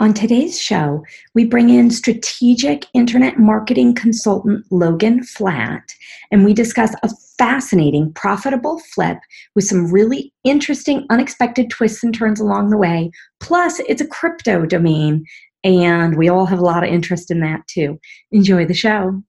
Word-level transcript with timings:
On 0.00 0.14
today's 0.14 0.62
show, 0.62 1.04
we 1.34 1.44
bring 1.44 1.70
in 1.70 1.90
strategic 1.90 2.86
internet 2.94 3.36
marketing 3.40 3.96
consultant 3.96 4.64
Logan 4.70 5.24
Flat, 5.24 5.82
and 6.30 6.44
we 6.44 6.54
discuss 6.54 6.94
a 7.02 7.10
fascinating, 7.36 8.12
profitable 8.12 8.78
flip 8.94 9.18
with 9.56 9.64
some 9.64 9.90
really 9.90 10.32
interesting, 10.44 11.04
unexpected 11.10 11.68
twists 11.68 12.04
and 12.04 12.14
turns 12.14 12.38
along 12.38 12.70
the 12.70 12.76
way. 12.76 13.10
Plus, 13.40 13.80
it's 13.88 14.00
a 14.00 14.06
crypto 14.06 14.64
domain, 14.66 15.24
and 15.64 16.16
we 16.16 16.28
all 16.28 16.46
have 16.46 16.60
a 16.60 16.64
lot 16.64 16.84
of 16.84 16.90
interest 16.90 17.32
in 17.32 17.40
that 17.40 17.66
too. 17.66 17.98
Enjoy 18.30 18.64
the 18.64 18.74
show. 18.74 19.20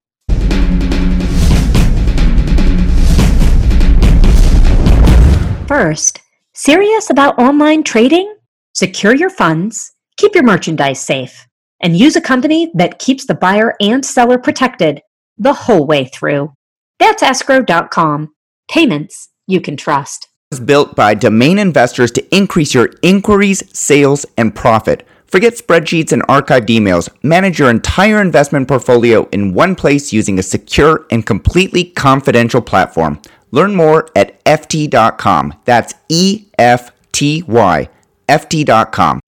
First, 5.68 6.22
serious 6.54 7.10
about 7.10 7.40
online 7.40 7.82
trading? 7.82 8.36
Secure 8.76 9.16
your 9.16 9.32
funds 9.32 9.96
Keep 10.20 10.36
your 10.36 10.44
merchandise 10.44 11.00
safe 11.00 11.48
and 11.80 11.96
use 11.96 12.18
a 12.18 12.22
company 12.22 12.70
that 12.74 13.00
keeps 13.00 13.26
the 13.26 13.34
buyer 13.34 13.78
and 13.80 14.06
seller 14.06 14.38
protected 14.38 15.00
the 15.38 15.54
whole 15.54 15.88
way 15.88 16.04
through. 16.04 16.52
That's 17.00 17.24
escrow.com. 17.24 18.34
Payments 18.70 19.30
you 19.48 19.62
can 19.62 19.78
trust. 19.78 20.28
Built 20.66 20.94
by 20.94 21.14
domain 21.14 21.58
investors 21.58 22.12
to 22.12 22.36
increase 22.36 22.74
your 22.74 22.90
inquiries, 23.02 23.64
sales, 23.72 24.26
and 24.36 24.54
profit. 24.54 25.08
Forget 25.26 25.54
spreadsheets 25.54 26.12
and 26.12 26.24
archived 26.24 26.68
emails. 26.68 27.08
Manage 27.24 27.58
your 27.58 27.70
entire 27.70 28.20
investment 28.20 28.68
portfolio 28.68 29.26
in 29.30 29.54
one 29.54 29.74
place 29.74 30.12
using 30.12 30.38
a 30.38 30.44
secure 30.44 31.06
and 31.12 31.26
completely 31.26 31.86
confidential 31.86 32.62
platform. 32.62 33.22
Learn 33.52 33.74
more 33.74 34.10
at 34.18 34.44
Efty.com. 34.44 35.54
That's 35.64 35.94
E 36.10 36.48
F 36.58 36.92
T 37.14 37.42
Y. 37.44 37.88
Efty.com. 38.28 39.22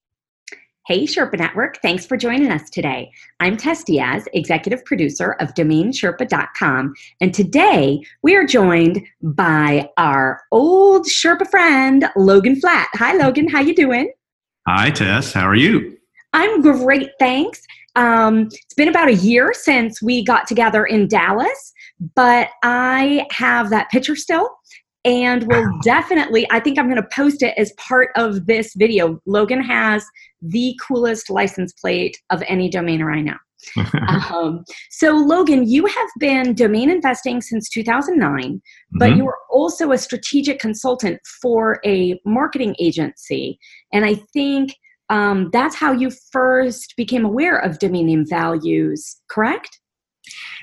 Hey, 0.91 1.05
Sherpa 1.05 1.39
Network. 1.39 1.81
Thanks 1.81 2.05
for 2.05 2.17
joining 2.17 2.51
us 2.51 2.69
today. 2.69 3.13
I'm 3.39 3.55
Tess 3.55 3.81
Diaz, 3.85 4.27
executive 4.33 4.83
producer 4.83 5.37
of 5.39 5.53
DomainSherpa.com. 5.53 6.93
And 7.21 7.33
today 7.33 8.01
we 8.23 8.35
are 8.35 8.45
joined 8.45 9.01
by 9.21 9.89
our 9.95 10.41
old 10.51 11.05
Sherpa 11.05 11.49
friend, 11.49 12.09
Logan 12.17 12.59
Flat. 12.59 12.89
Hi, 12.95 13.13
Logan. 13.13 13.47
How 13.47 13.61
you 13.61 13.73
doing? 13.73 14.11
Hi, 14.67 14.89
Tess. 14.89 15.31
How 15.31 15.47
are 15.47 15.55
you? 15.55 15.97
I'm 16.33 16.61
great, 16.61 17.11
thanks. 17.19 17.61
Um, 17.95 18.49
it's 18.51 18.73
been 18.75 18.89
about 18.89 19.07
a 19.07 19.15
year 19.15 19.53
since 19.53 20.01
we 20.01 20.25
got 20.25 20.45
together 20.45 20.83
in 20.85 21.07
Dallas, 21.07 21.71
but 22.15 22.49
I 22.63 23.27
have 23.31 23.69
that 23.69 23.89
picture 23.91 24.17
still 24.17 24.49
and 25.03 25.47
we'll 25.47 25.79
definitely 25.81 26.45
i 26.51 26.59
think 26.59 26.77
i'm 26.77 26.85
going 26.85 27.01
to 27.01 27.09
post 27.11 27.41
it 27.41 27.55
as 27.57 27.73
part 27.73 28.09
of 28.15 28.45
this 28.45 28.75
video 28.75 29.19
logan 29.25 29.61
has 29.61 30.05
the 30.41 30.77
coolest 30.85 31.29
license 31.29 31.73
plate 31.73 32.17
of 32.29 32.43
any 32.47 32.69
domainer 32.69 33.15
i 33.15 33.21
know. 33.21 33.37
Um, 34.31 34.63
so 34.89 35.11
logan 35.11 35.69
you 35.69 35.85
have 35.85 36.09
been 36.19 36.55
domain 36.55 36.89
investing 36.89 37.41
since 37.41 37.69
2009 37.69 38.41
mm-hmm. 38.41 38.97
but 38.97 39.15
you 39.15 39.27
are 39.27 39.37
also 39.51 39.91
a 39.91 39.97
strategic 39.97 40.59
consultant 40.59 41.19
for 41.41 41.79
a 41.85 42.19
marketing 42.25 42.75
agency. 42.79 43.59
And 43.93 44.03
i 44.03 44.15
think 44.33 44.73
um, 45.11 45.49
that's 45.51 45.75
how 45.75 45.91
you 45.91 46.09
first 46.31 46.95
became 46.95 47.25
aware 47.25 47.57
of 47.57 47.79
domain 47.79 48.07
name 48.07 48.25
values 48.27 49.17
correct? 49.29 49.79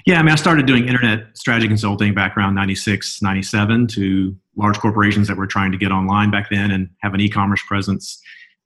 Yeah, 0.06 0.18
I 0.18 0.22
mean, 0.22 0.32
I 0.32 0.36
started 0.36 0.64
doing 0.64 0.88
internet 0.88 1.36
strategy 1.36 1.68
consulting 1.68 2.14
back 2.14 2.36
around 2.36 2.54
96, 2.54 3.20
97 3.20 3.88
to 3.88 4.34
large 4.56 4.78
corporations 4.78 5.28
that 5.28 5.36
were 5.36 5.46
trying 5.46 5.70
to 5.72 5.78
get 5.78 5.92
online 5.92 6.30
back 6.30 6.48
then 6.50 6.70
and 6.70 6.88
have 7.02 7.12
an 7.12 7.20
e-commerce 7.20 7.62
presence 7.68 8.20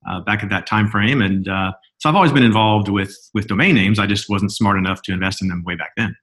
uh, 0.09 0.21
back 0.21 0.43
at 0.43 0.51
that 0.51 0.67
time 0.67 0.89
frame. 0.89 1.23
And 1.23 1.49
uh, 1.49 1.73
so 1.99 2.09
I've 2.09 2.15
always 2.15 2.33
been 2.33 2.43
involved 2.43 2.89
with, 2.89 3.17
with 3.35 3.47
domain 3.47 3.75
names. 3.75 3.99
I 3.99 4.07
just 4.07 4.29
wasn't 4.29 4.53
smart 4.53 4.79
enough 4.79 5.03
to 5.03 5.13
invest 5.13 5.43
in 5.43 5.49
them 5.49 5.63
way 5.65 5.77
back 5.77 5.93
then. 5.97 6.17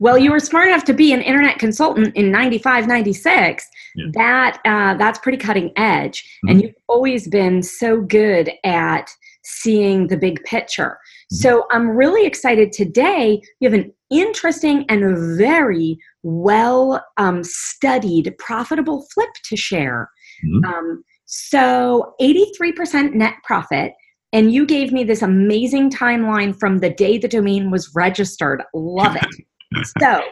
Well, 0.00 0.18
you 0.18 0.32
were 0.32 0.40
smart 0.40 0.68
enough 0.68 0.84
to 0.84 0.94
be 0.94 1.12
an 1.12 1.22
internet 1.22 1.58
consultant 1.58 2.14
in 2.16 2.30
95, 2.30 2.88
96. 2.88 3.66
Yeah. 3.94 4.06
That, 4.14 4.60
uh, 4.64 4.94
that's 4.94 5.18
pretty 5.20 5.38
cutting 5.38 5.72
edge. 5.76 6.22
Mm-hmm. 6.22 6.48
And 6.48 6.62
you've 6.62 6.74
always 6.88 7.28
been 7.28 7.62
so 7.62 8.00
good 8.00 8.50
at 8.64 9.08
seeing 9.44 10.08
the 10.08 10.16
big 10.16 10.42
picture. 10.44 10.98
Mm-hmm. 11.32 11.36
So 11.36 11.66
I'm 11.70 11.90
really 11.90 12.26
excited 12.26 12.72
today. 12.72 13.40
You 13.60 13.70
have 13.70 13.78
an 13.78 13.92
interesting 14.10 14.84
and 14.88 15.38
very 15.38 15.98
well 16.22 17.04
um, 17.16 17.44
studied 17.44 18.34
profitable 18.38 19.06
flip 19.14 19.30
to 19.44 19.56
share. 19.56 20.10
Mm-hmm. 20.44 20.64
Um, 20.64 21.04
so 21.26 22.14
83% 22.20 23.14
net 23.14 23.34
profit. 23.44 23.92
And 24.32 24.52
you 24.52 24.66
gave 24.66 24.92
me 24.92 25.04
this 25.04 25.22
amazing 25.22 25.90
timeline 25.90 26.58
from 26.58 26.78
the 26.78 26.90
day 26.90 27.18
the 27.18 27.28
domain 27.28 27.70
was 27.70 27.92
registered. 27.94 28.62
Love 28.74 29.16
it. 29.16 29.86
so 30.00 30.22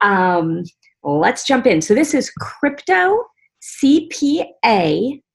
um, 0.00 0.64
let's 1.04 1.46
jump 1.46 1.66
in. 1.66 1.80
So 1.80 1.94
this 1.94 2.12
is 2.12 2.32
cryptocpa.com. 2.40 3.14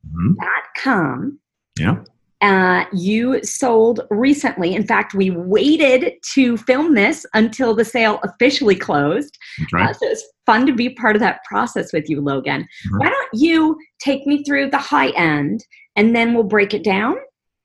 Mm-hmm. 0.06 1.34
Yeah 1.80 1.98
uh, 2.42 2.86
you 2.94 3.44
sold 3.44 4.02
recently. 4.10 4.76
In 4.76 4.86
fact, 4.86 5.14
we 5.14 5.32
waited 5.32 6.14
to 6.34 6.58
film 6.58 6.94
this 6.94 7.26
until 7.34 7.74
the 7.74 7.86
sale 7.86 8.20
officially 8.24 8.76
closed. 8.76 9.38
Right. 9.74 9.90
Uh, 9.90 9.94
so 9.94 10.06
it's 10.08 10.24
fun 10.46 10.66
to 10.68 10.74
be 10.74 10.90
part 10.90 11.16
of 11.16 11.20
that 11.22 11.44
process 11.46 11.92
with 11.92 12.10
you, 12.10 12.22
Logan. 12.22 12.62
Mm-hmm. 12.62 12.98
Why 12.98 13.10
don't 13.10 13.30
you 13.34 13.78
take 14.00 14.28
me 14.28 14.44
through 14.44 14.70
the 14.70 14.78
high 14.78 15.10
end 15.10 15.66
and 15.96 16.16
then 16.16 16.34
we'll 16.34 16.44
break 16.44 16.74
it 16.74 16.84
down? 16.84 17.16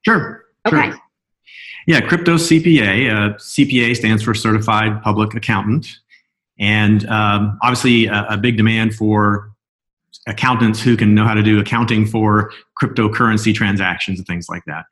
Sure. 0.05 0.45
Okay. 0.67 0.91
Sure. 0.91 0.99
Yeah, 1.87 2.01
Crypto 2.01 2.37
CPA. 2.37 3.11
Uh, 3.11 3.37
CPA 3.37 3.97
stands 3.97 4.23
for 4.23 4.35
Certified 4.35 5.03
Public 5.03 5.35
Accountant. 5.35 5.99
And 6.59 7.05
um, 7.09 7.59
obviously, 7.63 8.07
a, 8.07 8.27
a 8.31 8.37
big 8.37 8.57
demand 8.57 8.95
for 8.95 9.52
accountants 10.27 10.81
who 10.81 10.97
can 10.97 11.15
know 11.15 11.25
how 11.25 11.35
to 11.35 11.43
do 11.43 11.59
accounting 11.59 12.07
for 12.07 12.53
cryptocurrency 12.81 13.55
transactions 13.55 14.19
and 14.19 14.27
things 14.27 14.49
like 14.49 14.63
that. 14.67 14.85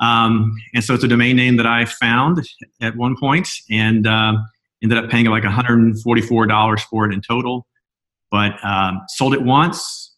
Um, 0.00 0.54
and 0.74 0.84
so 0.84 0.94
it's 0.94 1.04
a 1.04 1.08
domain 1.08 1.36
name 1.36 1.56
that 1.56 1.66
I 1.66 1.84
found 1.84 2.46
at 2.80 2.96
one 2.96 3.16
point 3.16 3.48
and 3.70 4.06
uh, 4.06 4.34
ended 4.82 4.98
up 4.98 5.10
paying 5.10 5.26
like 5.26 5.42
$144 5.42 6.80
for 6.82 7.06
it 7.06 7.12
in 7.12 7.20
total. 7.20 7.66
But 8.30 8.62
um, 8.64 9.00
sold 9.08 9.34
it 9.34 9.42
once, 9.42 10.14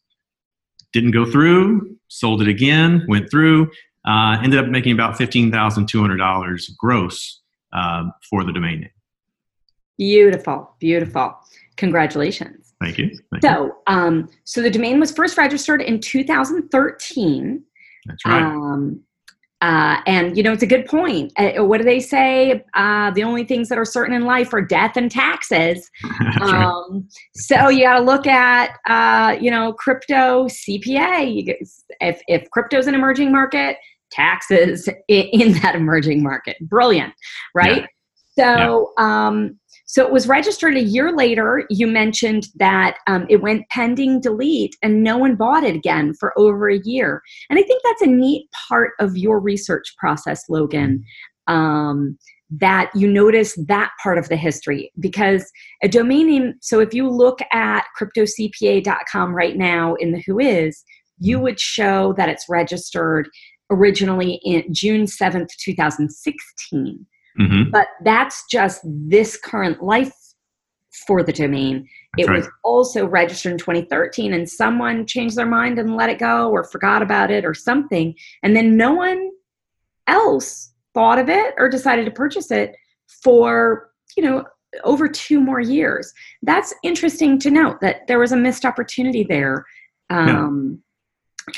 didn't 0.92 1.12
go 1.12 1.24
through, 1.24 1.96
sold 2.08 2.42
it 2.42 2.48
again, 2.48 3.04
went 3.08 3.30
through, 3.30 3.70
uh, 4.04 4.38
ended 4.42 4.58
up 4.58 4.66
making 4.66 4.92
about 4.92 5.16
$15,200 5.16 6.76
gross 6.76 7.40
uh, 7.72 8.04
for 8.28 8.44
the 8.44 8.52
domain 8.52 8.80
name. 8.80 8.90
Beautiful, 9.96 10.74
beautiful. 10.80 11.36
Congratulations. 11.76 12.74
Thank 12.80 12.98
you. 12.98 13.19
So. 13.42 13.76
Um, 13.86 14.28
so 14.44 14.62
the 14.62 14.70
domain 14.70 15.00
was 15.00 15.12
first 15.12 15.36
registered 15.36 15.82
in 15.82 16.00
2013. 16.00 17.62
That's 18.06 18.24
right. 18.26 18.42
Um, 18.42 19.02
uh, 19.62 20.00
and 20.06 20.38
you 20.38 20.42
know, 20.42 20.52
it's 20.52 20.62
a 20.62 20.66
good 20.66 20.86
point. 20.86 21.32
Uh, 21.36 21.62
what 21.64 21.78
do 21.78 21.84
they 21.84 22.00
say? 22.00 22.64
Uh, 22.74 23.10
the 23.10 23.22
only 23.22 23.44
things 23.44 23.68
that 23.68 23.76
are 23.76 23.84
certain 23.84 24.14
in 24.14 24.24
life 24.24 24.54
are 24.54 24.62
death 24.62 24.96
and 24.96 25.10
taxes. 25.10 25.90
um. 26.40 27.06
So 27.34 27.68
you 27.68 27.84
got 27.84 27.98
to 27.98 28.04
look 28.04 28.26
at, 28.26 28.78
uh, 28.86 29.36
you 29.38 29.50
know, 29.50 29.74
crypto 29.74 30.46
CPA. 30.46 31.54
If 32.00 32.22
if 32.26 32.50
crypto's 32.50 32.86
an 32.86 32.94
emerging 32.94 33.32
market, 33.32 33.76
taxes 34.10 34.88
in, 35.08 35.26
in 35.32 35.52
that 35.60 35.74
emerging 35.74 36.22
market. 36.22 36.56
Brilliant, 36.60 37.14
right? 37.54 37.86
Yeah. 38.36 38.56
So, 38.56 38.92
yeah. 38.98 39.26
Um, 39.26 39.58
so 39.90 40.06
it 40.06 40.12
was 40.12 40.28
registered 40.28 40.76
a 40.76 40.82
year 40.82 41.10
later. 41.12 41.64
You 41.68 41.88
mentioned 41.88 42.46
that 42.54 42.98
um, 43.08 43.26
it 43.28 43.42
went 43.42 43.68
pending 43.70 44.20
delete 44.20 44.76
and 44.84 45.02
no 45.02 45.18
one 45.18 45.34
bought 45.34 45.64
it 45.64 45.74
again 45.74 46.14
for 46.14 46.32
over 46.38 46.70
a 46.70 46.78
year. 46.84 47.20
And 47.48 47.58
I 47.58 47.62
think 47.62 47.82
that's 47.82 48.02
a 48.02 48.06
neat 48.06 48.46
part 48.68 48.92
of 49.00 49.16
your 49.16 49.40
research 49.40 49.92
process, 49.98 50.44
Logan. 50.48 51.02
Um, 51.48 52.16
that 52.52 52.90
you 52.94 53.08
notice 53.08 53.58
that 53.66 53.90
part 54.00 54.18
of 54.18 54.28
the 54.28 54.36
history 54.36 54.92
because 54.98 55.50
a 55.84 55.88
domain 55.88 56.26
name 56.26 56.54
so 56.60 56.80
if 56.80 56.92
you 56.92 57.08
look 57.08 57.38
at 57.52 57.84
cryptocpa.com 57.96 59.32
right 59.32 59.56
now 59.56 59.94
in 59.94 60.10
the 60.10 60.22
WHOIS, 60.26 60.84
you 61.18 61.38
would 61.38 61.60
show 61.60 62.12
that 62.16 62.28
it's 62.28 62.48
registered 62.48 63.28
originally 63.70 64.40
in 64.44 64.64
june 64.74 65.04
7th 65.04 65.50
2016 65.62 67.06
Mm-hmm. 67.38 67.70
But 67.70 67.88
that's 68.02 68.44
just 68.50 68.80
this 68.84 69.36
current 69.36 69.82
life 69.82 70.12
for 71.06 71.22
the 71.22 71.32
domain. 71.32 71.88
That's 72.16 72.28
it 72.28 72.30
right. 72.30 72.38
was 72.38 72.48
also 72.64 73.06
registered 73.06 73.52
in 73.52 73.58
2013, 73.58 74.32
and 74.32 74.48
someone 74.48 75.06
changed 75.06 75.36
their 75.36 75.46
mind 75.46 75.78
and 75.78 75.96
let 75.96 76.10
it 76.10 76.18
go, 76.18 76.50
or 76.50 76.64
forgot 76.64 77.02
about 77.02 77.30
it, 77.30 77.44
or 77.44 77.54
something. 77.54 78.14
And 78.42 78.56
then 78.56 78.76
no 78.76 78.92
one 78.92 79.30
else 80.06 80.72
thought 80.94 81.18
of 81.18 81.28
it 81.28 81.54
or 81.56 81.68
decided 81.68 82.04
to 82.04 82.10
purchase 82.10 82.50
it 82.50 82.74
for, 83.22 83.90
you 84.16 84.24
know, 84.24 84.44
over 84.84 85.08
two 85.08 85.40
more 85.40 85.60
years. 85.60 86.12
That's 86.42 86.74
interesting 86.82 87.38
to 87.40 87.50
note 87.50 87.80
that 87.80 88.06
there 88.06 88.18
was 88.18 88.32
a 88.32 88.36
missed 88.36 88.64
opportunity 88.64 89.24
there 89.24 89.64
um, 90.10 90.82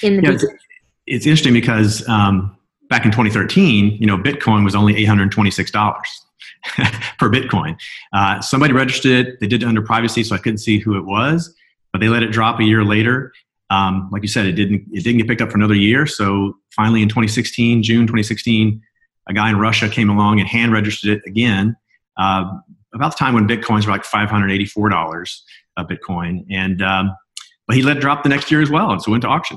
yeah. 0.03 0.09
in 0.09 0.17
the 0.17 0.23
yeah, 0.23 0.35
it's, 0.35 0.45
it's, 1.07 1.27
interesting 1.27 1.53
because 1.53 2.07
um, 2.09 2.57
back 2.93 3.07
in 3.07 3.11
2013, 3.11 3.97
you 3.99 4.07
know, 4.07 4.19
Bitcoin 4.19 4.65
was 4.65 4.75
only 4.75 4.93
$826 5.07 5.73
per 7.19 7.31
Bitcoin. 7.31 7.75
Uh, 8.13 8.39
somebody 8.43 8.75
registered 8.75 9.13
it. 9.13 9.41
They 9.41 9.47
did 9.47 9.63
it 9.63 9.67
under 9.67 9.81
privacy, 9.81 10.23
so 10.23 10.35
I 10.35 10.39
couldn't 10.39 10.59
see 10.59 10.79
who 10.79 10.99
it 10.99 11.07
was. 11.07 11.55
But 11.91 12.03
they 12.03 12.11
let 12.11 12.23
it 12.23 12.33
drop 12.33 12.61
a 12.61 12.65
year 12.65 12.85
later. 12.85 13.33
Um, 13.71 14.11
like 14.13 14.21
you 14.21 14.29
said, 14.29 14.45
it 14.45 14.53
didn't 14.53 14.85
it 14.93 15.05
didn't 15.05 15.17
get 15.17 15.27
picked 15.27 15.41
up 15.41 15.51
for 15.51 15.57
another 15.57 15.75
year. 15.75 16.05
So 16.05 16.59
finally, 16.77 17.01
in 17.01 17.09
2016, 17.09 17.83
June 17.83 18.03
2016, 18.03 18.83
a 19.27 19.33
guy 19.33 19.49
in 19.49 19.57
Russia 19.57 19.89
came 19.89 20.11
along 20.11 20.41
and 20.41 20.49
hand 20.49 20.71
registered 20.73 21.17
it 21.17 21.23
again. 21.27 21.75
Uh, 22.19 22.45
about 22.93 23.13
the 23.13 23.17
time 23.17 23.33
when 23.33 23.49
bitcoins 23.49 23.87
were 23.87 23.93
like 23.93 24.05
$584 24.05 25.41
a 25.79 25.85
bitcoin, 25.87 26.45
and 26.51 26.83
um, 26.83 27.17
but 27.67 27.75
he 27.75 27.83
let 27.83 27.97
it 27.97 28.01
drop 28.01 28.23
the 28.23 28.29
next 28.29 28.51
year 28.51 28.61
as 28.61 28.69
well, 28.69 28.91
and 28.91 29.01
so 29.01 29.11
went 29.11 29.23
to 29.23 29.29
auction. 29.29 29.57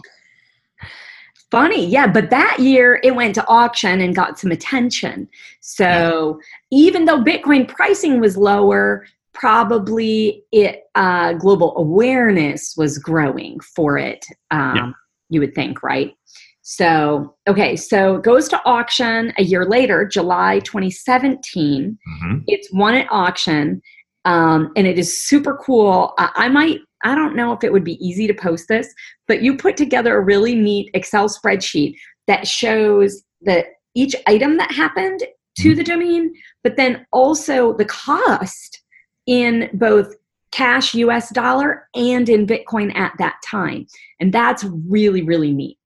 Funny, 1.52 1.86
yeah, 1.86 2.08
but 2.08 2.32
that 2.32 2.58
year 2.60 3.00
it 3.04 3.16
went 3.16 3.36
to 3.36 3.48
auction 3.48 4.02
and 4.02 4.16
got 4.16 4.40
some 4.40 4.52
attention. 4.52 5.30
So 5.62 6.40
yeah. 6.72 6.80
even 6.80 7.06
though 7.06 7.24
Bitcoin 7.24 7.68
pricing 7.68 8.20
was 8.20 8.36
lower, 8.36 9.06
probably 9.34 10.44
it 10.52 10.84
uh, 10.96 11.34
global 11.34 11.78
awareness 11.78 12.76
was 12.76 12.98
growing 12.98 13.60
for 13.60 13.98
it. 13.98 14.26
Um, 14.50 14.76
yeah. 14.76 14.92
You 15.30 15.40
would 15.42 15.56
think, 15.56 15.84
right? 15.84 16.16
So 16.68 17.36
okay, 17.48 17.76
so 17.76 18.16
it 18.16 18.24
goes 18.24 18.48
to 18.50 18.62
auction 18.66 19.32
a 19.38 19.44
year 19.44 19.66
later, 19.66 20.04
July 20.04 20.60
2017. 20.60 21.98
Mm-hmm. 22.08 22.38
It's 22.48 22.74
won 22.74 22.96
at 22.96 23.08
auction, 23.12 23.84
um, 24.26 24.72
and 24.76 24.88
it 24.88 24.98
is 24.98 25.22
super 25.22 25.60
cool. 25.64 26.16
I, 26.18 26.32
I 26.36 26.50
might 26.50 26.80
I 27.06 27.16
don't 27.16 27.36
know 27.36 27.54
if 27.54 27.64
it 27.64 27.72
would 27.72 27.84
be 27.84 28.06
easy 28.06 28.28
to 28.28 28.34
post 28.34 28.68
this, 28.68 28.94
but 29.28 29.42
you 29.42 29.56
put 29.56 29.78
together 29.78 30.18
a 30.18 30.24
really 30.24 30.56
neat 30.56 30.90
Excel 30.94 31.30
spreadsheet 31.30 31.96
that 32.28 32.48
shows 32.48 33.24
that 33.42 33.68
each 33.94 34.16
item 34.28 34.58
that 34.58 34.72
happened 34.72 35.24
to 35.60 35.70
mm-hmm. 35.70 35.78
the 35.78 35.84
domain, 35.84 36.34
but 36.64 36.76
then 36.76 37.06
also 37.14 37.74
the 37.74 37.86
cost 37.86 38.82
in 39.28 39.70
both 39.74 40.14
cash 40.52 40.94
US 40.96 41.30
dollar 41.32 41.88
and 41.96 42.28
in 42.28 42.48
Bitcoin 42.48 42.96
at 42.96 43.14
that 43.20 43.36
time. 43.46 43.86
And 44.20 44.34
that's 44.34 44.66
really, 44.88 45.22
really 45.22 45.54
neat. 45.54 45.78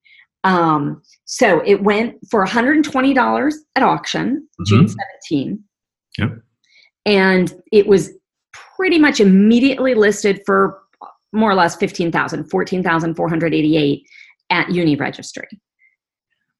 Um, 0.44 1.02
so 1.26 1.62
it 1.66 1.84
went 1.84 2.16
for 2.30 2.46
$120 2.46 3.54
at 3.76 3.84
auction, 3.84 4.28
mm-hmm. 4.30 4.64
June 4.66 4.96
17. 5.30 5.64
Yep. 6.18 6.30
And 7.06 7.54
it 7.72 7.88
was 7.88 8.12
pretty 8.54 9.00
much 9.00 9.20
immediately 9.20 9.96
listed 9.96 10.42
for 10.46 10.80
more 11.34 11.52
or 11.52 11.56
less 11.56 11.76
15,000, 11.76 12.46
14,488 12.46 14.08
at 14.50 14.68
Uniregistry. 14.68 15.46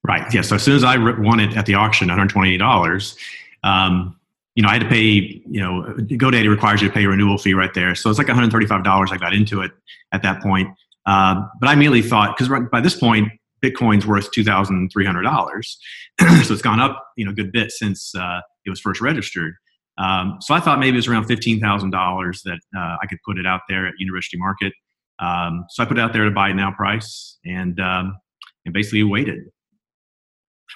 Right. 0.02 0.32
Yeah. 0.32 0.42
So 0.42 0.56
as 0.56 0.62
soon 0.62 0.76
as 0.76 0.84
I 0.84 0.96
won 0.96 1.40
it 1.40 1.56
at 1.56 1.66
the 1.66 1.74
auction, 1.74 2.08
$128, 2.08 3.16
um, 3.64 4.16
you 4.54 4.62
know, 4.62 4.68
I 4.68 4.72
had 4.72 4.82
to 4.82 4.88
pay, 4.88 5.42
you 5.48 5.60
know, 5.60 5.94
GoDaddy 5.98 6.48
requires 6.48 6.82
you 6.82 6.88
to 6.88 6.94
pay 6.94 7.04
a 7.04 7.08
renewal 7.08 7.38
fee 7.38 7.54
right 7.54 7.72
there. 7.74 7.94
So 7.94 8.10
it's 8.10 8.18
like 8.18 8.28
$135 8.28 9.12
I 9.12 9.16
got 9.16 9.34
into 9.34 9.60
it 9.60 9.72
at 10.12 10.22
that 10.22 10.42
point. 10.42 10.68
Uh, 11.06 11.42
but 11.60 11.68
I 11.68 11.74
immediately 11.74 12.02
thought, 12.02 12.36
because 12.36 12.52
by 12.70 12.80
this 12.80 12.96
point, 12.96 13.30
Bitcoin's 13.62 14.06
worth 14.06 14.30
$2,300. 14.32 15.76
so 16.44 16.52
it's 16.52 16.62
gone 16.62 16.80
up, 16.80 17.04
you 17.16 17.24
know, 17.24 17.30
a 17.30 17.34
good 17.34 17.52
bit 17.52 17.70
since 17.70 18.14
uh, 18.14 18.40
it 18.64 18.70
was 18.70 18.80
first 18.80 19.00
registered. 19.00 19.54
Um, 20.00 20.38
so 20.40 20.54
I 20.54 20.60
thought 20.60 20.78
maybe 20.78 20.96
it 20.96 20.98
was 20.98 21.08
around 21.08 21.26
fifteen 21.26 21.60
thousand 21.60 21.90
dollars 21.90 22.42
that 22.44 22.58
uh, 22.76 22.96
I 23.02 23.06
could 23.08 23.18
put 23.26 23.38
it 23.38 23.46
out 23.46 23.60
there 23.68 23.86
at 23.86 23.94
Uniregistry 24.02 24.38
Market. 24.38 24.72
Um, 25.18 25.66
so 25.68 25.82
I 25.82 25.86
put 25.86 25.98
it 25.98 26.00
out 26.00 26.12
there 26.12 26.24
to 26.24 26.30
buy 26.30 26.52
now 26.52 26.72
price, 26.72 27.38
and 27.44 27.78
um, 27.80 28.16
and 28.64 28.74
basically 28.74 29.02
waited. 29.04 29.40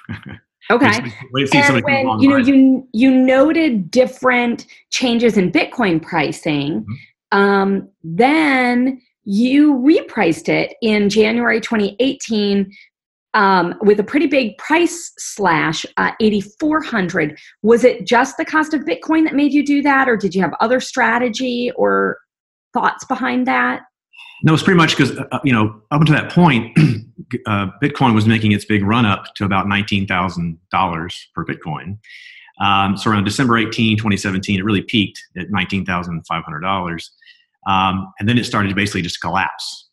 Okay. 0.71 0.87
and 1.53 1.85
when 1.85 2.21
you 2.21 2.29
know 2.31 2.39
you 2.39 2.89
you 2.95 3.11
noted 3.11 3.91
different 3.91 4.65
changes 4.91 5.37
in 5.37 5.53
Bitcoin 5.53 6.01
pricing, 6.01 6.81
mm-hmm. 6.81 7.39
um, 7.39 7.89
then 8.03 8.99
you 9.25 9.75
repriced 9.75 10.49
it 10.49 10.75
in 10.81 11.11
January 11.11 11.61
2018 11.61 12.73
um, 13.35 13.75
with 13.83 14.01
a 14.01 14.05
pretty 14.05 14.27
big 14.27 14.57
price 14.59 15.13
slash, 15.19 15.85
uh, 15.97 16.13
8,400. 16.21 17.39
Was 17.63 17.85
it 17.85 18.07
just 18.07 18.37
the 18.37 18.45
cost 18.45 18.73
of 18.73 18.83
Bitcoin 18.83 19.25
that 19.25 19.35
made 19.35 19.53
you 19.53 19.65
do 19.65 19.83
that, 19.83 20.09
or 20.09 20.17
did 20.17 20.35
you 20.35 20.43
have 20.43 20.55
other 20.61 20.81
strategy 20.81 21.71
or 21.77 22.19
thoughts 22.73 23.05
behind 23.05 23.47
that? 23.47 23.83
No, 24.43 24.53
it's 24.53 24.63
pretty 24.63 24.79
much 24.79 24.97
because 24.97 25.17
uh, 25.19 25.39
you 25.45 25.53
know 25.53 25.81
up 25.91 26.01
until 26.01 26.17
that 26.17 26.31
point, 26.31 26.77
uh, 27.47 27.69
Bitcoin 27.83 28.15
was 28.15 28.27
making 28.27 28.53
its 28.53 28.65
big 28.65 28.85
run 28.85 29.07
up 29.07 29.35
to 29.37 29.45
about 29.45 29.69
nineteen 29.69 30.07
thousand 30.07 30.59
dollars 30.71 31.29
per 31.35 31.45
Bitcoin. 31.45 31.99
Um, 32.61 32.97
so 32.97 33.11
around 33.11 33.25
December 33.25 33.59
18, 33.59 33.97
2017, 33.97 34.61
it 34.61 34.65
really 34.65 34.83
peaked 34.83 35.21
at 35.37 35.51
nineteen 35.51 35.85
thousand 35.85 36.23
five 36.29 36.45
hundred 36.45 36.61
dollars, 36.61 37.11
um, 37.67 38.13
and 38.19 38.29
then 38.29 38.37
it 38.37 38.45
started 38.45 38.69
to 38.69 38.75
basically 38.75 39.03
just 39.03 39.21
collapse. 39.21 39.89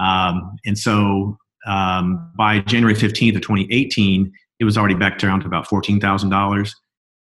Um, 0.00 0.56
and 0.64 0.78
so 0.78 1.36
um, 1.66 2.32
by 2.36 2.60
January 2.60 2.94
15th 2.94 3.36
of 3.36 3.42
2018, 3.42 4.32
it 4.58 4.64
was 4.64 4.76
already 4.76 4.94
back 4.94 5.18
down 5.18 5.40
to 5.40 5.46
about 5.46 5.66
$14,000. 5.68 6.72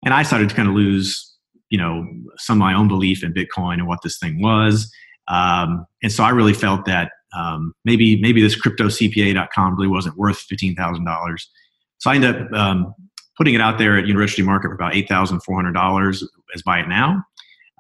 And 0.05 0.15
I 0.15 0.23
started 0.23 0.49
to 0.49 0.55
kind 0.55 0.69
of 0.69 0.75
lose, 0.75 1.35
you 1.71 1.79
know, 1.79 2.07
some 2.39 2.59
of 2.59 2.61
my 2.61 2.75
own 2.75 2.89
belief 2.89 3.23
in 3.23 3.33
Bitcoin 3.33 3.75
and 3.75 3.87
what 3.87 4.01
this 4.03 4.19
thing 4.19 4.43
was. 4.43 4.91
Um, 5.29 5.87
and 6.03 6.13
so 6.13 6.25
I 6.25 6.31
really 6.31 6.53
felt 6.53 6.85
that 6.87 7.13
um, 7.35 7.73
maybe 7.85 8.21
maybe 8.21 8.43
this 8.43 8.61
cryptocpa.com 8.61 9.77
really 9.77 9.89
wasn't 9.89 10.19
worth 10.19 10.45
$15,000. 10.53 11.37
So 11.99 12.11
I 12.11 12.17
ended 12.17 12.43
up 12.43 12.53
um, 12.53 12.95
putting 13.39 13.55
it 13.55 13.61
out 13.61 13.79
there 13.79 13.97
at 13.97 14.05
Uniregistry 14.05 14.45
Market 14.45 14.69
for 14.69 14.75
about 14.75 14.93
$8,400 14.93 16.23
as 16.55 16.63
buy 16.63 16.81
it 16.81 16.89
now. 16.89 17.23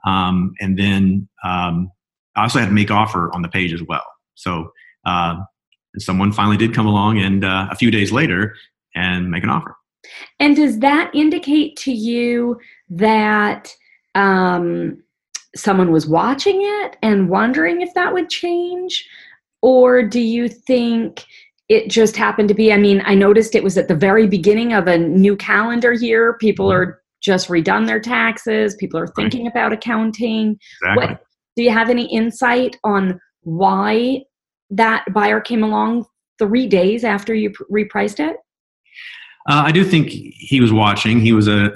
Um, 0.06 0.54
and 0.60 0.78
then 0.78 1.28
um, 1.44 1.90
I 2.34 2.42
also 2.42 2.58
had 2.58 2.66
to 2.66 2.72
make 2.72 2.90
offer 2.90 3.32
on 3.34 3.42
the 3.42 3.48
page 3.48 3.72
as 3.72 3.82
well. 3.82 4.04
So 4.34 4.72
uh, 5.04 5.36
and 5.94 6.02
someone 6.02 6.32
finally 6.32 6.56
did 6.56 6.74
come 6.74 6.86
along 6.86 7.18
and 7.18 7.44
uh, 7.44 7.68
a 7.70 7.76
few 7.76 7.90
days 7.90 8.12
later 8.12 8.56
and 8.94 9.30
make 9.30 9.42
an 9.42 9.50
offer. 9.50 9.76
And 10.40 10.56
does 10.56 10.78
that 10.80 11.10
indicate 11.14 11.76
to 11.78 11.92
you 11.92 12.58
that 12.90 13.74
um, 14.14 15.02
someone 15.54 15.92
was 15.92 16.06
watching 16.06 16.60
it 16.62 16.96
and 17.02 17.28
wondering 17.28 17.80
if 17.80 17.92
that 17.94 18.12
would 18.12 18.28
change? 18.28 19.08
Or 19.62 20.02
do 20.02 20.20
you 20.20 20.48
think 20.48 21.24
it 21.68 21.88
just 21.88 22.16
happened 22.16 22.48
to 22.48 22.54
be? 22.54 22.72
I 22.72 22.76
mean, 22.76 23.02
I 23.04 23.14
noticed 23.14 23.54
it 23.54 23.62
was 23.62 23.78
at 23.78 23.88
the 23.88 23.94
very 23.94 24.26
beginning 24.26 24.72
of 24.72 24.88
a 24.88 24.98
new 24.98 25.36
calendar 25.36 25.92
year. 25.92 26.34
People 26.34 26.68
mm-hmm. 26.68 26.90
are 26.90 27.02
just 27.22 27.48
redone 27.48 27.86
their 27.86 28.00
taxes, 28.00 28.74
people 28.74 28.98
are 28.98 29.06
thinking 29.06 29.44
right. 29.44 29.52
about 29.52 29.72
accounting. 29.72 30.58
Exactly. 30.82 31.06
What, 31.06 31.24
do 31.54 31.62
you 31.62 31.70
have 31.70 31.88
any 31.88 32.12
insight 32.12 32.76
on 32.82 33.20
why 33.42 34.22
that 34.72 35.04
buyer 35.12 35.40
came 35.40 35.62
along 35.62 36.06
three 36.38 36.66
days 36.66 37.04
after 37.04 37.34
you 37.34 37.50
repriced 37.70 38.18
it? 38.18 38.36
Uh, 39.48 39.64
I 39.66 39.72
do 39.72 39.84
think 39.84 40.08
he 40.08 40.60
was 40.60 40.72
watching. 40.72 41.20
He 41.20 41.32
was 41.32 41.48
a, 41.48 41.72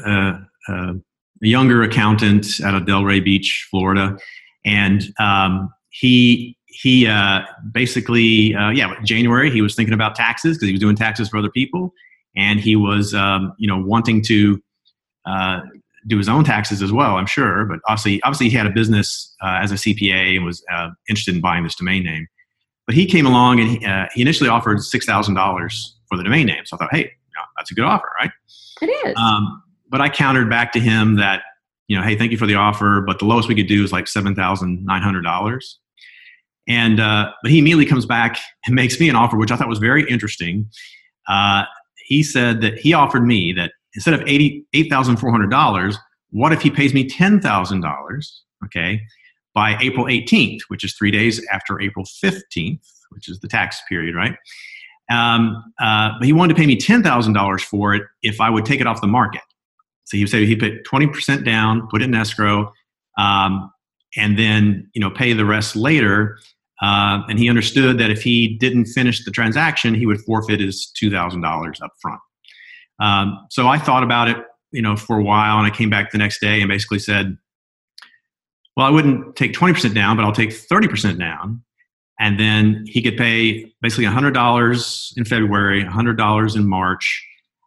a, 0.68 0.72
a 0.74 0.94
younger 1.40 1.82
accountant 1.82 2.46
out 2.64 2.74
of 2.74 2.84
Delray 2.84 3.24
Beach, 3.24 3.66
Florida, 3.70 4.16
and 4.64 5.04
um, 5.18 5.72
he 5.90 6.56
he 6.66 7.06
uh, 7.06 7.40
basically 7.72 8.54
uh, 8.54 8.70
yeah 8.70 8.94
January 9.02 9.50
he 9.50 9.62
was 9.62 9.74
thinking 9.74 9.94
about 9.94 10.14
taxes 10.14 10.56
because 10.56 10.68
he 10.68 10.72
was 10.72 10.80
doing 10.80 10.96
taxes 10.96 11.28
for 11.28 11.38
other 11.38 11.50
people, 11.50 11.92
and 12.36 12.60
he 12.60 12.76
was 12.76 13.14
um, 13.14 13.52
you 13.58 13.66
know 13.66 13.78
wanting 13.78 14.22
to 14.22 14.62
uh, 15.26 15.60
do 16.06 16.18
his 16.18 16.28
own 16.28 16.44
taxes 16.44 16.82
as 16.82 16.92
well. 16.92 17.16
I'm 17.16 17.26
sure, 17.26 17.64
but 17.64 17.80
obviously 17.88 18.22
obviously 18.22 18.48
he 18.48 18.56
had 18.56 18.66
a 18.66 18.70
business 18.70 19.34
uh, 19.42 19.58
as 19.60 19.72
a 19.72 19.76
CPA 19.76 20.36
and 20.36 20.44
was 20.44 20.64
uh, 20.72 20.90
interested 21.08 21.34
in 21.34 21.40
buying 21.40 21.64
this 21.64 21.74
domain 21.74 22.04
name. 22.04 22.28
But 22.86 22.94
he 22.94 23.06
came 23.06 23.26
along 23.26 23.60
and 23.60 23.68
he, 23.68 23.84
uh, 23.84 24.06
he 24.14 24.22
initially 24.22 24.48
offered 24.48 24.80
six 24.80 25.04
thousand 25.04 25.34
dollars 25.34 25.96
for 26.08 26.16
the 26.16 26.24
domain 26.24 26.46
name. 26.46 26.64
So 26.64 26.76
I 26.76 26.78
thought, 26.78 26.94
hey, 26.94 27.00
you 27.00 27.34
know, 27.34 27.42
that's 27.58 27.70
a 27.70 27.74
good 27.74 27.84
offer, 27.84 28.08
right? 28.20 28.30
It 28.80 28.86
is. 28.86 29.14
Um, 29.16 29.62
but 29.88 30.00
I 30.00 30.08
countered 30.08 30.48
back 30.48 30.72
to 30.72 30.80
him 30.80 31.16
that 31.16 31.42
you 31.88 31.96
know, 31.96 32.02
hey, 32.02 32.16
thank 32.16 32.32
you 32.32 32.38
for 32.38 32.46
the 32.46 32.54
offer, 32.54 33.00
but 33.00 33.18
the 33.18 33.24
lowest 33.24 33.48
we 33.48 33.54
could 33.54 33.68
do 33.68 33.84
is 33.84 33.92
like 33.92 34.08
seven 34.08 34.34
thousand 34.34 34.84
nine 34.84 35.02
hundred 35.02 35.22
dollars. 35.22 35.78
And 36.68 36.98
uh, 36.98 37.30
but 37.42 37.50
he 37.50 37.58
immediately 37.58 37.86
comes 37.86 38.06
back 38.06 38.38
and 38.66 38.74
makes 38.74 38.98
me 38.98 39.08
an 39.08 39.16
offer, 39.16 39.36
which 39.36 39.50
I 39.50 39.56
thought 39.56 39.68
was 39.68 39.78
very 39.78 40.08
interesting. 40.08 40.68
Uh, 41.28 41.64
he 42.06 42.22
said 42.22 42.60
that 42.60 42.78
he 42.78 42.92
offered 42.92 43.26
me 43.26 43.52
that 43.52 43.72
instead 43.94 44.14
of 44.14 44.22
eighty 44.26 44.64
eight 44.72 44.90
thousand 44.90 45.16
four 45.16 45.30
hundred 45.30 45.50
dollars, 45.50 45.96
what 46.30 46.52
if 46.52 46.62
he 46.62 46.70
pays 46.70 46.92
me 46.92 47.08
ten 47.08 47.40
thousand 47.40 47.82
dollars? 47.82 48.42
Okay, 48.64 49.00
by 49.56 49.74
April 49.80 50.04
18th, 50.04 50.60
which 50.68 50.84
is 50.84 50.94
three 50.94 51.10
days 51.10 51.44
after 51.50 51.80
April 51.80 52.04
15th, 52.22 52.78
which 53.08 53.26
is 53.26 53.40
the 53.40 53.48
tax 53.48 53.80
period, 53.88 54.14
right? 54.14 54.36
Um, 55.10 55.64
uh, 55.80 56.10
but 56.18 56.26
he 56.26 56.32
wanted 56.34 56.54
to 56.54 56.60
pay 56.60 56.66
me 56.66 56.76
$10,000 56.76 57.60
for 57.62 57.94
it 57.94 58.02
if 58.22 58.38
I 58.38 58.50
would 58.50 58.66
take 58.66 58.82
it 58.82 58.86
off 58.86 59.00
the 59.00 59.06
market. 59.06 59.40
So 60.04 60.18
he 60.18 60.26
said 60.26 60.42
he 60.42 60.56
put 60.56 60.84
20% 60.84 61.42
down, 61.42 61.88
put 61.90 62.02
it 62.02 62.04
in 62.04 62.14
escrow, 62.14 62.70
um, 63.18 63.72
and 64.16 64.38
then 64.38 64.88
you 64.94 65.00
know 65.00 65.10
pay 65.10 65.32
the 65.32 65.46
rest 65.46 65.74
later. 65.74 66.38
Uh, 66.82 67.22
and 67.28 67.38
he 67.38 67.48
understood 67.48 67.96
that 67.98 68.10
if 68.10 68.22
he 68.22 68.56
didn't 68.58 68.84
finish 68.84 69.24
the 69.24 69.30
transaction, 69.30 69.94
he 69.94 70.04
would 70.04 70.20
forfeit 70.20 70.60
his 70.60 70.92
$2,000 71.02 71.82
up 71.82 71.90
front. 72.02 72.20
Um, 73.00 73.46
so 73.50 73.66
I 73.66 73.78
thought 73.78 74.02
about 74.02 74.28
it, 74.28 74.36
you 74.72 74.82
know, 74.82 74.96
for 74.96 75.18
a 75.18 75.22
while, 75.22 75.56
and 75.56 75.66
I 75.66 75.74
came 75.74 75.88
back 75.88 76.12
the 76.12 76.18
next 76.18 76.40
day 76.40 76.60
and 76.60 76.68
basically 76.68 76.98
said, 76.98 77.38
"Well, 78.76 78.86
I 78.86 78.90
wouldn't 78.90 79.36
take 79.36 79.52
twenty 79.52 79.74
percent 79.74 79.94
down, 79.94 80.16
but 80.16 80.24
I'll 80.24 80.32
take 80.32 80.52
thirty 80.52 80.88
percent 80.88 81.18
down." 81.18 81.62
And 82.18 82.40
then 82.40 82.84
he 82.86 83.02
could 83.02 83.16
pay 83.16 83.72
basically 83.82 84.04
hundred 84.06 84.32
dollars 84.32 85.12
in 85.16 85.24
February, 85.24 85.84
hundred 85.84 86.16
dollars 86.16 86.56
in 86.56 86.68
March, 86.68 87.24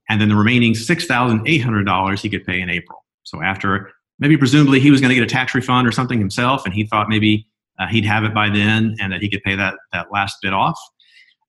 and 0.09 0.19
then 0.19 0.29
the 0.29 0.35
remaining 0.35 0.75
six 0.75 1.05
thousand 1.05 1.47
eight 1.47 1.59
hundred 1.59 1.85
dollars 1.85 2.21
he 2.21 2.29
could 2.29 2.45
pay 2.45 2.59
in 2.59 2.69
April. 2.69 3.03
So 3.23 3.41
after 3.43 3.91
maybe 4.19 4.37
presumably 4.37 4.79
he 4.79 4.91
was 4.91 5.01
going 5.01 5.09
to 5.09 5.15
get 5.15 5.23
a 5.23 5.27
tax 5.27 5.53
refund 5.53 5.87
or 5.87 5.91
something 5.91 6.19
himself, 6.19 6.65
and 6.65 6.73
he 6.73 6.85
thought 6.85 7.09
maybe 7.09 7.47
uh, 7.79 7.87
he'd 7.87 8.05
have 8.05 8.23
it 8.23 8.33
by 8.33 8.49
then 8.49 8.95
and 8.99 9.13
that 9.13 9.21
he 9.21 9.29
could 9.29 9.43
pay 9.43 9.55
that 9.55 9.75
that 9.93 10.11
last 10.11 10.37
bit 10.41 10.53
off. 10.53 10.79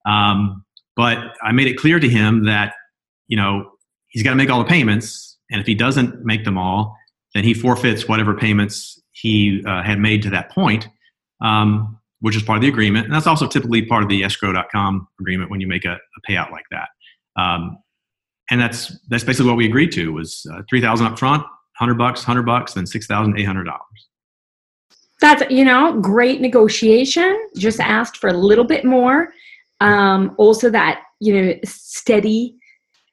Um, 0.07 0.64
but 0.97 1.19
I 1.43 1.52
made 1.52 1.67
it 1.67 1.79
clear 1.79 1.99
to 1.99 2.09
him 2.09 2.45
that 2.45 2.75
you 3.29 3.37
know 3.37 3.71
he's 4.09 4.23
got 4.23 4.31
to 4.31 4.37
make 4.37 4.50
all 4.50 4.59
the 4.59 4.69
payments, 4.69 5.38
and 5.50 5.61
if 5.61 5.67
he 5.67 5.75
doesn't 5.75 6.25
make 6.25 6.45
them 6.45 6.59
all, 6.59 6.97
then 7.35 7.45
he 7.45 7.55
forfeits 7.55 8.07
whatever 8.07 8.35
payments 8.35 9.00
he 9.21 9.62
uh, 9.67 9.83
had 9.83 9.99
made 9.99 10.23
to 10.23 10.31
that 10.31 10.50
point. 10.50 10.89
Um, 11.43 11.97
which 12.21 12.37
is 12.37 12.43
part 12.43 12.59
of 12.59 12.62
the 12.62 12.69
agreement, 12.69 13.07
and 13.07 13.15
that's 13.15 13.27
also 13.27 13.47
typically 13.47 13.83
part 13.83 14.03
of 14.03 14.09
the 14.11 14.23
escrow.com 14.23 15.09
agreement 15.21 15.50
when 15.50 15.59
you 15.59 15.67
make 15.67 15.87
a, 15.87 15.95
a 15.95 16.31
payout 16.31 16.50
like 16.50 16.67
that. 16.71 16.89
Um, 17.37 17.79
and 18.50 18.61
that's 18.61 18.99
that's 19.09 19.25
basically 19.25 19.49
what 19.49 19.57
we 19.57 19.67
agreed 19.67 19.93
to 19.93 20.12
was 20.12 20.47
uh, 20.53 20.62
three 20.69 20.81
thousand 20.81 21.07
up 21.07 21.19
front, 21.19 21.45
hundred 21.77 21.95
bucks, 21.95 22.23
hundred 22.23 22.45
bucks, 22.45 22.75
then 22.75 22.87
six 22.87 23.07
thousand 23.07 23.39
eight 23.39 23.45
hundred 23.45 23.65
dollars. 23.65 24.09
That's 25.21 25.43
you 25.50 25.65
know 25.65 25.99
great 26.00 26.41
negotiation. 26.41 27.49
Just 27.57 27.81
asked 27.81 28.17
for 28.17 28.29
a 28.29 28.35
little 28.35 28.65
bit 28.65 28.85
more. 28.85 29.33
Um, 29.81 30.35
also, 30.37 30.69
that 30.71 31.03
you 31.21 31.35
know 31.35 31.55
steady 31.65 32.57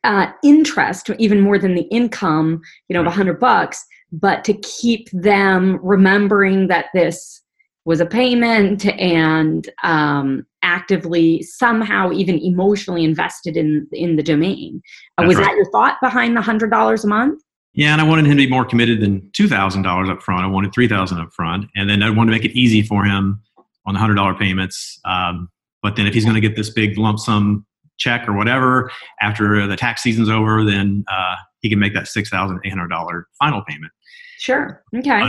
uh, 0.04 0.32
interest, 0.44 1.10
even 1.18 1.40
more 1.42 1.60
than 1.60 1.76
the 1.76 1.84
income, 1.84 2.62
you 2.90 2.94
know, 2.96 3.02
of 3.02 3.08
a 3.08 3.12
hundred 3.12 3.40
bucks, 3.40 3.86
but 4.12 4.44
to 4.46 4.54
keep 4.54 5.10
them 5.12 5.80
remembering 5.84 6.68
that 6.68 6.86
this 6.94 7.42
was 7.86 8.02
a 8.02 8.06
payment 8.06 8.86
and 9.00 9.70
um, 9.84 10.46
actively 10.62 11.42
somehow 11.44 12.12
even 12.12 12.38
emotionally 12.40 13.04
invested 13.04 13.56
in 13.56 13.88
in 13.94 14.18
the 14.18 14.24
domain. 14.24 14.82
Uh, 15.18 15.24
was 15.26 15.38
right. 15.38 15.46
that 15.46 15.56
your 15.56 15.72
thought 15.72 15.98
behind 16.02 16.36
the 16.36 16.42
hundred 16.42 16.70
dollars 16.70 17.06
a 17.06 17.08
month? 17.08 17.42
Yeah, 17.74 17.94
and 17.94 18.02
I 18.02 18.04
wanted 18.04 18.26
him 18.26 18.32
to 18.32 18.38
be 18.38 18.50
more 18.50 18.66
committed 18.66 19.02
than 19.02 19.30
two 19.32 19.48
thousand 19.48 19.84
dollars 19.84 20.10
up 20.10 20.22
front. 20.22 20.44
I 20.44 20.48
wanted 20.48 20.74
three 20.74 20.88
thousand 20.88 21.20
up 21.20 21.32
front, 21.34 21.66
and 21.76 21.90
then 21.90 22.04
I 22.04 22.10
wanted 22.10 22.32
to 22.32 22.38
make 22.38 22.46
it 22.46 22.58
easy 22.58 22.82
for 22.82 23.06
him 23.06 23.42
on 23.86 23.94
the 23.94 24.00
hundred 24.00 24.16
dollar 24.16 24.34
payments. 24.34 25.00
Um, 25.06 25.50
but 25.82 25.96
then 25.96 26.08
if 26.08 26.14
he's 26.14 26.26
going 26.26 26.36
to 26.36 26.42
get 26.42 26.58
this 26.58 26.70
big 26.70 26.98
lump 26.98 27.20
sum 27.20 27.66
check 27.98 28.28
or 28.28 28.34
whatever 28.34 28.92
after 29.22 29.66
the 29.66 29.78
tax 29.78 30.04
season's 30.04 30.30
over, 30.30 30.66
then 30.66 31.06
uh, 31.10 31.36
he 31.62 31.70
can 31.70 31.80
make 31.80 31.94
that 31.94 32.08
six 32.08 32.30
thousand 32.30 32.60
eight 32.66 32.70
hundred 32.70 32.90
dollar 32.90 33.28
final 33.40 33.64
payment. 33.68 33.92
Sure. 34.38 34.84
Okay. 34.96 35.22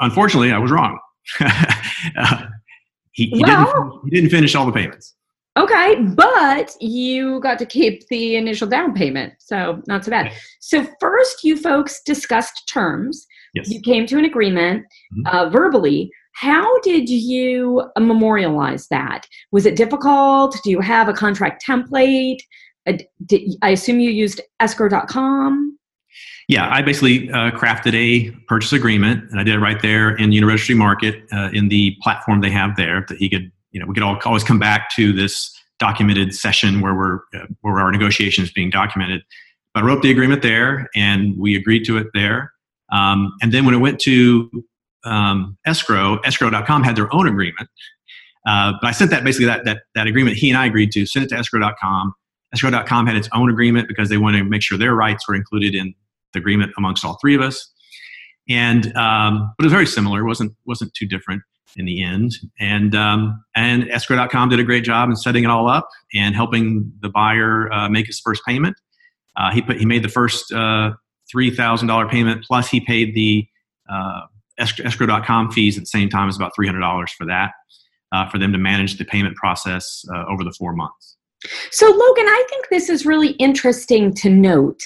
unfortunately, 0.00 0.52
I 0.52 0.58
was 0.58 0.70
wrong. 0.70 0.98
uh, 1.40 2.46
he, 3.12 3.26
he, 3.26 3.42
well, 3.42 3.64
didn't, 3.64 4.00
he 4.04 4.10
didn't 4.10 4.30
finish 4.30 4.54
all 4.54 4.66
the 4.66 4.72
payments. 4.72 5.14
Okay, 5.56 5.96
but 6.14 6.76
you 6.80 7.40
got 7.40 7.58
to 7.58 7.66
keep 7.66 8.06
the 8.08 8.36
initial 8.36 8.68
down 8.68 8.94
payment, 8.94 9.34
so 9.38 9.82
not 9.88 10.04
so 10.04 10.10
bad. 10.10 10.32
So 10.60 10.86
first, 11.00 11.42
you 11.42 11.56
folks 11.56 12.00
discussed 12.06 12.68
terms. 12.68 13.26
Yes. 13.54 13.68
You 13.68 13.80
came 13.80 14.06
to 14.06 14.18
an 14.18 14.24
agreement 14.24 14.84
mm-hmm. 15.12 15.26
uh, 15.26 15.50
verbally. 15.50 16.10
How 16.34 16.78
did 16.80 17.10
you 17.10 17.82
memorialize 17.98 18.86
that? 18.88 19.26
Was 19.50 19.66
it 19.66 19.74
difficult? 19.76 20.56
Do 20.62 20.70
you 20.70 20.80
have 20.80 21.08
a 21.08 21.12
contract 21.12 21.64
template? 21.66 22.38
Uh, 22.86 22.98
did, 23.26 23.42
I 23.60 23.70
assume 23.70 23.98
you 23.98 24.10
used 24.10 24.40
escrow.com 24.60 25.78
yeah, 26.50 26.68
I 26.68 26.82
basically 26.82 27.30
uh, 27.30 27.52
crafted 27.52 27.94
a 27.94 28.32
purchase 28.48 28.72
agreement, 28.72 29.22
and 29.30 29.38
I 29.38 29.44
did 29.44 29.54
it 29.54 29.60
right 29.60 29.80
there 29.80 30.16
in 30.16 30.30
the 30.30 30.40
Uniregistry 30.40 30.76
Market 30.76 31.22
uh, 31.32 31.48
in 31.52 31.68
the 31.68 31.96
platform 32.02 32.40
they 32.40 32.50
have 32.50 32.74
there 32.74 33.06
that 33.08 33.18
he 33.18 33.30
could, 33.30 33.52
you 33.70 33.78
know, 33.78 33.86
we 33.86 33.94
could 33.94 34.02
all 34.02 34.18
always 34.24 34.42
come 34.42 34.58
back 34.58 34.90
to 34.96 35.12
this 35.12 35.56
documented 35.78 36.34
session 36.34 36.80
where 36.80 36.92
we're 36.92 37.20
uh, 37.36 37.46
where 37.60 37.78
our 37.78 37.92
negotiations 37.92 38.50
being 38.50 38.68
documented. 38.68 39.22
But 39.72 39.84
I 39.84 39.86
wrote 39.86 40.02
the 40.02 40.10
agreement 40.10 40.42
there, 40.42 40.88
and 40.96 41.38
we 41.38 41.54
agreed 41.54 41.84
to 41.84 41.98
it 41.98 42.08
there. 42.14 42.52
Um, 42.90 43.32
and 43.40 43.52
then 43.52 43.64
when 43.64 43.76
it 43.76 43.78
went 43.78 44.00
to 44.00 44.50
um, 45.04 45.56
escrow, 45.66 46.18
escrow.com 46.22 46.82
had 46.82 46.96
their 46.96 47.14
own 47.14 47.28
agreement. 47.28 47.68
Uh, 48.44 48.72
but 48.80 48.88
I 48.88 48.90
sent 48.90 49.12
that 49.12 49.22
basically 49.22 49.46
that, 49.46 49.64
that 49.66 49.82
that 49.94 50.08
agreement 50.08 50.36
he 50.36 50.50
and 50.50 50.58
I 50.58 50.66
agreed 50.66 50.90
to 50.92 51.06
send 51.06 51.26
it 51.26 51.28
to 51.28 51.36
escrow.com. 51.36 52.12
Escrow.com 52.52 53.06
had 53.06 53.14
its 53.14 53.28
own 53.32 53.50
agreement 53.50 53.86
because 53.86 54.08
they 54.08 54.18
wanted 54.18 54.38
to 54.38 54.44
make 54.46 54.62
sure 54.62 54.76
their 54.76 54.96
rights 54.96 55.28
were 55.28 55.36
included 55.36 55.76
in 55.76 55.94
agreement 56.34 56.72
amongst 56.76 57.04
all 57.04 57.18
three 57.20 57.34
of 57.34 57.40
us. 57.40 57.72
And 58.48 58.94
um, 58.96 59.52
but 59.56 59.64
it 59.64 59.66
was 59.66 59.72
very 59.72 59.86
similar. 59.86 60.20
It 60.20 60.26
wasn't 60.26 60.52
wasn't 60.66 60.92
too 60.94 61.06
different 61.06 61.42
in 61.76 61.84
the 61.84 62.02
end. 62.02 62.32
And 62.58 62.94
um, 62.94 63.44
and 63.54 63.88
escrow.com 63.90 64.48
did 64.48 64.58
a 64.58 64.64
great 64.64 64.84
job 64.84 65.08
in 65.08 65.16
setting 65.16 65.44
it 65.44 65.50
all 65.50 65.68
up 65.68 65.88
and 66.14 66.34
helping 66.34 66.92
the 67.00 67.08
buyer 67.08 67.72
uh, 67.72 67.88
make 67.88 68.06
his 68.06 68.20
first 68.20 68.42
payment. 68.46 68.76
Uh, 69.36 69.52
he 69.52 69.62
put 69.62 69.78
he 69.78 69.86
made 69.86 70.02
the 70.02 70.08
first 70.08 70.52
uh, 70.52 70.92
three 71.30 71.50
thousand 71.50 71.88
dollar 71.88 72.08
payment 72.08 72.44
plus 72.44 72.68
he 72.68 72.80
paid 72.80 73.14
the 73.14 73.46
uh, 73.88 74.22
escrow.com 74.58 75.50
fees 75.50 75.76
at 75.76 75.82
the 75.82 75.86
same 75.86 76.08
time 76.08 76.28
as 76.28 76.36
about 76.36 76.52
three 76.54 76.66
hundred 76.66 76.80
dollars 76.80 77.12
for 77.12 77.26
that 77.26 77.52
uh, 78.12 78.28
for 78.28 78.38
them 78.38 78.52
to 78.52 78.58
manage 78.58 78.98
the 78.98 79.04
payment 79.04 79.36
process 79.36 80.04
uh, 80.14 80.24
over 80.26 80.44
the 80.44 80.52
four 80.52 80.74
months. 80.74 81.16
So 81.70 81.86
Logan, 81.86 82.26
I 82.26 82.44
think 82.50 82.68
this 82.68 82.88
is 82.88 83.06
really 83.06 83.30
interesting 83.32 84.12
to 84.14 84.28
note. 84.28 84.82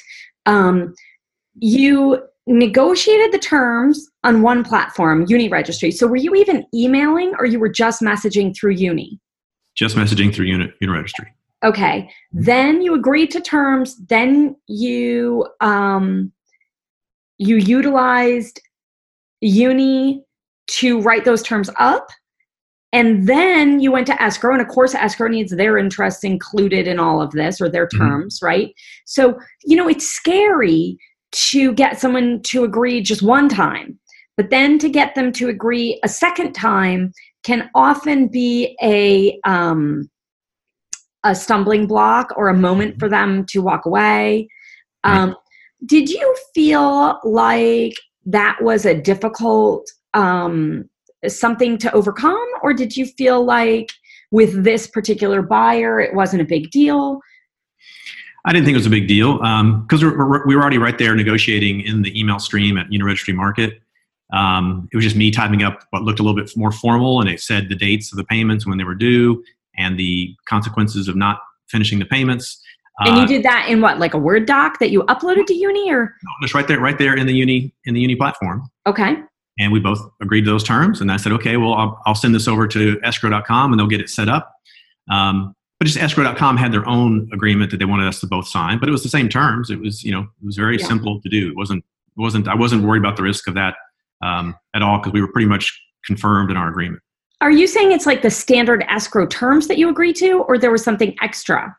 Um, 0.46 0.94
you 1.56 2.22
negotiated 2.46 3.32
the 3.32 3.38
terms 3.38 4.10
on 4.22 4.42
one 4.42 4.64
platform, 4.64 5.26
Uniregistry. 5.26 5.92
So 5.92 6.06
were 6.06 6.16
you 6.16 6.34
even 6.34 6.66
emailing 6.74 7.32
or 7.38 7.46
you 7.46 7.58
were 7.58 7.70
just 7.70 8.02
messaging 8.02 8.54
through 8.54 8.72
Uni? 8.72 9.18
Just 9.74 9.96
messaging 9.96 10.34
through 10.34 10.46
Uni, 10.46 10.72
Uniregistry. 10.82 11.28
Okay. 11.64 12.10
Then 12.32 12.82
you 12.82 12.94
agreed 12.94 13.30
to 13.32 13.40
terms. 13.40 13.96
Then 14.06 14.56
you 14.68 15.46
um, 15.60 16.30
you 17.38 17.56
utilized 17.56 18.60
Uni 19.40 20.22
to 20.66 21.00
write 21.00 21.24
those 21.24 21.42
terms 21.42 21.70
up. 21.78 22.08
And 22.92 23.26
then 23.26 23.80
you 23.80 23.90
went 23.90 24.06
to 24.06 24.22
escrow, 24.22 24.52
and 24.52 24.62
of 24.62 24.68
course, 24.68 24.94
escrow 24.94 25.26
needs 25.26 25.50
their 25.56 25.76
interests 25.76 26.22
included 26.22 26.86
in 26.86 27.00
all 27.00 27.20
of 27.20 27.32
this 27.32 27.60
or 27.60 27.68
their 27.68 27.88
mm-hmm. 27.88 27.98
terms, 27.98 28.36
mm-hmm. 28.36 28.46
right? 28.46 28.74
So, 29.04 29.36
you 29.64 29.76
know, 29.76 29.88
it's 29.88 30.06
scary 30.06 30.96
to 31.34 31.72
get 31.72 32.00
someone 32.00 32.40
to 32.42 32.64
agree 32.64 33.00
just 33.00 33.22
one 33.22 33.48
time. 33.48 33.98
But 34.36 34.50
then 34.50 34.78
to 34.80 34.88
get 34.88 35.14
them 35.14 35.32
to 35.32 35.48
agree 35.48 36.00
a 36.02 36.08
second 36.08 36.54
time 36.54 37.12
can 37.44 37.70
often 37.74 38.28
be 38.28 38.76
a 38.82 39.38
um, 39.44 40.10
a 41.24 41.34
stumbling 41.34 41.86
block 41.86 42.32
or 42.36 42.48
a 42.48 42.56
moment 42.56 42.98
for 42.98 43.08
them 43.08 43.46
to 43.46 43.62
walk 43.62 43.86
away. 43.86 44.48
Um, 45.04 45.34
did 45.86 46.08
you 46.10 46.36
feel 46.54 47.18
like 47.24 47.94
that 48.26 48.58
was 48.60 48.84
a 48.86 49.00
difficult 49.00 49.88
um, 50.14 50.88
something 51.26 51.78
to 51.78 51.92
overcome, 51.92 52.46
or 52.62 52.72
did 52.74 52.96
you 52.96 53.06
feel 53.06 53.44
like 53.44 53.90
with 54.30 54.64
this 54.64 54.86
particular 54.86 55.42
buyer 55.42 56.00
it 56.00 56.14
wasn't 56.14 56.42
a 56.42 56.46
big 56.46 56.70
deal? 56.70 57.20
I 58.44 58.52
didn't 58.52 58.66
think 58.66 58.74
it 58.74 58.78
was 58.78 58.86
a 58.86 58.90
big 58.90 59.08
deal 59.08 59.34
because 59.38 60.02
um, 60.02 60.16
we're, 60.16 60.46
were 60.46 60.60
already 60.60 60.78
right 60.78 60.98
there 60.98 61.14
negotiating 61.14 61.80
in 61.80 62.02
the 62.02 62.18
email 62.18 62.38
stream 62.38 62.76
at 62.76 62.88
Uniregistry 62.88 63.34
Market. 63.34 63.80
Um, 64.32 64.88
it 64.92 64.96
was 64.96 65.04
just 65.04 65.16
me 65.16 65.30
typing 65.30 65.62
up 65.62 65.84
what 65.90 66.02
looked 66.02 66.18
a 66.18 66.22
little 66.22 66.36
bit 66.36 66.54
more 66.56 66.72
formal, 66.72 67.20
and 67.20 67.30
it 67.30 67.40
said 67.40 67.68
the 67.68 67.74
dates 67.74 68.12
of 68.12 68.16
the 68.16 68.24
payments 68.24 68.66
when 68.66 68.78
they 68.78 68.84
were 68.84 68.94
due 68.94 69.42
and 69.76 69.98
the 69.98 70.34
consequences 70.48 71.08
of 71.08 71.16
not 71.16 71.40
finishing 71.68 71.98
the 71.98 72.04
payments. 72.04 72.60
And 73.00 73.16
you 73.16 73.22
uh, 73.22 73.26
did 73.26 73.42
that 73.44 73.66
in 73.68 73.80
what, 73.80 73.98
like 73.98 74.14
a 74.14 74.18
Word 74.18 74.46
doc 74.46 74.78
that 74.78 74.90
you 74.90 75.02
uploaded 75.04 75.46
to 75.46 75.54
Uni, 75.54 75.90
or 75.90 76.14
no, 76.22 76.30
just 76.42 76.54
right 76.54 76.66
there, 76.68 76.80
right 76.80 76.98
there 76.98 77.16
in 77.16 77.26
the 77.26 77.34
Uni 77.34 77.72
in 77.86 77.94
the 77.94 78.00
Uni 78.00 78.14
platform. 78.14 78.68
Okay. 78.86 79.16
And 79.58 79.72
we 79.72 79.80
both 79.80 80.00
agreed 80.20 80.44
to 80.44 80.50
those 80.50 80.64
terms, 80.64 81.00
and 81.00 81.10
I 81.12 81.16
said, 81.16 81.32
okay, 81.32 81.56
well, 81.56 81.74
I'll, 81.74 82.02
I'll 82.06 82.14
send 82.14 82.34
this 82.34 82.48
over 82.48 82.66
to 82.68 83.00
escrow.com, 83.04 83.72
and 83.72 83.78
they'll 83.78 83.86
get 83.86 84.00
it 84.00 84.10
set 84.10 84.28
up. 84.28 84.52
Um, 85.10 85.54
but 85.84 85.88
just 85.88 85.98
escrow.com 85.98 86.56
had 86.56 86.72
their 86.72 86.88
own 86.88 87.28
agreement 87.30 87.70
that 87.70 87.76
they 87.76 87.84
wanted 87.84 88.08
us 88.08 88.18
to 88.20 88.26
both 88.26 88.48
sign, 88.48 88.78
but 88.78 88.88
it 88.88 88.92
was 88.92 89.02
the 89.02 89.08
same 89.10 89.28
terms. 89.28 89.68
It 89.68 89.78
was, 89.78 90.02
you 90.02 90.12
know, 90.12 90.20
it 90.20 90.46
was 90.46 90.56
very 90.56 90.78
yeah. 90.78 90.86
simple 90.86 91.20
to 91.20 91.28
do. 91.28 91.48
It 91.50 91.56
wasn't, 91.56 91.84
it 91.84 92.20
wasn't, 92.20 92.48
I 92.48 92.54
wasn't 92.54 92.84
worried 92.84 93.00
about 93.00 93.18
the 93.18 93.22
risk 93.22 93.46
of 93.48 93.54
that 93.54 93.74
um, 94.22 94.54
at 94.74 94.80
all 94.80 94.98
because 94.98 95.12
we 95.12 95.20
were 95.20 95.30
pretty 95.30 95.46
much 95.46 95.78
confirmed 96.06 96.50
in 96.50 96.56
our 96.56 96.68
agreement. 96.68 97.02
Are 97.42 97.50
you 97.50 97.66
saying 97.66 97.92
it's 97.92 98.06
like 98.06 98.22
the 98.22 98.30
standard 98.30 98.82
escrow 98.88 99.26
terms 99.26 99.68
that 99.68 99.76
you 99.76 99.90
agree 99.90 100.14
to, 100.14 100.42
or 100.48 100.56
there 100.56 100.70
was 100.70 100.82
something 100.82 101.14
extra? 101.20 101.76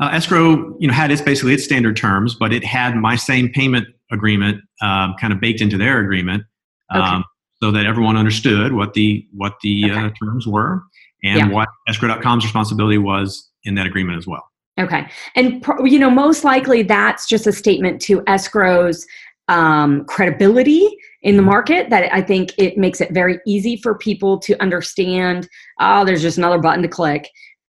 Uh, 0.00 0.08
escrow, 0.08 0.76
you 0.80 0.88
know, 0.88 0.94
had 0.94 1.12
its 1.12 1.22
basically 1.22 1.54
its 1.54 1.62
standard 1.62 1.96
terms, 1.96 2.34
but 2.34 2.52
it 2.52 2.64
had 2.64 2.96
my 2.96 3.14
same 3.14 3.48
payment 3.52 3.86
agreement 4.10 4.60
um, 4.82 5.14
kind 5.20 5.32
of 5.32 5.40
baked 5.40 5.60
into 5.60 5.78
their 5.78 6.00
agreement, 6.00 6.42
um, 6.90 7.02
okay. 7.02 7.24
So 7.62 7.70
that 7.72 7.86
everyone 7.86 8.16
understood 8.16 8.72
what 8.72 8.94
the 8.94 9.26
what 9.32 9.54
the 9.62 9.90
okay. 9.90 10.00
uh, 10.06 10.10
terms 10.22 10.46
were 10.46 10.82
and 11.24 11.38
yeah. 11.38 11.48
what 11.48 11.68
escrow.com's 11.88 12.44
responsibility 12.44 12.98
was 12.98 13.50
in 13.64 13.74
that 13.74 13.86
agreement 13.86 14.18
as 14.18 14.26
well. 14.26 14.44
Okay. 14.78 15.08
And, 15.34 15.64
you 15.84 15.98
know, 15.98 16.10
most 16.10 16.44
likely 16.44 16.82
that's 16.82 17.26
just 17.26 17.48
a 17.48 17.52
statement 17.52 18.00
to 18.02 18.20
escrow's 18.22 19.04
um, 19.48 20.04
credibility 20.04 20.96
in 21.22 21.36
the 21.36 21.42
market 21.42 21.90
that 21.90 22.14
I 22.14 22.22
think 22.22 22.52
it 22.58 22.78
makes 22.78 23.00
it 23.00 23.12
very 23.12 23.40
easy 23.46 23.76
for 23.76 23.98
people 23.98 24.38
to 24.38 24.60
understand, 24.62 25.48
oh, 25.80 26.04
there's 26.04 26.22
just 26.22 26.38
another 26.38 26.58
button 26.58 26.82
to 26.82 26.88
click. 26.88 27.28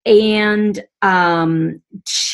And 0.06 0.82
um, 1.02 1.82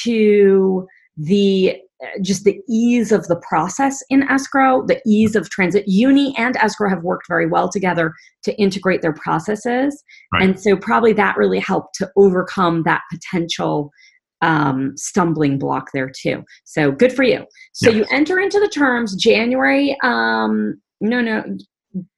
to 0.02 0.86
the 1.16 1.76
just 2.22 2.44
the 2.44 2.60
ease 2.68 3.12
of 3.12 3.26
the 3.28 3.40
process 3.48 4.02
in 4.10 4.22
escrow, 4.24 4.84
the 4.86 5.00
ease 5.06 5.36
of 5.36 5.50
transit. 5.50 5.84
Uni 5.86 6.34
and 6.38 6.56
escrow 6.56 6.88
have 6.88 7.02
worked 7.02 7.26
very 7.28 7.46
well 7.46 7.68
together 7.68 8.14
to 8.44 8.54
integrate 8.56 9.02
their 9.02 9.12
processes. 9.12 10.02
Right. 10.32 10.42
And 10.42 10.60
so, 10.60 10.76
probably 10.76 11.12
that 11.14 11.36
really 11.36 11.58
helped 11.58 11.94
to 11.96 12.10
overcome 12.16 12.82
that 12.84 13.02
potential 13.10 13.90
um, 14.42 14.92
stumbling 14.96 15.58
block 15.58 15.90
there, 15.92 16.10
too. 16.10 16.42
So, 16.64 16.90
good 16.90 17.12
for 17.12 17.22
you. 17.22 17.44
So, 17.72 17.90
you 17.90 18.06
enter 18.10 18.38
into 18.40 18.58
the 18.58 18.68
terms 18.68 19.14
January, 19.16 19.96
um, 20.02 20.80
no, 21.00 21.20
no, 21.20 21.44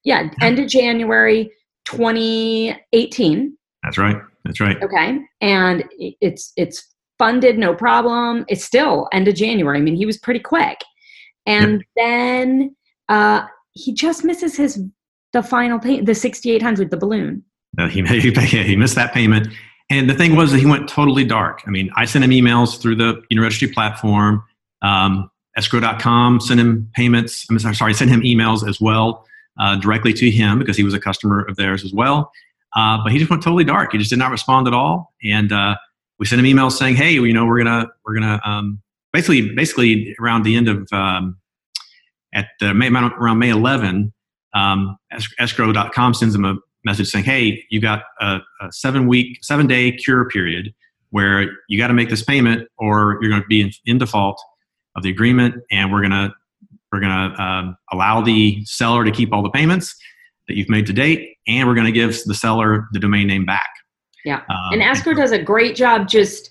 yeah, 0.04 0.30
end 0.40 0.58
of 0.58 0.68
January 0.68 1.50
2018. 1.86 3.56
That's 3.82 3.98
right. 3.98 4.16
That's 4.44 4.60
right. 4.60 4.82
Okay. 4.82 5.18
And 5.40 5.84
it's 5.98 6.52
it's 6.56 6.91
funded, 7.22 7.56
no 7.56 7.72
problem. 7.72 8.44
It's 8.48 8.64
still 8.64 9.08
end 9.12 9.28
of 9.28 9.36
January. 9.36 9.78
I 9.78 9.80
mean, 9.80 9.94
he 9.94 10.04
was 10.04 10.18
pretty 10.18 10.40
quick. 10.40 10.78
And 11.46 11.74
yep. 11.74 11.82
then 11.94 12.76
uh, 13.08 13.46
he 13.74 13.94
just 13.94 14.24
misses 14.24 14.56
his 14.56 14.82
the 15.32 15.40
final 15.40 15.78
payment, 15.78 16.06
the 16.06 16.16
6800 16.16 16.90
the 16.90 16.96
balloon. 16.96 17.44
Uh, 17.78 17.86
he, 17.86 18.02
he 18.08 18.74
missed 18.74 18.96
that 18.96 19.14
payment. 19.14 19.46
And 19.88 20.10
the 20.10 20.14
thing 20.14 20.34
was 20.34 20.50
that 20.50 20.58
he 20.58 20.66
went 20.66 20.88
totally 20.88 21.24
dark. 21.24 21.62
I 21.64 21.70
mean, 21.70 21.90
I 21.96 22.06
sent 22.06 22.24
him 22.24 22.32
emails 22.32 22.80
through 22.80 22.96
the 22.96 23.22
Uniregistry 23.32 23.72
platform. 23.72 24.42
Um, 24.82 25.30
escrow.com 25.56 26.40
sent 26.40 26.58
him 26.58 26.90
payments. 26.94 27.46
I'm 27.48 27.60
sorry, 27.60 27.94
sent 27.94 28.10
him 28.10 28.22
emails 28.22 28.68
as 28.68 28.80
well 28.80 29.24
uh, 29.60 29.76
directly 29.76 30.12
to 30.14 30.28
him 30.28 30.58
because 30.58 30.76
he 30.76 30.82
was 30.82 30.92
a 30.92 31.00
customer 31.00 31.42
of 31.42 31.54
theirs 31.54 31.84
as 31.84 31.92
well. 31.92 32.32
Uh, 32.74 32.98
but 33.04 33.12
he 33.12 33.18
just 33.18 33.30
went 33.30 33.44
totally 33.44 33.62
dark. 33.62 33.92
He 33.92 33.98
just 33.98 34.10
did 34.10 34.18
not 34.18 34.32
respond 34.32 34.66
at 34.66 34.74
all. 34.74 35.14
And 35.22 35.52
uh, 35.52 35.76
we 36.22 36.26
sent 36.26 36.38
him 36.38 36.46
emails 36.46 36.74
saying, 36.74 36.94
"Hey, 36.94 37.14
you 37.14 37.32
know, 37.32 37.44
we're 37.44 37.58
gonna 37.58 37.88
we're 38.06 38.14
gonna 38.14 38.40
um, 38.44 38.80
basically 39.12 39.52
basically 39.56 40.14
around 40.20 40.44
the 40.44 40.54
end 40.54 40.68
of 40.68 40.86
um, 40.92 41.36
at 42.32 42.46
the 42.60 42.72
May, 42.74 42.90
around 42.90 43.40
May 43.40 43.50
11, 43.50 44.12
um, 44.54 44.96
escrow.com 45.40 46.14
sends 46.14 46.32
him 46.32 46.44
a 46.44 46.54
message 46.84 47.08
saying, 47.08 47.24
"Hey, 47.24 47.64
you 47.70 47.80
got 47.80 48.04
a, 48.20 48.38
a 48.60 48.70
seven 48.70 49.08
week, 49.08 49.40
seven 49.42 49.66
day 49.66 49.90
cure 49.90 50.28
period 50.28 50.72
where 51.10 51.50
you 51.68 51.76
got 51.76 51.88
to 51.88 51.92
make 51.92 52.08
this 52.08 52.22
payment, 52.22 52.68
or 52.78 53.18
you're 53.20 53.28
going 53.28 53.42
to 53.42 53.48
be 53.48 53.60
in, 53.60 53.72
in, 53.84 53.98
default 53.98 54.40
of 54.94 55.02
the 55.02 55.10
agreement, 55.10 55.56
and 55.72 55.90
we're 55.90 56.02
gonna 56.02 56.32
we're 56.92 57.00
gonna 57.00 57.34
um, 57.36 57.76
allow 57.90 58.20
the 58.20 58.64
seller 58.64 59.04
to 59.04 59.10
keep 59.10 59.32
all 59.32 59.42
the 59.42 59.50
payments 59.50 59.96
that 60.46 60.56
you've 60.56 60.68
made 60.68 60.86
to 60.86 60.92
date, 60.92 61.36
and 61.48 61.66
we're 61.66 61.74
going 61.74 61.86
to 61.86 61.92
give 61.92 62.16
the 62.26 62.34
seller 62.36 62.86
the 62.92 63.00
domain 63.00 63.26
name 63.26 63.44
back." 63.44 63.81
Yeah. 64.24 64.42
Um, 64.48 64.72
and 64.72 64.82
Escrow 64.82 65.14
does 65.14 65.32
a 65.32 65.42
great 65.42 65.76
job 65.76 66.08
just 66.08 66.50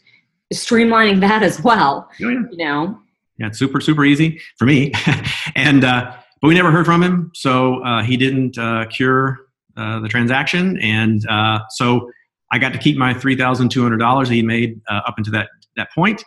streamlining 0.53 1.19
that 1.21 1.43
as 1.43 1.61
well. 1.61 2.09
Oh, 2.09 2.29
yeah. 2.29 2.41
You 2.51 2.57
know? 2.57 2.99
Yeah, 3.37 3.47
it's 3.47 3.59
super, 3.59 3.81
super 3.81 4.05
easy 4.05 4.39
for 4.57 4.65
me. 4.65 4.91
and, 5.55 5.83
uh, 5.83 6.15
but 6.41 6.47
we 6.47 6.53
never 6.53 6.71
heard 6.71 6.85
from 6.85 7.01
him. 7.01 7.31
So 7.33 7.83
uh, 7.83 8.03
he 8.03 8.17
didn't 8.17 8.57
uh, 8.57 8.85
cure 8.87 9.39
uh, 9.77 9.99
the 9.99 10.07
transaction. 10.07 10.79
And 10.79 11.27
uh, 11.27 11.59
so 11.69 12.11
I 12.51 12.59
got 12.59 12.73
to 12.73 12.79
keep 12.79 12.97
my 12.97 13.13
$3,200 13.13 14.27
he 14.29 14.41
made 14.41 14.81
uh, 14.89 15.01
up 15.07 15.15
until 15.17 15.33
that, 15.33 15.49
that 15.77 15.91
point, 15.93 16.23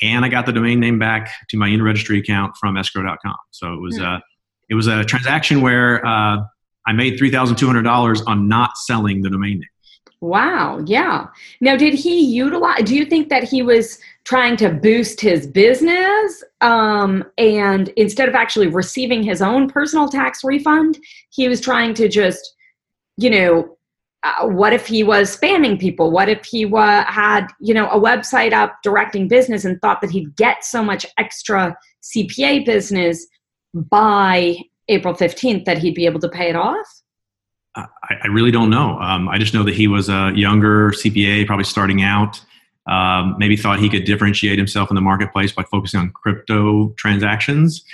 And 0.00 0.24
I 0.24 0.28
got 0.28 0.46
the 0.46 0.52
domain 0.52 0.80
name 0.80 0.98
back 0.98 1.30
to 1.48 1.56
my 1.56 1.68
Uniregistry 1.68 2.18
account 2.18 2.56
from 2.58 2.76
escrow.com. 2.76 3.36
So 3.50 3.72
it 3.72 3.80
was, 3.80 3.98
mm. 3.98 4.20
it 4.70 4.74
was 4.74 4.86
a 4.86 5.04
transaction 5.04 5.60
where 5.60 6.04
I 6.06 6.92
made 6.92 7.18
$3,200 7.18 8.22
on 8.26 8.48
not 8.48 8.76
selling 8.78 9.22
the 9.22 9.30
domain 9.30 9.58
name. 9.58 9.68
Wow. 10.24 10.82
Yeah. 10.86 11.26
Now, 11.60 11.76
did 11.76 11.92
he 11.92 12.24
utilize, 12.24 12.84
do 12.84 12.96
you 12.96 13.04
think 13.04 13.28
that 13.28 13.44
he 13.44 13.60
was 13.60 13.98
trying 14.24 14.56
to 14.56 14.70
boost 14.70 15.20
his 15.20 15.46
business 15.46 16.42
um, 16.62 17.24
and 17.36 17.90
instead 17.98 18.30
of 18.30 18.34
actually 18.34 18.68
receiving 18.68 19.22
his 19.22 19.42
own 19.42 19.68
personal 19.68 20.08
tax 20.08 20.42
refund, 20.42 20.98
he 21.28 21.46
was 21.46 21.60
trying 21.60 21.92
to 21.92 22.08
just, 22.08 22.54
you 23.18 23.28
know, 23.28 23.76
uh, 24.22 24.46
what 24.46 24.72
if 24.72 24.86
he 24.86 25.04
was 25.04 25.36
spamming 25.36 25.78
people? 25.78 26.10
What 26.10 26.30
if 26.30 26.42
he 26.46 26.64
wa- 26.64 27.04
had, 27.04 27.48
you 27.60 27.74
know, 27.74 27.90
a 27.90 28.00
website 28.00 28.54
up 28.54 28.78
directing 28.82 29.28
business 29.28 29.66
and 29.66 29.78
thought 29.82 30.00
that 30.00 30.10
he'd 30.10 30.34
get 30.36 30.64
so 30.64 30.82
much 30.82 31.04
extra 31.18 31.76
CPA 32.02 32.64
business 32.64 33.26
by 33.74 34.56
April 34.88 35.12
15th 35.12 35.66
that 35.66 35.76
he'd 35.76 35.94
be 35.94 36.06
able 36.06 36.20
to 36.20 36.30
pay 36.30 36.48
it 36.48 36.56
off? 36.56 37.03
I, 37.76 37.86
I 38.24 38.26
really 38.28 38.50
don't 38.50 38.70
know. 38.70 38.98
Um, 39.00 39.28
I 39.28 39.38
just 39.38 39.54
know 39.54 39.62
that 39.64 39.74
he 39.74 39.88
was 39.88 40.08
a 40.08 40.32
younger 40.34 40.90
CPA, 40.90 41.46
probably 41.46 41.64
starting 41.64 42.02
out. 42.02 42.40
Um, 42.86 43.36
maybe 43.38 43.56
thought 43.56 43.78
he 43.78 43.88
could 43.88 44.04
differentiate 44.04 44.58
himself 44.58 44.90
in 44.90 44.94
the 44.94 45.00
marketplace 45.00 45.52
by 45.52 45.62
focusing 45.64 46.00
on 46.00 46.10
crypto 46.12 46.90
transactions. 46.96 47.84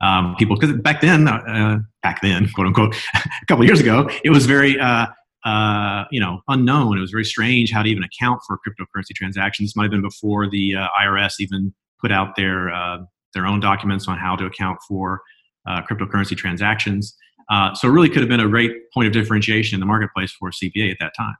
Um, 0.00 0.34
people, 0.38 0.56
because 0.58 0.74
back 0.78 1.02
then, 1.02 1.28
uh, 1.28 1.80
back 2.02 2.22
then, 2.22 2.48
quote 2.54 2.66
unquote, 2.66 2.96
a 3.14 3.46
couple 3.46 3.64
years 3.66 3.80
ago, 3.80 4.08
it 4.24 4.30
was 4.30 4.46
very, 4.46 4.80
uh, 4.80 5.06
uh, 5.44 6.04
you 6.10 6.20
know, 6.20 6.40
unknown. 6.48 6.96
It 6.96 7.02
was 7.02 7.10
very 7.10 7.24
strange 7.24 7.70
how 7.70 7.82
to 7.82 7.88
even 7.88 8.02
account 8.02 8.40
for 8.46 8.58
cryptocurrency 8.66 9.14
transactions. 9.14 9.70
This 9.70 9.76
might 9.76 9.84
have 9.84 9.90
been 9.90 10.02
before 10.02 10.48
the 10.48 10.76
uh, 10.76 10.88
IRS 11.02 11.34
even 11.38 11.74
put 12.00 12.10
out 12.10 12.34
their 12.36 12.72
uh, 12.72 12.98
their 13.34 13.46
own 13.46 13.60
documents 13.60 14.08
on 14.08 14.18
how 14.18 14.36
to 14.36 14.46
account 14.46 14.78
for 14.88 15.20
uh, 15.66 15.82
cryptocurrency 15.82 16.36
transactions. 16.36 17.16
Uh, 17.50 17.74
so 17.74 17.88
it 17.88 17.90
really 17.90 18.08
could 18.08 18.20
have 18.20 18.28
been 18.28 18.40
a 18.40 18.48
great 18.48 18.72
point 18.94 19.06
of 19.06 19.12
differentiation 19.12 19.74
in 19.74 19.80
the 19.80 19.86
marketplace 19.86 20.30
for 20.32 20.50
CPA 20.50 20.90
at 20.90 20.98
that 21.00 21.12
time. 21.16 21.34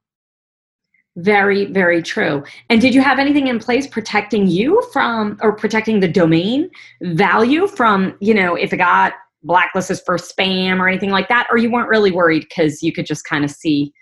Very, 1.16 1.66
very 1.66 2.02
true. 2.02 2.44
And 2.68 2.80
did 2.80 2.94
you 2.94 3.00
have 3.00 3.18
anything 3.18 3.48
in 3.48 3.58
place 3.58 3.86
protecting 3.86 4.46
you 4.46 4.82
from, 4.92 5.38
or 5.42 5.52
protecting 5.52 6.00
the 6.00 6.08
domain 6.08 6.70
value 7.02 7.66
from, 7.66 8.16
you 8.20 8.32
know, 8.32 8.54
if 8.54 8.72
it 8.72 8.78
got 8.78 9.14
blacklisted 9.42 9.98
for 10.04 10.16
spam 10.16 10.78
or 10.78 10.88
anything 10.88 11.10
like 11.10 11.28
that, 11.28 11.46
or 11.50 11.58
you 11.58 11.70
weren't 11.70 11.88
really 11.88 12.12
worried 12.12 12.46
because 12.48 12.82
you 12.82 12.92
could 12.92 13.06
just 13.06 13.24
kind 13.24 13.44
of 13.44 13.50
see 13.50 13.92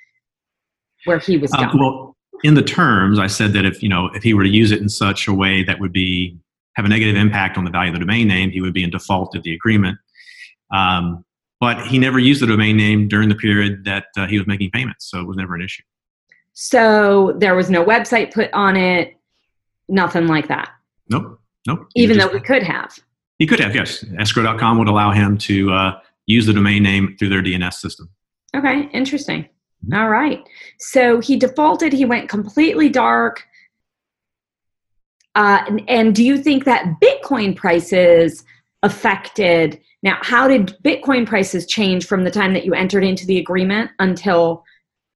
where 1.04 1.18
he 1.18 1.38
was 1.38 1.52
uh, 1.52 1.56
going? 1.56 1.68
Uh, 1.70 1.76
well, 1.78 2.16
in 2.44 2.54
the 2.54 2.62
terms, 2.62 3.18
I 3.18 3.26
said 3.26 3.52
that 3.54 3.64
if 3.64 3.82
you 3.82 3.88
know 3.88 4.10
if 4.14 4.22
he 4.22 4.34
were 4.34 4.44
to 4.44 4.48
use 4.48 4.70
it 4.70 4.80
in 4.80 4.88
such 4.88 5.26
a 5.26 5.34
way 5.34 5.62
that 5.64 5.80
would 5.80 5.92
be 5.92 6.38
have 6.76 6.84
a 6.84 6.88
negative 6.88 7.16
impact 7.16 7.56
on 7.56 7.64
the 7.64 7.70
value 7.70 7.90
of 7.90 7.94
the 7.94 8.00
domain 8.00 8.28
name, 8.28 8.50
he 8.50 8.60
would 8.60 8.74
be 8.74 8.84
in 8.84 8.90
default 8.90 9.34
of 9.34 9.42
the 9.42 9.54
agreement. 9.54 9.98
Um, 10.72 11.24
but 11.60 11.86
he 11.86 11.98
never 11.98 12.18
used 12.18 12.42
the 12.42 12.46
domain 12.46 12.76
name 12.76 13.08
during 13.08 13.28
the 13.28 13.34
period 13.34 13.84
that 13.84 14.06
uh, 14.16 14.26
he 14.26 14.38
was 14.38 14.46
making 14.46 14.70
payments, 14.70 15.10
so 15.10 15.20
it 15.20 15.26
was 15.26 15.36
never 15.36 15.54
an 15.54 15.62
issue. 15.62 15.82
So 16.52 17.36
there 17.38 17.54
was 17.54 17.70
no 17.70 17.84
website 17.84 18.32
put 18.32 18.52
on 18.52 18.76
it, 18.76 19.16
nothing 19.88 20.26
like 20.26 20.48
that. 20.48 20.70
Nope, 21.08 21.40
nope. 21.66 21.86
Even 21.94 22.18
though 22.18 22.28
we 22.28 22.40
could 22.40 22.62
have. 22.62 22.98
He 23.38 23.46
could 23.46 23.60
have, 23.60 23.74
yes. 23.74 24.04
Escrow.com 24.18 24.78
would 24.78 24.88
allow 24.88 25.12
him 25.12 25.38
to 25.38 25.72
uh, 25.72 26.00
use 26.26 26.46
the 26.46 26.52
domain 26.52 26.82
name 26.82 27.16
through 27.18 27.28
their 27.28 27.42
DNS 27.42 27.74
system. 27.74 28.10
Okay, 28.56 28.88
interesting. 28.92 29.44
Mm-hmm. 29.44 29.94
All 29.94 30.08
right. 30.08 30.42
So 30.78 31.20
he 31.20 31.36
defaulted, 31.36 31.92
he 31.92 32.04
went 32.04 32.28
completely 32.28 32.88
dark. 32.88 33.44
Uh, 35.34 35.62
and, 35.68 35.88
and 35.88 36.14
do 36.14 36.24
you 36.24 36.38
think 36.38 36.64
that 36.64 36.96
Bitcoin 37.00 37.54
prices 37.54 38.44
affected 38.82 39.80
now, 40.02 40.18
how 40.22 40.46
did 40.46 40.76
Bitcoin 40.84 41.26
prices 41.26 41.66
change 41.66 42.06
from 42.06 42.24
the 42.24 42.30
time 42.30 42.52
that 42.52 42.64
you 42.64 42.74
entered 42.74 43.02
into 43.02 43.26
the 43.26 43.38
agreement 43.38 43.90
until 43.98 44.64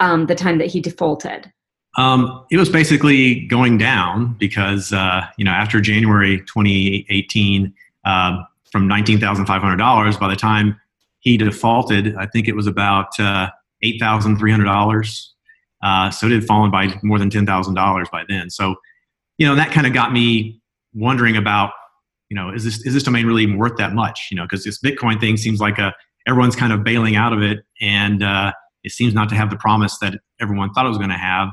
um, 0.01 0.27
the 0.27 0.35
time 0.35 0.59
that 0.59 0.67
he 0.67 0.81
defaulted? 0.81 1.53
Um, 1.99 2.45
it 2.51 2.57
was 2.57 2.69
basically 2.69 3.47
going 3.47 3.79
down 3.79 4.35
because 4.35 4.93
uh, 4.93 5.27
you 5.37 5.45
know 5.45 5.51
after 5.51 5.81
January 5.81 6.39
2018, 6.39 7.73
um, 8.05 8.47
from 8.73 8.89
$19,500, 8.89 10.19
by 10.19 10.29
the 10.29 10.37
time 10.37 10.81
he 11.21 11.37
defaulted, 11.37 12.17
I 12.17 12.27
think 12.27 12.49
it 12.49 12.57
was 12.57 12.67
about 12.67 13.09
uh, 13.21 13.51
$8,300. 13.85 15.29
Uh, 15.83 16.11
so 16.11 16.27
it 16.27 16.33
had 16.33 16.45
fallen 16.45 16.71
by 16.71 16.99
more 17.03 17.19
than 17.19 17.29
$10,000 17.29 18.11
by 18.11 18.25
then. 18.29 18.49
So, 18.49 18.77
you 19.37 19.47
know, 19.47 19.55
that 19.55 19.73
kind 19.73 19.87
of 19.87 19.93
got 19.93 20.13
me 20.13 20.61
wondering 20.95 21.37
about 21.37 21.73
you 22.33 22.37
know, 22.37 22.49
is 22.49 22.65
this 22.65 22.83
is 22.87 22.95
this 22.95 23.03
domain 23.03 23.27
really 23.27 23.43
even 23.43 23.59
worth 23.59 23.77
that 23.77 23.93
much? 23.93 24.29
You 24.31 24.39
know, 24.39 24.45
because 24.45 24.65
this 24.65 24.81
Bitcoin 24.81 25.21
thing 25.21 25.37
seems 25.37 25.61
like 25.61 25.77
a 25.77 25.93
everyone's 26.27 26.57
kind 26.57 26.73
of 26.73 26.83
bailing 26.83 27.15
out 27.15 27.35
of 27.35 27.43
it, 27.43 27.59
and 27.79 28.23
uh, 28.23 28.53
it 28.85 28.93
seems 28.93 29.13
not 29.13 29.29
to 29.29 29.35
have 29.35 29.51
the 29.51 29.57
promise 29.57 29.99
that 29.99 30.15
everyone 30.41 30.73
thought 30.73 30.87
it 30.87 30.89
was 30.89 30.97
going 30.97 31.11
to 31.11 31.17
have. 31.19 31.51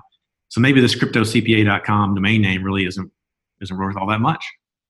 So 0.47 0.61
maybe 0.61 0.79
this 0.79 0.95
cryptocpa.com 0.95 2.15
domain 2.15 2.41
name 2.41 2.63
really 2.63 2.85
isn't 2.85 3.11
isn't 3.59 3.77
worth 3.77 3.97
all 3.97 4.07
that 4.07 4.21
much. 4.21 4.41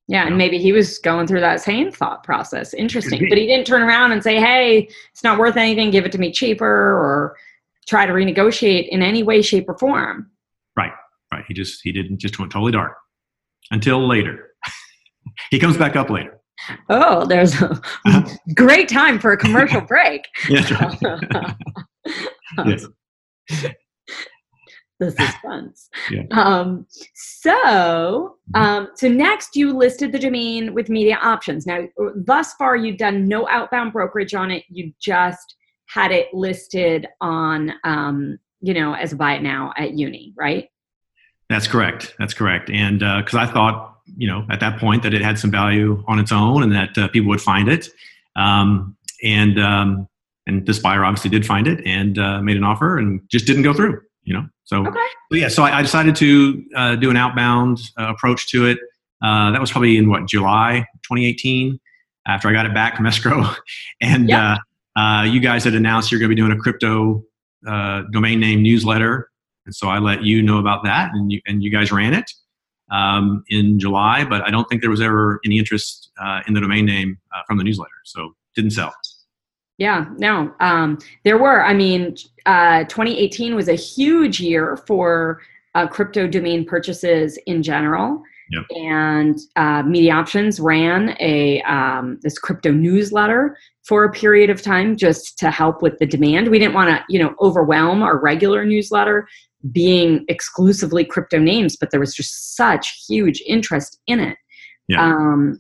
Yeah, 0.07 0.27
and 0.27 0.37
maybe 0.37 0.59
he 0.59 0.71
was 0.71 0.99
going 0.99 1.25
through 1.25 1.39
that 1.39 1.59
same 1.59 1.91
thought 1.91 2.23
process. 2.23 2.75
Interesting. 2.75 3.27
But 3.27 3.39
he 3.39 3.47
didn't 3.47 3.65
turn 3.65 3.81
around 3.81 4.11
and 4.11 4.21
say, 4.21 4.39
hey, 4.39 4.87
it's 5.11 5.23
not 5.23 5.39
worth 5.39 5.57
anything, 5.57 5.89
give 5.89 6.05
it 6.05 6.11
to 6.11 6.19
me 6.19 6.31
cheaper, 6.31 6.67
or 6.67 7.35
try 7.87 8.05
to 8.05 8.13
renegotiate 8.13 8.89
in 8.89 9.01
any 9.01 9.23
way, 9.23 9.41
shape, 9.41 9.67
or 9.67 9.75
form. 9.79 10.29
Right, 10.77 10.93
right. 11.33 11.45
He 11.47 11.55
just 11.55 11.81
he 11.83 11.91
didn't 11.91 12.19
just 12.19 12.37
went 12.37 12.51
totally 12.51 12.73
dark. 12.73 12.95
until 13.71 14.07
later. 14.07 14.48
He 15.51 15.59
comes 15.59 15.77
back 15.77 15.95
up 15.95 16.09
later. 16.09 16.39
Oh, 16.89 17.25
there's 17.25 17.61
a 17.61 17.71
uh-huh. 17.71 18.35
great 18.53 18.89
time 18.89 19.19
for 19.19 19.31
a 19.31 19.37
commercial 19.37 19.81
break. 19.87 20.27
Yes, 20.49 20.69
yes. 22.65 22.85
The 24.99 25.11
suspense. 25.11 25.89
Yeah. 26.11 26.23
Um, 26.31 26.85
so, 27.15 28.35
um, 28.53 28.89
so 28.95 29.07
next 29.07 29.55
you 29.55 29.71
listed 29.75 30.11
the 30.11 30.19
domain 30.19 30.73
with 30.73 30.89
media 30.89 31.17
options. 31.21 31.65
Now, 31.65 31.87
thus 32.15 32.53
far, 32.55 32.75
you've 32.75 32.97
done 32.97 33.25
no 33.25 33.47
outbound 33.47 33.93
brokerage 33.93 34.33
on 34.33 34.51
it. 34.51 34.65
You 34.67 34.91
just 35.01 35.55
had 35.87 36.11
it 36.11 36.33
listed 36.33 37.07
on, 37.21 37.73
um, 37.85 38.39
you 38.59 38.73
know, 38.73 38.93
as 38.93 39.13
a 39.13 39.15
buy 39.15 39.35
it 39.35 39.41
now 39.41 39.71
at 39.77 39.93
uni, 39.93 40.33
right? 40.37 40.67
That's 41.49 41.67
correct. 41.67 42.13
That's 42.19 42.33
correct. 42.33 42.69
And 42.69 42.99
because 42.99 43.35
uh, 43.35 43.39
I 43.39 43.45
thought, 43.45 43.88
you 44.17 44.27
know, 44.27 44.45
at 44.49 44.59
that 44.59 44.79
point 44.79 45.03
that 45.03 45.13
it 45.13 45.21
had 45.21 45.37
some 45.39 45.51
value 45.51 46.03
on 46.07 46.19
its 46.19 46.31
own 46.31 46.63
and 46.63 46.71
that 46.71 46.97
uh, 46.97 47.07
people 47.09 47.29
would 47.29 47.41
find 47.41 47.67
it. 47.67 47.89
Um, 48.35 48.95
and 49.23 49.59
um, 49.59 50.07
and 50.47 50.65
this 50.65 50.79
buyer 50.79 51.03
obviously 51.03 51.29
did 51.29 51.45
find 51.45 51.67
it 51.67 51.85
and 51.85 52.17
uh, 52.17 52.41
made 52.41 52.57
an 52.57 52.63
offer 52.63 52.97
and 52.97 53.21
just 53.29 53.45
didn't 53.45 53.63
go 53.63 53.73
through. 53.73 54.01
You 54.23 54.33
know, 54.33 54.47
so, 54.65 54.85
okay. 54.85 54.99
yeah. 55.31 55.47
So 55.47 55.63
I, 55.63 55.79
I 55.79 55.81
decided 55.81 56.15
to 56.17 56.63
uh, 56.75 56.95
do 56.95 57.09
an 57.09 57.17
outbound 57.17 57.79
uh, 57.97 58.09
approach 58.09 58.49
to 58.49 58.67
it. 58.67 58.77
Uh, 59.23 59.51
that 59.51 59.59
was 59.59 59.71
probably 59.71 59.97
in 59.97 60.09
what 60.09 60.27
July 60.27 60.85
2018 61.03 61.79
after 62.27 62.47
I 62.47 62.53
got 62.53 62.65
it 62.65 62.73
back 62.73 62.95
from 62.95 63.05
escrow, 63.05 63.43
and 64.01 64.29
yep. 64.29 64.59
you 65.25 65.39
guys 65.39 65.63
had 65.63 65.73
announced 65.73 66.11
you're 66.11 66.19
going 66.19 66.29
to 66.29 66.35
be 66.35 66.39
doing 66.41 66.51
a 66.51 66.57
crypto 66.57 67.23
domain 68.11 68.39
name 68.39 68.61
newsletter 68.61 69.29
and 69.69 69.75
so 69.75 69.87
I 69.87 69.99
let 69.99 70.23
you 70.23 70.41
know 70.41 70.57
about 70.57 70.83
that, 70.85 71.11
and 71.13 71.31
you, 71.31 71.41
and 71.45 71.63
you 71.63 71.69
guys 71.69 71.91
ran 71.91 72.15
it 72.15 72.31
um, 72.91 73.43
in 73.49 73.79
July. 73.79 74.23
But 74.23 74.41
I 74.41 74.51
don't 74.51 74.67
think 74.69 74.81
there 74.81 74.89
was 74.89 75.01
ever 75.01 75.39
any 75.45 75.57
interest 75.57 76.11
uh, 76.21 76.41
in 76.47 76.53
the 76.53 76.61
domain 76.61 76.85
name 76.85 77.17
uh, 77.35 77.41
from 77.47 77.57
the 77.57 77.63
newsletter, 77.63 77.91
so 78.03 78.35
didn't 78.55 78.71
sell. 78.71 78.93
Yeah, 79.77 80.07
no, 80.17 80.53
um, 80.59 80.99
there 81.23 81.37
were. 81.37 81.63
I 81.63 81.73
mean, 81.73 82.15
uh, 82.45 82.83
2018 82.85 83.55
was 83.55 83.69
a 83.69 83.75
huge 83.75 84.41
year 84.41 84.77
for 84.85 85.39
uh, 85.73 85.87
crypto 85.87 86.27
domain 86.27 86.65
purchases 86.65 87.39
in 87.45 87.63
general. 87.63 88.21
Yep. 88.51 88.65
And 88.71 89.39
uh, 89.55 89.83
Media 89.83 90.13
Options 90.13 90.59
ran 90.59 91.15
a 91.19 91.61
um, 91.61 92.19
this 92.23 92.39
crypto 92.39 92.71
newsletter 92.71 93.55
for 93.83 94.03
a 94.03 94.11
period 94.11 94.49
of 94.49 94.61
time 94.61 94.97
just 94.97 95.37
to 95.39 95.51
help 95.51 95.81
with 95.81 95.97
the 95.99 96.05
demand. 96.05 96.49
We 96.49 96.59
didn't 96.59 96.73
want 96.73 96.89
to, 96.89 97.03
you 97.09 97.19
know, 97.19 97.35
overwhelm 97.39 98.01
our 98.01 98.17
regular 98.17 98.65
newsletter 98.65 99.27
being 99.71 100.25
exclusively 100.27 101.03
crypto 101.03 101.37
names, 101.37 101.75
but 101.75 101.91
there 101.91 101.99
was 101.99 102.13
just 102.13 102.55
such 102.55 103.05
huge 103.07 103.41
interest 103.45 103.99
in 104.07 104.19
it. 104.19 104.37
Yeah. 104.87 105.03
Um, 105.03 105.59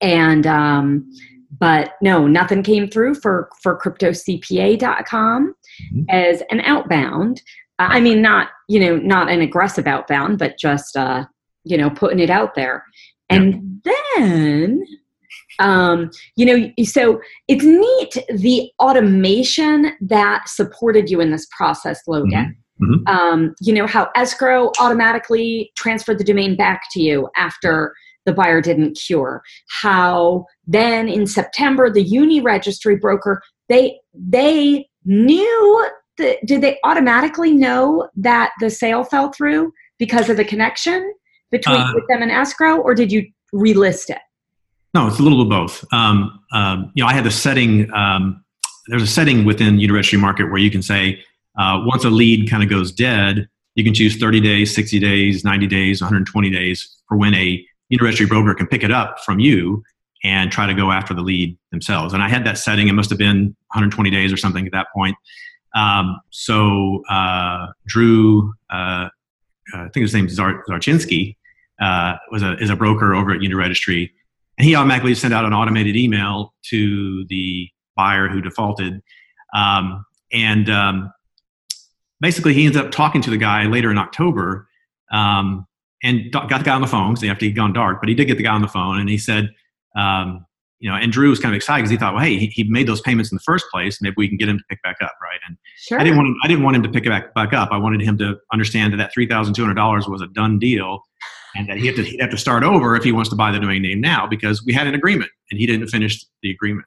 and 0.00 0.46
um, 0.46 1.10
but 1.58 1.92
no, 2.00 2.26
nothing 2.26 2.62
came 2.62 2.88
through 2.88 3.14
for 3.16 3.48
for 3.62 3.78
cryptocpa.com 3.78 5.54
mm-hmm. 5.94 6.02
as 6.08 6.42
an 6.50 6.60
outbound. 6.60 7.42
Uh, 7.78 7.88
I 7.90 8.00
mean, 8.00 8.22
not 8.22 8.48
you 8.68 8.80
know, 8.80 8.96
not 8.96 9.30
an 9.30 9.40
aggressive 9.40 9.86
outbound, 9.86 10.38
but 10.38 10.58
just 10.58 10.96
uh, 10.96 11.24
you 11.64 11.76
know, 11.76 11.90
putting 11.90 12.18
it 12.18 12.30
out 12.30 12.54
there. 12.54 12.84
And 13.30 13.80
yeah. 13.84 13.92
then 14.16 14.84
um, 15.58 16.10
you 16.36 16.46
know 16.46 16.84
so 16.84 17.20
it's 17.48 17.64
neat 17.64 18.40
the 18.40 18.70
automation 18.80 19.92
that 20.00 20.48
supported 20.48 21.10
you 21.10 21.20
in 21.20 21.30
this 21.30 21.46
process 21.56 22.00
logan 22.06 22.56
mm-hmm. 22.82 23.06
Um, 23.06 23.54
you 23.60 23.72
know, 23.72 23.86
how 23.86 24.10
escrow 24.14 24.72
automatically 24.80 25.70
transferred 25.76 26.18
the 26.18 26.24
domain 26.24 26.56
back 26.56 26.82
to 26.92 27.00
you 27.00 27.28
after 27.36 27.94
the 28.24 28.32
buyer 28.32 28.60
didn't 28.60 28.94
cure. 28.94 29.42
How 29.68 30.46
then 30.66 31.08
in 31.08 31.26
September, 31.26 31.90
the 31.90 32.04
Uniregistry 32.04 33.00
broker, 33.00 33.42
they 33.68 33.98
they 34.14 34.88
knew 35.04 35.88
that 36.18 36.38
did 36.46 36.60
they 36.60 36.78
automatically 36.84 37.52
know 37.52 38.08
that 38.16 38.52
the 38.60 38.70
sale 38.70 39.04
fell 39.04 39.32
through 39.32 39.72
because 39.98 40.28
of 40.28 40.36
the 40.36 40.44
connection 40.44 41.12
between 41.50 41.76
uh, 41.76 41.92
with 41.94 42.04
them 42.08 42.22
and 42.22 42.30
escrow, 42.30 42.78
or 42.78 42.94
did 42.94 43.12
you 43.12 43.26
relist 43.54 44.10
it? 44.10 44.18
No, 44.94 45.06
it's 45.06 45.18
a 45.18 45.22
little 45.22 45.40
of 45.40 45.48
both. 45.48 45.84
Um, 45.92 46.40
um, 46.52 46.92
you 46.94 47.02
know, 47.02 47.08
I 47.08 47.12
had 47.12 47.24
the 47.24 47.30
setting. 47.30 47.92
Um, 47.94 48.44
there's 48.88 49.02
a 49.02 49.06
setting 49.06 49.44
within 49.44 49.78
Uniregistry 49.78 50.18
Market 50.18 50.50
where 50.50 50.58
you 50.58 50.70
can 50.70 50.82
say 50.82 51.22
uh, 51.58 51.82
once 51.84 52.04
a 52.04 52.10
lead 52.10 52.50
kind 52.50 52.62
of 52.62 52.68
goes 52.68 52.92
dead, 52.92 53.48
you 53.74 53.84
can 53.84 53.94
choose 53.94 54.16
30 54.16 54.40
days, 54.40 54.74
60 54.74 54.98
days, 54.98 55.44
90 55.44 55.66
days, 55.66 56.00
120 56.00 56.50
days 56.50 56.96
for 57.08 57.16
when 57.16 57.34
a 57.34 57.64
Uniregistry 57.92 58.28
broker 58.28 58.54
can 58.54 58.66
pick 58.66 58.82
it 58.82 58.90
up 58.90 59.20
from 59.20 59.38
you 59.38 59.82
and 60.24 60.50
try 60.52 60.66
to 60.66 60.74
go 60.74 60.90
after 60.90 61.14
the 61.14 61.20
lead 61.20 61.56
themselves. 61.70 62.14
And 62.14 62.22
I 62.22 62.28
had 62.28 62.44
that 62.46 62.58
setting. 62.58 62.88
It 62.88 62.92
must 62.92 63.10
have 63.10 63.18
been 63.18 63.56
120 63.68 64.10
days 64.10 64.32
or 64.32 64.36
something 64.36 64.66
at 64.66 64.72
that 64.72 64.86
point. 64.94 65.16
Um, 65.74 66.20
so 66.30 67.02
uh, 67.08 67.68
Drew, 67.86 68.52
uh, 68.70 69.08
I 69.74 69.88
think 69.88 70.02
his 70.02 70.14
name 70.14 70.26
is 70.26 70.34
Zar- 70.34 70.64
Zarchinsky, 70.68 71.36
uh, 71.80 72.16
was 72.30 72.42
a, 72.42 72.56
is 72.58 72.70
a 72.70 72.76
broker 72.76 73.14
over 73.14 73.32
at 73.32 73.40
Uniregistry. 73.40 74.10
And 74.58 74.66
he 74.66 74.74
automatically 74.74 75.14
sent 75.14 75.34
out 75.34 75.44
an 75.44 75.52
automated 75.52 75.96
email 75.96 76.54
to 76.64 77.24
the 77.26 77.68
buyer 77.96 78.28
who 78.28 78.40
defaulted. 78.40 79.02
Um, 79.54 80.04
and 80.32 80.70
um, 80.70 81.12
basically 82.22 82.54
he 82.54 82.64
ends 82.64 82.76
up 82.76 82.90
talking 82.90 83.20
to 83.20 83.30
the 83.30 83.36
guy 83.36 83.64
later 83.64 83.90
in 83.90 83.98
October 83.98 84.68
um, 85.12 85.66
and 86.02 86.32
got 86.32 86.48
the 86.48 86.64
guy 86.64 86.74
on 86.74 86.80
the 86.80 86.86
phone 86.86 87.12
because 87.12 87.28
after 87.28 87.44
he'd 87.44 87.56
gone 87.56 87.72
dark, 87.72 88.00
but 88.00 88.08
he 88.08 88.14
did 88.14 88.26
get 88.26 88.38
the 88.38 88.44
guy 88.44 88.54
on 88.54 88.62
the 88.62 88.68
phone 88.68 88.98
and 88.98 89.10
he 89.10 89.18
said, 89.18 89.50
um, 89.96 90.46
you 90.78 90.90
know, 90.90 90.96
and 90.96 91.12
Drew 91.12 91.30
was 91.30 91.38
kind 91.38 91.54
of 91.54 91.56
excited 91.56 91.82
because 91.82 91.90
he 91.90 91.96
thought, 91.96 92.14
well, 92.14 92.24
hey, 92.24 92.38
he, 92.38 92.46
he, 92.46 92.64
made 92.64 92.88
those 92.88 93.00
payments 93.00 93.30
in 93.30 93.36
the 93.36 93.42
first 93.42 93.66
place. 93.70 94.02
Maybe 94.02 94.14
we 94.16 94.26
can 94.26 94.36
get 94.36 94.48
him 94.48 94.58
to 94.58 94.64
pick 94.68 94.82
back 94.82 94.96
up, 95.00 95.12
right? 95.22 95.38
And 95.46 95.56
sure. 95.76 96.00
I 96.00 96.02
didn't 96.02 96.16
want 96.16 96.28
him, 96.28 96.36
I 96.42 96.48
didn't 96.48 96.64
want 96.64 96.74
him 96.74 96.82
to 96.82 96.88
pick 96.88 97.06
it 97.06 97.08
back, 97.08 97.32
back 97.34 97.52
up. 97.52 97.68
I 97.70 97.78
wanted 97.78 98.00
him 98.00 98.18
to 98.18 98.36
understand 98.52 98.92
that 98.92 98.96
that 98.96 99.12
three 99.12 99.28
thousand 99.28 99.54
two 99.54 99.62
hundred 99.62 99.74
dollars 99.74 100.08
was 100.08 100.22
a 100.22 100.26
done 100.28 100.58
deal, 100.58 101.00
and 101.54 101.68
that 101.68 101.76
he 101.76 101.86
had 101.86 101.94
to 101.96 102.02
he'd 102.02 102.20
have 102.20 102.30
to 102.30 102.36
start 102.36 102.64
over 102.64 102.96
if 102.96 103.04
he 103.04 103.12
wants 103.12 103.30
to 103.30 103.36
buy 103.36 103.52
the 103.52 103.60
domain 103.60 103.82
name 103.82 104.00
now 104.00 104.26
because 104.26 104.64
we 104.64 104.72
had 104.72 104.88
an 104.88 104.94
agreement 104.94 105.30
and 105.52 105.60
he 105.60 105.66
didn't 105.66 105.86
finish 105.86 106.24
the 106.42 106.50
agreement. 106.50 106.86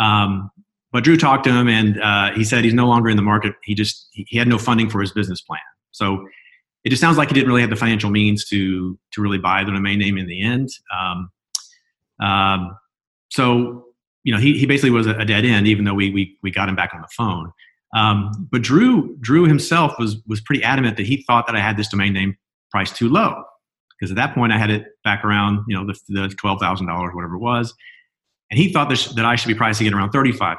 Um, 0.00 0.50
but 0.92 1.04
Drew 1.04 1.16
talked 1.16 1.44
to 1.44 1.50
him, 1.50 1.68
and 1.68 2.00
uh, 2.00 2.32
he 2.32 2.44
said 2.44 2.64
he's 2.64 2.74
no 2.74 2.86
longer 2.86 3.08
in 3.08 3.16
the 3.16 3.22
market. 3.22 3.54
He 3.64 3.74
just 3.74 4.08
he 4.12 4.36
had 4.36 4.46
no 4.46 4.58
funding 4.58 4.90
for 4.90 5.00
his 5.00 5.10
business 5.10 5.40
plan. 5.40 5.60
So 5.90 6.26
it 6.84 6.90
just 6.90 7.00
sounds 7.00 7.16
like 7.16 7.28
he 7.28 7.34
didn't 7.34 7.48
really 7.48 7.60
have 7.60 7.70
the 7.70 7.76
financial 7.76 8.10
means 8.10 8.44
to 8.50 8.98
to 9.12 9.22
really 9.22 9.38
buy 9.38 9.64
the 9.64 9.72
domain 9.72 9.98
name 9.98 10.18
in 10.18 10.26
the 10.26 10.42
end. 10.42 10.68
Um, 10.96 11.30
um, 12.20 12.76
so 13.30 13.86
you 14.24 14.32
know 14.32 14.38
he, 14.38 14.58
he 14.58 14.66
basically 14.66 14.90
was 14.90 15.06
a 15.06 15.24
dead 15.24 15.44
end, 15.44 15.66
even 15.66 15.84
though 15.84 15.94
we 15.94 16.10
we 16.10 16.36
we 16.42 16.50
got 16.50 16.68
him 16.68 16.76
back 16.76 16.92
on 16.94 17.00
the 17.00 17.08
phone. 17.16 17.52
Um, 17.94 18.48
but 18.50 18.62
Drew 18.62 19.16
Drew 19.20 19.44
himself 19.44 19.94
was 19.98 20.16
was 20.26 20.40
pretty 20.40 20.62
adamant 20.62 20.96
that 20.98 21.06
he 21.06 21.22
thought 21.22 21.46
that 21.46 21.56
I 21.56 21.60
had 21.60 21.76
this 21.76 21.88
domain 21.88 22.12
name 22.12 22.36
priced 22.70 22.96
too 22.96 23.08
low 23.08 23.44
because 23.98 24.10
at 24.10 24.16
that 24.16 24.34
point 24.34 24.52
I 24.52 24.58
had 24.58 24.70
it 24.70 24.86
back 25.04 25.24
around 25.24 25.64
you 25.68 25.76
know 25.76 25.86
the, 25.86 25.98
the 26.08 26.28
twelve 26.38 26.60
thousand 26.60 26.86
dollars 26.86 27.14
whatever 27.14 27.36
it 27.36 27.40
was, 27.40 27.74
and 28.52 28.58
he 28.58 28.70
thought 28.70 28.90
that 28.90 29.24
I 29.24 29.34
should 29.34 29.48
be 29.48 29.54
pricing 29.54 29.86
it 29.86 29.94
around 29.94 30.10
$35,000. 30.10 30.58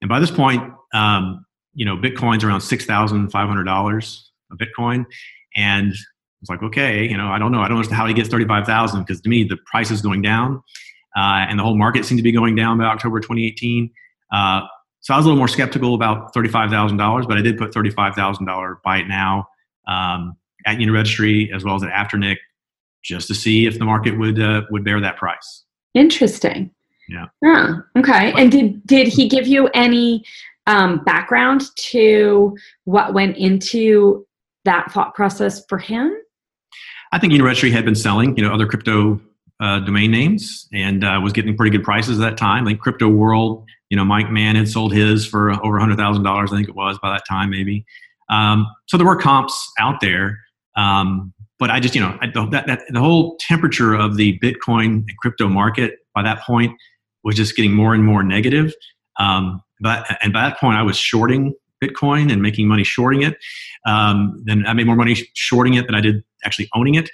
And 0.00 0.08
by 0.08 0.18
this 0.18 0.30
point, 0.30 0.72
um, 0.94 1.44
you 1.74 1.84
know, 1.84 1.98
Bitcoin's 1.98 2.42
around 2.44 2.60
$6,500 2.60 4.22
a 4.50 4.56
Bitcoin. 4.56 5.04
And 5.54 5.92
it's 6.40 6.48
like, 6.48 6.62
okay, 6.62 7.06
you 7.06 7.14
know, 7.14 7.28
I 7.28 7.38
don't 7.38 7.52
know. 7.52 7.60
I 7.60 7.68
don't 7.68 7.78
know 7.78 7.94
how 7.94 8.06
he 8.06 8.14
gets 8.14 8.30
35,000 8.30 9.00
because 9.00 9.20
to 9.20 9.28
me, 9.28 9.44
the 9.44 9.58
price 9.66 9.90
is 9.90 10.00
going 10.00 10.22
down 10.22 10.62
uh, 11.14 11.44
and 11.46 11.58
the 11.58 11.62
whole 11.62 11.76
market 11.76 12.06
seemed 12.06 12.20
to 12.20 12.22
be 12.22 12.32
going 12.32 12.54
down 12.54 12.78
by 12.78 12.84
October 12.84 13.20
2018. 13.20 13.90
Uh, 14.32 14.62
so 15.00 15.12
I 15.12 15.18
was 15.18 15.26
a 15.26 15.28
little 15.28 15.36
more 15.36 15.48
skeptical 15.48 15.94
about 15.94 16.32
$35,000, 16.32 17.28
but 17.28 17.36
I 17.36 17.42
did 17.42 17.58
put 17.58 17.72
$35,000 17.72 18.76
buy 18.82 19.00
it 19.00 19.08
now 19.08 19.46
um, 19.86 20.38
at 20.64 20.78
Uniregistry 20.78 21.54
as 21.54 21.64
well 21.64 21.74
as 21.74 21.82
at 21.82 21.90
Afternic 21.90 22.36
just 23.04 23.28
to 23.28 23.34
see 23.34 23.66
if 23.66 23.78
the 23.78 23.84
market 23.84 24.18
would, 24.18 24.40
uh, 24.40 24.62
would 24.70 24.84
bear 24.84 25.02
that 25.02 25.18
price. 25.18 25.65
Interesting. 25.96 26.70
Yeah. 27.08 27.26
Oh, 27.44 27.82
okay. 27.98 28.32
And 28.36 28.52
did 28.52 28.86
did 28.86 29.08
he 29.08 29.28
give 29.28 29.46
you 29.46 29.68
any 29.68 30.24
um, 30.66 31.02
background 31.04 31.62
to 31.76 32.56
what 32.84 33.14
went 33.14 33.36
into 33.36 34.26
that 34.64 34.92
thought 34.92 35.14
process 35.14 35.64
for 35.68 35.78
him? 35.78 36.14
I 37.12 37.18
think 37.18 37.32
Uniregistry 37.32 37.72
had 37.72 37.84
been 37.84 37.94
selling, 37.94 38.36
you 38.36 38.42
know, 38.42 38.52
other 38.52 38.66
crypto 38.66 39.20
uh, 39.60 39.80
domain 39.80 40.10
names 40.10 40.68
and 40.74 41.02
uh, 41.02 41.18
was 41.22 41.32
getting 41.32 41.56
pretty 41.56 41.74
good 41.74 41.84
prices 41.84 42.20
at 42.20 42.22
that 42.22 42.36
time. 42.36 42.64
Like 42.66 42.78
Crypto 42.78 43.08
World, 43.08 43.64
you 43.88 43.96
know, 43.96 44.04
Mike 44.04 44.30
Mann 44.30 44.56
had 44.56 44.68
sold 44.68 44.92
his 44.92 45.26
for 45.26 45.52
over 45.64 45.78
hundred 45.78 45.96
thousand 45.96 46.24
dollars, 46.24 46.52
I 46.52 46.56
think 46.56 46.68
it 46.68 46.74
was 46.74 46.98
by 46.98 47.10
that 47.10 47.22
time, 47.26 47.48
maybe. 47.48 47.86
Um, 48.28 48.66
so 48.86 48.98
there 48.98 49.06
were 49.06 49.16
comps 49.16 49.72
out 49.78 50.00
there. 50.00 50.40
Um, 50.76 51.32
but 51.58 51.70
I 51.70 51.80
just, 51.80 51.94
you 51.94 52.00
know, 52.00 52.18
I, 52.20 52.26
that, 52.50 52.66
that, 52.66 52.82
the 52.88 53.00
whole 53.00 53.36
temperature 53.38 53.94
of 53.94 54.16
the 54.16 54.38
Bitcoin 54.40 55.04
and 55.08 55.16
crypto 55.18 55.48
market 55.48 55.98
by 56.14 56.22
that 56.22 56.42
point 56.42 56.76
was 57.24 57.34
just 57.34 57.56
getting 57.56 57.72
more 57.72 57.94
and 57.94 58.04
more 58.04 58.22
negative. 58.22 58.74
Um, 59.18 59.62
but 59.80 60.06
and 60.22 60.32
by 60.32 60.48
that 60.48 60.58
point, 60.58 60.76
I 60.76 60.82
was 60.82 60.96
shorting 60.96 61.54
Bitcoin 61.82 62.32
and 62.32 62.42
making 62.42 62.68
money 62.68 62.84
shorting 62.84 63.22
it. 63.22 63.36
Um, 63.86 64.42
then 64.44 64.66
I 64.66 64.72
made 64.72 64.86
more 64.86 64.96
money 64.96 65.16
shorting 65.34 65.74
it 65.74 65.86
than 65.86 65.94
I 65.94 66.00
did 66.00 66.22
actually 66.44 66.68
owning 66.74 66.94
it. 66.94 67.10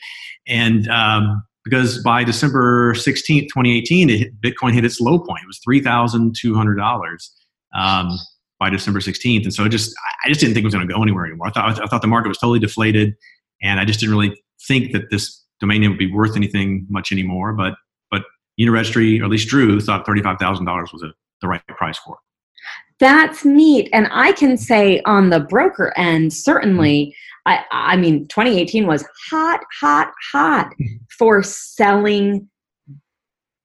And 0.46 0.88
um, 0.88 1.42
because 1.64 2.02
by 2.02 2.24
December 2.24 2.94
16th, 2.94 3.42
2018, 3.48 4.09
hit, 4.09 4.40
Bitcoin 4.40 4.72
hit 4.72 4.85
its 4.85 5.00
low 5.00 5.18
point. 5.18 5.42
It 5.42 5.46
was 5.46 5.61
$3,200 5.66 7.31
um, 7.74 8.18
by 8.59 8.70
December 8.70 9.00
16th. 9.00 9.44
And 9.44 9.55
so 9.55 9.64
it 9.64 9.68
just, 9.68 9.94
I 10.24 10.28
just 10.28 10.40
didn't 10.40 10.55
think 10.55 10.64
it 10.64 10.66
was 10.66 10.74
going 10.74 10.87
to 10.87 10.92
go 10.92 11.02
anywhere 11.02 11.26
anymore. 11.26 11.48
I 11.48 11.50
thought, 11.50 11.81
I 11.81 11.87
thought 11.87 12.02
the 12.02 12.09
market 12.09 12.28
was 12.28 12.38
totally 12.38 12.59
deflated 12.59 13.14
and 13.62 13.81
I 13.81 13.85
just 13.85 14.01
didn't 14.01 14.14
really 14.14 14.42
think 14.66 14.92
that 14.92 15.11
this 15.11 15.42
domain 15.61 15.81
name 15.81 15.90
would 15.90 15.98
be 15.98 16.11
worth 16.11 16.37
anything 16.37 16.87
much 16.88 17.12
anymore. 17.12 17.53
But, 17.53 17.75
but 18.11 18.25
Uniregistry, 18.61 19.20
or 19.20 19.25
at 19.25 19.31
least 19.31 19.48
Drew, 19.48 19.81
thought 19.81 20.07
$35,000 20.07 20.92
was 20.92 21.03
a, 21.03 21.12
the 21.40 21.48
right 21.48 21.64
price 21.68 21.98
for 21.98 22.14
it. 22.14 22.20
That's 22.98 23.44
neat. 23.44 23.88
And 23.92 24.09
I 24.12 24.33
can 24.33 24.57
say 24.57 25.01
on 25.07 25.31
the 25.31 25.40
broker 25.40 25.92
end, 25.96 26.33
certainly, 26.33 27.16
I, 27.46 27.64
I 27.72 27.96
mean, 27.96 28.29
2018 28.29 28.87
was 28.87 29.05
hot, 29.29 29.61
hot, 29.81 30.12
hot 30.31 30.66
mm-hmm. 30.81 30.96
for 31.18 31.42
selling 31.42 32.48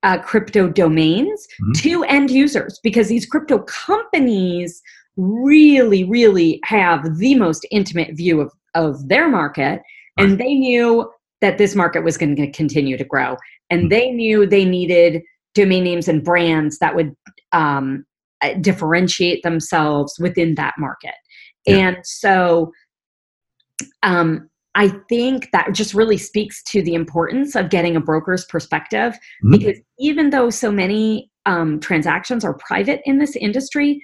uh, 0.03 0.19
crypto 0.19 0.69
domains 0.69 1.47
mm-hmm. 1.61 1.71
to 1.73 2.03
end 2.05 2.31
users 2.31 2.79
because 2.81 3.09
these 3.09 3.25
crypto 3.25 3.59
companies 3.59 4.81
really, 5.17 6.03
really 6.03 6.59
have 6.63 7.17
the 7.17 7.35
most 7.35 7.65
intimate 7.71 8.15
view 8.15 8.39
of, 8.39 8.51
of 8.77 9.07
their 9.07 9.27
market. 9.27 9.81
Right. 10.17 10.29
And 10.29 10.39
they 10.39 10.53
knew 10.53 11.11
that 11.41 11.57
this 11.57 11.75
market 11.75 12.03
was 12.03 12.17
going 12.17 12.35
to 12.35 12.51
continue 12.51 12.97
to 12.97 13.03
grow. 13.03 13.35
And 13.69 13.81
mm-hmm. 13.81 13.89
they 13.89 14.11
knew 14.11 14.45
they 14.45 14.65
needed 14.65 15.21
domain 15.53 15.83
names 15.83 16.07
and 16.07 16.23
brands 16.23 16.79
that 16.79 16.95
would 16.95 17.13
um, 17.51 18.05
uh, 18.41 18.53
differentiate 18.61 19.43
themselves 19.43 20.13
within 20.19 20.55
that 20.55 20.75
market. 20.77 21.15
Yeah. 21.65 21.75
And 21.75 21.97
so 22.03 22.71
um, 24.03 24.49
I 24.75 24.89
think 25.09 25.49
that 25.51 25.73
just 25.73 25.93
really 25.93 26.17
speaks 26.17 26.63
to 26.65 26.81
the 26.81 26.93
importance 26.93 27.55
of 27.55 27.69
getting 27.69 27.95
a 27.95 27.99
broker's 27.99 28.45
perspective 28.45 29.13
mm-hmm. 29.13 29.51
because 29.51 29.79
even 29.99 30.29
though 30.29 30.49
so 30.49 30.71
many 30.71 31.31
um, 31.45 31.79
transactions 31.79 32.45
are 32.45 32.53
private 32.55 33.01
in 33.05 33.17
this 33.17 33.35
industry, 33.35 34.01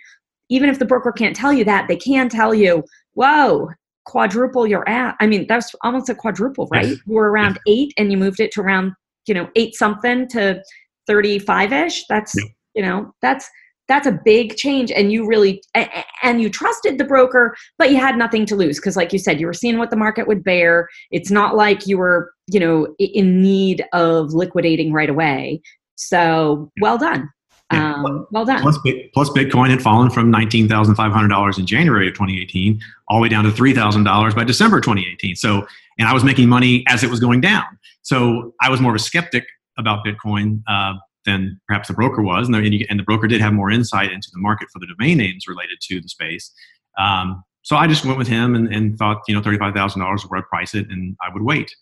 even 0.49 0.69
if 0.69 0.79
the 0.79 0.85
broker 0.85 1.11
can't 1.11 1.35
tell 1.35 1.53
you 1.53 1.63
that, 1.65 1.87
they 1.87 1.95
can 1.95 2.29
tell 2.29 2.53
you, 2.53 2.83
whoa, 3.13 3.69
quadruple 4.05 4.67
your 4.67 4.87
at. 4.87 5.15
I 5.19 5.27
mean, 5.27 5.45
that's 5.47 5.73
almost 5.83 6.09
a 6.09 6.15
quadruple, 6.15 6.67
right? 6.71 6.87
Yes. 6.87 6.97
You 7.05 7.15
were 7.15 7.31
around 7.31 7.57
yes. 7.65 7.75
eight 7.75 7.93
and 7.97 8.11
you 8.11 8.17
moved 8.17 8.39
it 8.39 8.51
to 8.53 8.61
around, 8.61 8.93
you 9.27 9.33
know, 9.33 9.49
eight 9.55 9.75
something 9.75 10.27
to 10.29 10.61
35 11.07 11.73
ish. 11.73 12.05
That's, 12.07 12.35
you 12.75 12.81
know, 12.81 13.13
that's 13.21 13.49
that's 13.87 14.07
a 14.07 14.19
big 14.23 14.55
change 14.55 14.91
and 14.91 15.11
you 15.11 15.25
really 15.27 15.61
and 16.23 16.41
you 16.41 16.49
trusted 16.49 16.97
the 16.97 17.03
broker 17.03 17.55
but 17.77 17.91
you 17.91 17.97
had 17.97 18.17
nothing 18.17 18.45
to 18.45 18.55
lose 18.55 18.77
because 18.77 18.95
like 18.95 19.11
you 19.11 19.19
said 19.19 19.39
you 19.39 19.45
were 19.45 19.53
seeing 19.53 19.77
what 19.77 19.89
the 19.89 19.97
market 19.97 20.27
would 20.27 20.43
bear 20.43 20.87
it's 21.11 21.29
not 21.29 21.55
like 21.55 21.85
you 21.85 21.97
were 21.97 22.31
you 22.47 22.59
know 22.59 22.87
in 22.97 23.41
need 23.41 23.83
of 23.91 24.33
liquidating 24.33 24.93
right 24.93 25.09
away 25.09 25.61
so 25.95 26.71
well 26.79 26.97
done 26.97 27.29
yeah. 27.73 27.93
um, 27.95 28.27
well 28.31 28.45
done 28.45 28.61
plus, 28.61 28.77
plus 29.13 29.29
bitcoin 29.29 29.69
had 29.69 29.81
fallen 29.81 30.09
from 30.09 30.31
$19500 30.31 31.59
in 31.59 31.65
january 31.65 32.07
of 32.07 32.13
2018 32.13 32.79
all 33.07 33.17
the 33.17 33.23
way 33.23 33.29
down 33.29 33.43
to 33.43 33.51
$3000 33.51 34.35
by 34.35 34.43
december 34.43 34.79
2018 34.79 35.35
so 35.35 35.65
and 35.99 36.07
i 36.07 36.13
was 36.13 36.23
making 36.23 36.47
money 36.47 36.83
as 36.87 37.03
it 37.03 37.09
was 37.09 37.19
going 37.19 37.41
down 37.41 37.65
so 38.01 38.53
i 38.61 38.69
was 38.69 38.79
more 38.79 38.91
of 38.91 38.95
a 38.95 39.03
skeptic 39.03 39.45
about 39.77 40.05
bitcoin 40.05 40.61
uh, 40.67 40.93
than 41.25 41.59
perhaps 41.67 41.87
the 41.87 41.93
broker 41.93 42.21
was, 42.21 42.47
and 42.47 42.55
the, 42.55 42.87
and 42.89 42.99
the 42.99 43.03
broker 43.03 43.27
did 43.27 43.41
have 43.41 43.53
more 43.53 43.71
insight 43.71 44.11
into 44.11 44.29
the 44.31 44.39
market 44.39 44.69
for 44.71 44.79
the 44.79 44.87
domain 44.87 45.17
names 45.17 45.47
related 45.47 45.79
to 45.81 46.01
the 46.01 46.09
space. 46.09 46.51
Um, 46.97 47.43
so 47.61 47.77
I 47.77 47.87
just 47.87 48.05
went 48.05 48.17
with 48.17 48.27
him 48.27 48.55
and, 48.55 48.73
and 48.73 48.97
thought, 48.97 49.21
you 49.27 49.35
know, 49.35 49.41
thirty-five 49.41 49.73
thousand 49.73 50.01
dollars 50.01 50.23
where 50.27 50.39
I'd 50.39 50.47
price 50.49 50.75
it, 50.75 50.89
and 50.89 51.15
I 51.21 51.33
would 51.33 51.43
wait. 51.43 51.73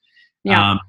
Yeah. 0.43 0.71
Um, 0.71 0.80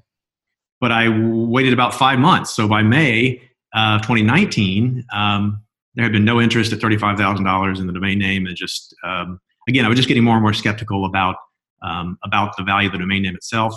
but 0.81 0.93
I 0.93 1.09
waited 1.09 1.73
about 1.73 1.95
five 1.95 2.19
months. 2.19 2.51
So 2.51 2.69
by 2.69 2.83
May 2.83 3.41
uh, 3.75 3.99
2019, 3.99 5.05
um, 5.13 5.63
there 5.95 6.05
had 6.05 6.13
been 6.13 6.25
no 6.25 6.41
interest 6.41 6.73
at 6.73 6.81
thirty-five 6.81 7.19
thousand 7.19 7.45
dollars 7.45 7.81
in 7.81 7.87
the 7.87 7.93
domain 7.93 8.19
name, 8.19 8.47
and 8.47 8.57
just 8.57 8.95
um, 9.05 9.41
again, 9.69 9.85
I 9.85 9.89
was 9.89 9.97
just 9.97 10.09
getting 10.09 10.25
more 10.25 10.35
and 10.35 10.43
more 10.43 10.55
skeptical 10.55 11.05
about 11.05 11.37
um, 11.83 12.19
about 12.25 12.57
the 12.57 12.65
value 12.65 12.89
of 12.89 12.93
the 12.93 12.99
domain 12.99 13.23
name 13.23 13.35
itself. 13.35 13.75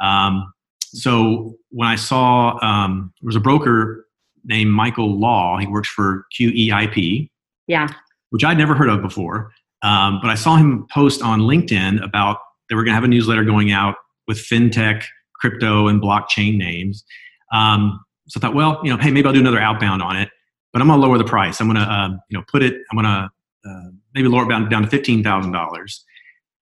Um, 0.00 0.52
so 0.80 1.56
when 1.70 1.88
I 1.88 1.96
saw 1.96 2.58
um, 2.62 3.12
there 3.20 3.26
was 3.26 3.36
a 3.36 3.40
broker 3.40 4.06
named 4.46 4.70
Michael 4.70 5.18
Law. 5.18 5.58
He 5.58 5.66
works 5.66 5.88
for 5.88 6.26
QEIP. 6.38 7.28
Yeah. 7.66 7.88
Which 8.30 8.44
I'd 8.44 8.58
never 8.58 8.74
heard 8.74 8.88
of 8.88 9.02
before. 9.02 9.52
Um, 9.82 10.18
but 10.22 10.30
I 10.30 10.34
saw 10.34 10.56
him 10.56 10.86
post 10.92 11.22
on 11.22 11.40
LinkedIn 11.40 12.02
about 12.02 12.38
they 12.68 12.74
were 12.74 12.82
going 12.82 12.92
to 12.92 12.94
have 12.94 13.04
a 13.04 13.08
newsletter 13.08 13.44
going 13.44 13.72
out 13.72 13.96
with 14.26 14.38
fintech, 14.38 15.04
crypto, 15.34 15.88
and 15.88 16.00
blockchain 16.00 16.56
names. 16.56 17.04
Um, 17.52 18.00
so 18.28 18.38
I 18.38 18.40
thought, 18.40 18.54
well, 18.54 18.80
you 18.82 18.90
know, 18.90 19.00
hey, 19.00 19.10
maybe 19.10 19.26
I'll 19.26 19.32
do 19.32 19.40
another 19.40 19.60
outbound 19.60 20.02
on 20.02 20.16
it, 20.16 20.28
but 20.72 20.82
I'm 20.82 20.88
going 20.88 21.00
to 21.00 21.06
lower 21.06 21.18
the 21.18 21.24
price. 21.24 21.60
I'm 21.60 21.68
going 21.68 21.76
to, 21.76 21.90
uh, 21.90 22.08
you 22.28 22.38
know, 22.38 22.44
put 22.50 22.62
it. 22.62 22.74
I'm 22.90 22.96
going 22.96 23.04
to 23.04 23.30
uh, 23.68 23.90
maybe 24.14 24.28
lower 24.28 24.44
it 24.44 24.48
down, 24.48 24.68
down 24.68 24.82
to 24.82 24.88
fifteen 24.88 25.22
thousand 25.22 25.52
dollars. 25.52 26.04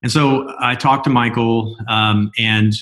And 0.02 0.12
so 0.12 0.54
I 0.60 0.74
talked 0.74 1.04
to 1.04 1.10
Michael, 1.10 1.76
um, 1.88 2.30
and 2.38 2.74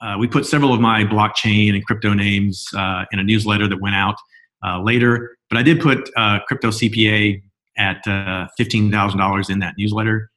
uh, 0.00 0.16
we 0.18 0.28
put 0.28 0.46
several 0.46 0.72
of 0.72 0.80
my 0.80 1.04
blockchain 1.04 1.74
and 1.74 1.84
crypto 1.84 2.14
names 2.14 2.66
uh, 2.76 3.04
in 3.12 3.18
a 3.18 3.24
newsletter 3.24 3.66
that 3.68 3.80
went 3.80 3.96
out 3.96 4.16
uh, 4.64 4.80
later. 4.80 5.36
But 5.48 5.58
I 5.58 5.62
did 5.62 5.80
put 5.80 6.08
uh, 6.16 6.38
crypto 6.46 6.68
CPA 6.68 7.42
at 7.76 8.06
uh, 8.06 8.46
fifteen 8.56 8.90
thousand 8.90 9.18
dollars 9.18 9.50
in 9.50 9.58
that 9.58 9.74
newsletter, 9.76 10.30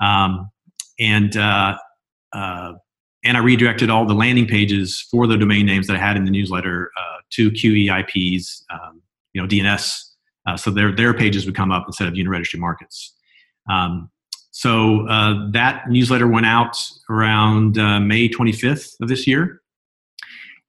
um, 0.00 0.50
and 1.00 1.36
and 3.22 3.36
I 3.36 3.40
redirected 3.40 3.90
all 3.90 4.06
the 4.06 4.14
landing 4.14 4.46
pages 4.46 5.06
for 5.10 5.26
the 5.26 5.36
domain 5.36 5.66
names 5.66 5.86
that 5.88 5.96
I 5.96 5.98
had 5.98 6.16
in 6.16 6.24
the 6.24 6.30
newsletter 6.30 6.90
uh, 6.96 7.19
to 7.32 7.50
QEIP's, 7.50 8.64
um, 8.72 9.02
you 9.32 9.40
know, 9.40 9.48
DNS, 9.48 10.02
so 10.56 10.70
their 10.70 10.94
their 10.94 11.14
pages 11.14 11.46
would 11.46 11.54
come 11.54 11.70
up 11.70 11.84
instead 11.86 12.08
of 12.08 12.14
Uniregistry 12.14 12.58
Markets. 12.58 13.14
Um, 13.70 14.10
so 14.50 15.06
that 15.52 15.88
newsletter 15.88 16.26
went 16.26 16.46
out 16.46 16.76
around 17.08 17.76
May 18.06 18.28
25th 18.28 18.94
of 19.00 19.08
this 19.08 19.26
year, 19.28 19.60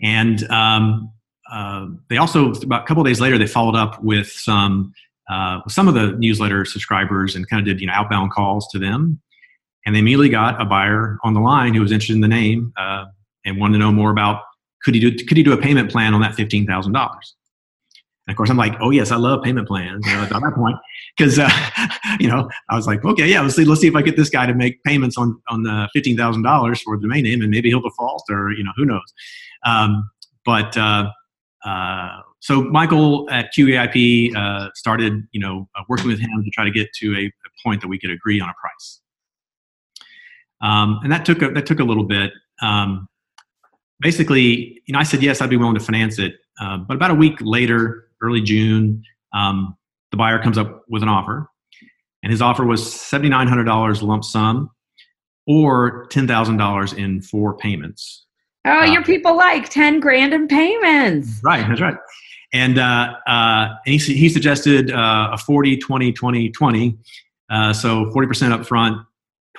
and 0.02 0.44
um, 0.52 1.12
uh, 1.52 1.88
they 2.10 2.18
also 2.18 2.54
about 2.54 2.84
a 2.84 2.86
couple 2.86 3.04
days 3.04 3.20
later 3.20 3.38
they 3.38 3.46
followed 3.46 3.76
up 3.76 4.02
with 4.04 4.32
some 4.32 4.94
uh, 5.30 5.60
some 5.68 5.88
of 5.88 5.94
the 5.94 6.14
newsletter 6.14 6.66
subscribers 6.66 7.36
and 7.36 7.48
kind 7.50 7.60
of 7.60 7.66
did 7.66 7.82
you 7.82 7.88
know 7.88 7.94
outbound 7.94 8.32
calls 8.32 8.68
to 8.70 8.80
them. 8.80 9.22
And 9.86 9.96
they 9.96 10.00
immediately 10.00 10.30
got 10.30 10.62
a 10.62 10.66
buyer 10.66 11.18
on 11.24 11.34
the 11.34 11.40
line 11.40 11.74
who 11.74 11.82
was 11.82 11.92
interested 11.92 12.14
in 12.14 12.22
the 12.22 12.28
name 12.28 12.72
uh, 12.78 13.06
and 13.46 13.60
wanted 13.60 13.74
to 13.74 13.80
know 13.80 13.92
more 13.92 14.12
about 14.12 14.44
could 14.84 14.96
he 14.96 15.00
do 15.00 15.12
could 15.26 15.38
he 15.38 15.44
do 15.44 15.54
a 15.54 15.58
payment 15.58 15.92
plan 15.92 16.14
on 16.14 16.22
that 16.22 16.36
fifteen 16.36 16.66
thousand 16.66 16.94
dollars 16.94 17.36
and 18.28 18.34
of 18.34 18.38
course 18.38 18.50
I'm 18.50 18.58
like 18.58 18.76
oh 18.80 18.92
yes 18.92 19.12
I 19.12 19.18
love 19.18 19.44
payment 19.44 19.68
plans 19.68 20.06
you 20.06 20.14
know, 20.14 20.24
at 20.24 20.30
that 20.30 20.54
point 20.56 20.78
because 21.18 21.40
uh, 21.40 21.50
you 22.20 22.28
know 22.28 22.50
I 22.70 22.76
was 22.76 22.88
like 22.88 23.04
okay 23.06 23.28
yeah 23.28 23.42
let's 23.42 23.56
see 23.56 23.66
let's 23.66 23.82
see 23.82 23.88
if 23.88 23.96
I 23.96 24.02
get 24.02 24.18
this 24.18 24.30
guy 24.30 24.46
to 24.46 24.54
make 24.54 24.84
payments 24.84 25.18
on 25.18 25.42
on 25.50 25.64
the 25.64 25.90
fifteen 25.94 26.18
thousand 26.18 26.44
dollars 26.44 26.82
for 26.82 26.98
the 26.98 27.02
domain 27.04 27.24
name 27.24 27.42
and 27.42 27.50
maybe 27.50 27.70
he'll 27.70 27.82
default 27.82 28.24
or 28.30 28.52
you 28.52 28.64
know 28.64 28.72
who 28.76 28.86
knows 28.86 29.14
um, 29.66 30.10
but 30.46 30.76
uh, 30.78 31.12
uh, 31.64 32.22
so 32.40 32.64
Michael 32.64 33.30
at 33.30 33.54
QEIP 33.54 34.36
uh, 34.36 34.70
started, 34.74 35.28
you 35.32 35.40
know, 35.40 35.70
uh, 35.76 35.84
working 35.88 36.08
with 36.08 36.20
him 36.20 36.44
to 36.44 36.50
try 36.52 36.64
to 36.64 36.72
get 36.72 36.92
to 36.94 37.16
a, 37.16 37.26
a, 37.26 37.50
point 37.64 37.82
that 37.82 37.88
we 37.88 38.00
could 38.00 38.10
agree 38.10 38.42
on 38.42 38.50
a 38.50 38.54
price. 38.60 39.00
Um, 40.62 41.00
and 41.04 41.12
that 41.12 41.26
took 41.26 41.44
a, 41.44 41.50
that 41.50 41.68
took 41.68 41.80
a 41.80 41.84
little 41.84 42.04
bit. 42.04 42.32
Um, 42.62 43.08
basically, 44.02 44.82
you 44.86 44.94
know, 44.94 45.00
I 45.00 45.04
said 45.04 45.24
yes, 45.24 45.42
I'd 45.42 45.50
be 45.50 45.58
willing 45.58 45.76
to 45.76 45.80
finance 45.80 46.20
it. 46.20 46.36
Uh, 46.60 46.78
but 46.78 46.96
about 46.96 47.12
a 47.12 47.16
week 47.16 47.38
later, 47.42 48.10
early 48.22 48.42
June, 48.42 49.04
um, 49.34 49.78
the 50.12 50.18
buyer 50.18 50.42
comes 50.42 50.58
up 50.58 50.84
with 50.90 51.04
an 51.04 51.10
offer, 51.10 51.50
and 52.24 52.32
his 52.32 52.42
offer 52.42 52.66
was 52.66 52.92
seventy 52.92 53.30
nine 53.30 53.48
hundred 53.48 53.64
dollars 53.64 54.04
lump 54.04 54.26
sum, 54.26 54.70
or 55.48 56.08
ten 56.08 56.28
thousand 56.28 56.58
dollars 56.58 56.94
in 56.94 57.22
four 57.22 57.56
payments. 57.58 58.26
Oh, 58.66 58.82
uh, 58.82 58.86
your 58.86 59.04
people 59.04 59.36
like 59.36 59.70
10 59.70 60.00
grand 60.00 60.36
in 60.36 60.48
payments. 60.48 61.40
Right, 61.44 61.68
that's 61.68 61.82
right. 61.82 61.96
And, 62.54 62.78
uh, 62.78 63.16
uh, 63.26 63.70
and 63.88 63.96
he, 63.96 63.98
he 63.98 64.30
suggested 64.30 64.92
uh, 64.92 65.30
a 65.32 65.38
40, 65.40 65.78
20, 65.78 66.12
20, 66.12 66.50
20. 66.52 66.98
Uh, 67.50 67.74
so 67.74 68.06
40% 68.12 68.52
up 68.52 68.68
front, 68.68 69.04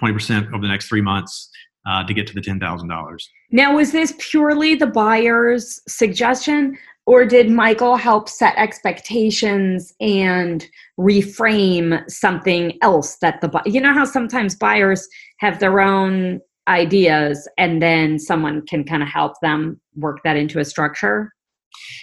20% 0.00 0.52
over 0.52 0.60
the 0.60 0.68
next 0.68 0.86
three 0.86 1.00
months 1.00 1.50
uh, 1.86 2.04
to 2.04 2.14
get 2.14 2.26
to 2.28 2.34
the 2.34 2.40
$10,000. 2.40 3.28
Now, 3.50 3.76
was 3.76 3.92
this 3.92 4.14
purely 4.18 4.74
the 4.74 4.86
buyer's 4.86 5.80
suggestion? 5.88 6.78
Or 7.04 7.24
did 7.24 7.50
Michael 7.50 7.96
help 7.96 8.28
set 8.28 8.54
expectations 8.56 9.92
and 10.00 10.66
reframe 10.98 12.08
something 12.08 12.78
else 12.80 13.16
that 13.16 13.40
the 13.40 13.62
you 13.66 13.80
know 13.80 13.92
how 13.92 14.04
sometimes 14.04 14.54
buyers 14.54 15.08
have 15.38 15.58
their 15.58 15.80
own 15.80 16.40
ideas 16.68 17.48
and 17.58 17.82
then 17.82 18.18
someone 18.18 18.64
can 18.66 18.84
kind 18.84 19.02
of 19.02 19.08
help 19.08 19.32
them 19.42 19.80
work 19.96 20.20
that 20.22 20.36
into 20.36 20.60
a 20.60 20.64
structure 20.64 21.32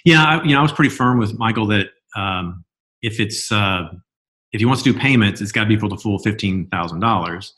yeah 0.04 0.24
I, 0.24 0.44
you 0.44 0.54
know 0.54 0.60
i 0.60 0.62
was 0.62 0.74
pretty 0.74 0.89
firm 0.89 1.18
with 1.18 1.38
michael 1.39 1.65
that 1.68 1.88
um, 2.18 2.65
if 3.02 3.20
it's 3.22 3.52
uh, 3.52 3.84
if 4.52 4.60
he 4.60 4.65
wants 4.65 4.84
to 4.84 4.92
do 4.92 5.00
payments 5.00 5.39
it's 5.39 5.54
got 5.54 5.63
to 5.63 5.70
be 5.70 5.78
for 5.78 5.88
the 5.88 5.96
full 5.96 6.20
$15000 6.20 7.52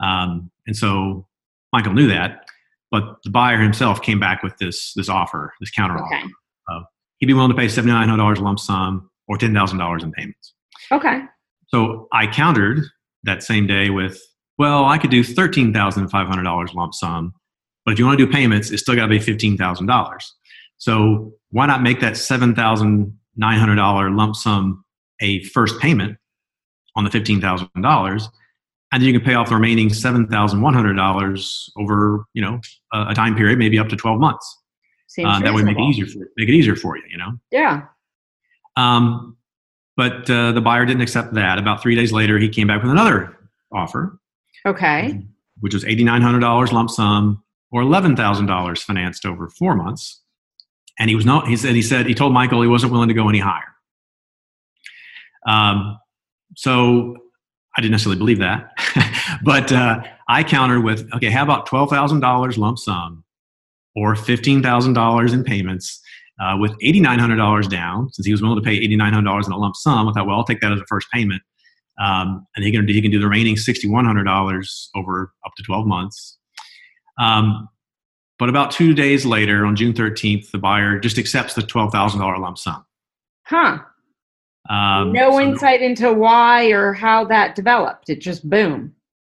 um, 0.00 0.50
and 0.66 0.76
so 0.76 1.27
michael 1.72 1.92
knew 1.92 2.08
that 2.08 2.44
but 2.90 3.16
the 3.24 3.30
buyer 3.30 3.60
himself 3.60 4.00
came 4.00 4.18
back 4.18 4.42
with 4.42 4.56
this 4.58 4.94
this 4.94 5.08
offer, 5.10 5.52
this 5.60 5.70
counter 5.70 5.98
Okay. 6.02 6.22
offer. 6.70 6.84
He'd 7.18 7.26
be 7.26 7.34
willing 7.34 7.50
to 7.50 7.56
pay 7.56 7.68
seventy 7.68 7.92
nine 7.92 8.08
hundred 8.08 8.22
dollars 8.22 8.38
lump 8.40 8.58
sum 8.60 9.10
or 9.26 9.36
ten 9.36 9.52
thousand 9.52 9.78
dollars 9.78 10.02
in 10.02 10.12
payments. 10.12 10.54
Okay. 10.92 11.20
So 11.66 12.08
I 12.12 12.26
countered 12.28 12.80
that 13.24 13.42
same 13.42 13.66
day 13.66 13.90
with, 13.90 14.18
well, 14.56 14.84
I 14.86 14.96
could 14.98 15.10
do 15.10 15.22
thirteen 15.24 15.72
thousand 15.72 16.08
five 16.08 16.28
hundred 16.28 16.44
dollars 16.44 16.72
lump 16.74 16.94
sum, 16.94 17.34
but 17.84 17.92
if 17.92 17.98
you 17.98 18.06
want 18.06 18.18
to 18.18 18.24
do 18.24 18.32
payments, 18.32 18.70
it's 18.70 18.80
still 18.82 18.94
got 18.96 19.02
to 19.02 19.08
be 19.08 19.18
fifteen 19.18 19.56
thousand 19.58 19.86
dollars. 19.86 20.32
So 20.78 21.34
why 21.50 21.66
not 21.66 21.82
make 21.82 22.00
that 22.00 22.16
seven 22.16 22.54
thousand 22.54 23.18
nine 23.36 23.58
hundred 23.58 23.76
dollar 23.76 24.10
lump 24.10 24.34
sum 24.36 24.82
a 25.20 25.42
first 25.44 25.78
payment 25.80 26.16
on 26.96 27.04
the 27.04 27.10
fifteen 27.10 27.40
thousand 27.40 27.68
dollars, 27.82 28.28
and 28.92 29.02
then 29.02 29.06
you 29.06 29.18
can 29.18 29.24
pay 29.24 29.34
off 29.34 29.48
the 29.48 29.54
remaining 29.54 29.92
seven 29.92 30.26
thousand 30.28 30.62
one 30.62 30.74
hundred 30.74 30.94
dollars 30.94 31.70
over 31.78 32.24
you 32.34 32.42
know 32.42 32.60
a, 32.92 33.08
a 33.10 33.14
time 33.14 33.34
period, 33.36 33.58
maybe 33.58 33.78
up 33.78 33.88
to 33.88 33.96
twelve 33.96 34.20
months. 34.20 34.56
Seems 35.06 35.28
Uh, 35.28 35.40
that 35.40 35.54
would 35.54 35.64
make 35.64 35.76
it 35.78 35.82
easier 35.82 36.06
for 36.06 36.18
make 36.36 36.48
it 36.48 36.54
easier 36.54 36.76
for 36.76 36.96
you, 36.96 37.02
you 37.10 37.18
know. 37.18 37.32
Yeah. 37.50 37.82
Um, 38.76 39.36
but 39.96 40.30
uh, 40.30 40.52
the 40.52 40.60
buyer 40.60 40.86
didn't 40.86 41.02
accept 41.02 41.34
that. 41.34 41.58
About 41.58 41.82
three 41.82 41.96
days 41.96 42.12
later, 42.12 42.38
he 42.38 42.48
came 42.48 42.68
back 42.68 42.82
with 42.82 42.92
another 42.92 43.36
offer, 43.72 44.20
Okay. 44.64 45.20
which 45.58 45.74
was 45.74 45.82
$8,900 45.84 46.70
lump 46.70 46.88
sum 46.88 47.42
or 47.72 47.82
$11,000 47.82 48.78
financed 48.78 49.26
over 49.26 49.48
four 49.48 49.74
months. 49.74 50.22
And 51.00 51.10
he 51.10 51.16
was 51.16 51.26
not, 51.26 51.48
he 51.48 51.56
said, 51.56 51.74
he 51.74 51.82
said, 51.82 52.06
he 52.06 52.14
told 52.14 52.32
Michael 52.32 52.62
he 52.62 52.68
wasn't 52.68 52.92
willing 52.92 53.08
to 53.08 53.14
go 53.14 53.28
any 53.28 53.40
higher. 53.40 53.74
Um, 55.46 55.98
so 56.56 57.16
I 57.78 57.80
didn't 57.80 57.92
necessarily 57.92 58.18
believe 58.18 58.40
that. 58.40 58.72
but 59.44 59.70
uh, 59.70 60.02
I 60.26 60.42
countered 60.42 60.82
with, 60.82 61.08
okay, 61.14 61.30
how 61.30 61.44
about 61.44 61.68
$12,000 61.68 62.58
lump 62.58 62.76
sum 62.76 63.22
or 63.94 64.14
$15,000 64.14 65.32
in 65.32 65.44
payments 65.44 66.00
uh, 66.40 66.56
with 66.58 66.72
$8,900 66.80 67.70
down, 67.70 68.12
since 68.12 68.26
he 68.26 68.32
was 68.32 68.42
willing 68.42 68.58
to 68.58 68.64
pay 68.64 68.80
$8,900 68.80 69.46
in 69.46 69.52
a 69.52 69.56
lump 69.56 69.76
sum. 69.76 70.08
I 70.08 70.12
thought, 70.12 70.26
well, 70.26 70.34
I'll 70.34 70.44
take 70.44 70.60
that 70.60 70.72
as 70.72 70.80
a 70.80 70.86
first 70.88 71.06
payment. 71.12 71.40
Um, 72.02 72.44
and 72.56 72.64
he 72.64 72.72
can, 72.72 72.88
he 72.88 73.00
can 73.00 73.12
do 73.12 73.20
the 73.20 73.26
remaining 73.26 73.54
$6,100 73.54 74.88
over 74.96 75.32
up 75.46 75.52
to 75.56 75.62
12 75.62 75.86
months. 75.86 76.36
Um, 77.20 77.68
but 78.40 78.48
about 78.48 78.72
two 78.72 78.92
days 78.92 79.24
later, 79.24 79.64
on 79.64 79.76
June 79.76 79.92
13th, 79.92 80.50
the 80.50 80.58
buyer 80.58 80.98
just 80.98 81.16
accepts 81.16 81.54
the 81.54 81.62
$12,000 81.62 82.40
lump 82.40 82.58
sum. 82.58 82.84
Huh. 83.44 83.78
Um, 84.68 85.12
no 85.12 85.32
so- 85.32 85.40
insight 85.40 85.82
into 85.82 86.12
why 86.12 86.66
or 86.66 86.92
how 86.92 87.24
that 87.26 87.54
developed. 87.54 88.10
It 88.10 88.20
just 88.20 88.48
boom. 88.48 88.94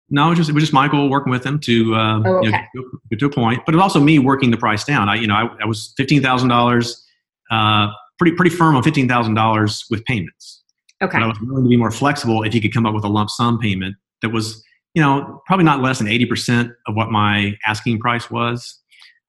No, 0.09 0.27
it 0.27 0.29
was 0.29 0.37
just 0.39 0.49
it 0.49 0.53
was 0.53 0.63
just 0.63 0.73
Michael 0.73 1.09
working 1.09 1.31
with 1.31 1.43
him 1.43 1.59
to 1.61 1.95
um, 1.95 2.23
Oh, 2.25 2.41
you 2.43 2.51
know, 2.51 2.57
get, 2.57 2.67
to, 2.75 3.01
get 3.09 3.19
to 3.19 3.25
a 3.25 3.29
point, 3.31 3.63
but 3.65 3.73
it 3.73 3.77
was 3.77 3.81
also 3.81 3.99
me 3.99 4.19
working 4.19 4.51
the 4.51 4.57
price 4.57 4.83
down. 4.83 5.09
I 5.09 5.15
you 5.15 5.25
know 5.25 5.33
I, 5.33 5.49
I 5.63 5.65
was 5.65 5.93
fifteen 5.97 6.21
thousand 6.21 6.49
dollars, 6.49 7.03
uh, 7.49 7.87
pretty 8.19 8.35
pretty 8.35 8.55
firm 8.55 8.75
on 8.75 8.83
fifteen 8.83 9.07
thousand 9.07 9.33
dollars 9.33 9.85
with 9.89 10.05
payments. 10.05 10.61
Okay. 11.01 11.17
But 11.17 11.23
I 11.23 11.27
was 11.27 11.37
willing 11.41 11.63
to 11.63 11.69
be 11.69 11.77
more 11.77 11.89
flexible 11.89 12.43
if 12.43 12.53
he 12.53 12.61
could 12.61 12.73
come 12.73 12.85
up 12.85 12.93
with 12.93 13.03
a 13.03 13.07
lump 13.07 13.29
sum 13.31 13.57
payment 13.57 13.95
that 14.21 14.29
was 14.29 14.63
you 14.93 15.01
know 15.01 15.41
probably 15.47 15.65
not 15.65 15.81
less 15.81 15.97
than 15.97 16.07
eighty 16.07 16.25
percent 16.27 16.71
of 16.85 16.95
what 16.95 17.09
my 17.09 17.57
asking 17.65 17.99
price 17.99 18.29
was. 18.29 18.79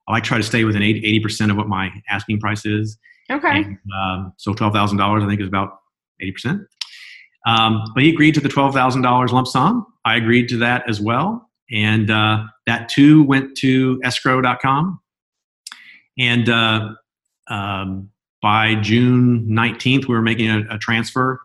I 0.06 0.12
like 0.12 0.24
to 0.24 0.28
try 0.28 0.36
to 0.36 0.44
stay 0.44 0.64
within 0.64 0.82
eighty 0.82 1.20
percent 1.20 1.50
of 1.50 1.56
what 1.56 1.66
my 1.66 1.90
asking 2.10 2.40
price 2.40 2.66
is. 2.66 2.98
Okay. 3.30 3.62
And, 3.62 3.78
um, 3.96 4.34
so 4.36 4.52
twelve 4.52 4.74
thousand 4.74 4.98
dollars, 4.98 5.22
I 5.24 5.28
think, 5.28 5.40
is 5.40 5.48
about 5.48 5.78
eighty 6.24 6.32
percent. 6.32 6.62
Um, 7.46 7.84
but 7.94 8.02
he 8.02 8.10
agreed 8.10 8.34
to 8.34 8.40
the 8.40 8.48
twelve 8.48 8.74
thousand 8.74 9.02
dollars 9.02 9.32
lump 9.32 9.46
sum. 9.46 9.86
I 10.04 10.16
agreed 10.16 10.48
to 10.50 10.56
that 10.58 10.88
as 10.88 11.00
well, 11.00 11.50
and 11.70 12.10
uh, 12.10 12.44
that 12.66 12.88
too 12.88 13.22
went 13.22 13.56
to 13.58 14.00
escrow.com. 14.04 15.00
And 16.18 16.48
uh, 16.48 16.90
um, 17.48 18.10
by 18.42 18.74
June 18.76 19.46
nineteenth, 19.52 20.08
we 20.08 20.14
were 20.14 20.22
making 20.22 20.50
a, 20.50 20.64
a 20.70 20.78
transfer 20.78 21.40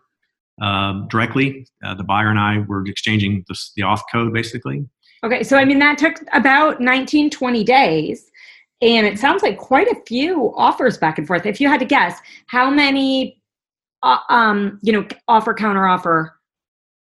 um, 0.60 1.08
directly. 1.08 1.66
Uh, 1.84 1.94
the 1.94 2.04
buyer 2.04 2.28
and 2.28 2.38
I 2.38 2.58
were 2.58 2.84
exchanging 2.86 3.44
the, 3.48 3.58
the 3.76 4.02
code, 4.12 4.32
basically. 4.32 4.86
Okay. 5.24 5.42
So, 5.42 5.56
I 5.56 5.64
mean, 5.64 5.78
that 5.80 5.98
took 5.98 6.16
about 6.32 6.80
19, 6.80 7.30
20 7.30 7.64
days. 7.64 8.30
And 8.82 9.06
it 9.06 9.18
sounds 9.18 9.42
like 9.42 9.58
quite 9.58 9.88
a 9.88 10.00
few 10.06 10.54
offers 10.56 10.96
back 10.96 11.18
and 11.18 11.26
forth. 11.26 11.44
If 11.44 11.60
you 11.60 11.68
had 11.68 11.80
to 11.80 11.86
guess, 11.86 12.18
how 12.46 12.70
many, 12.70 13.39
uh, 14.02 14.18
um, 14.28 14.78
you 14.82 14.92
know, 14.92 15.06
offer, 15.28 15.54
counter 15.54 15.86
offer? 15.86 16.34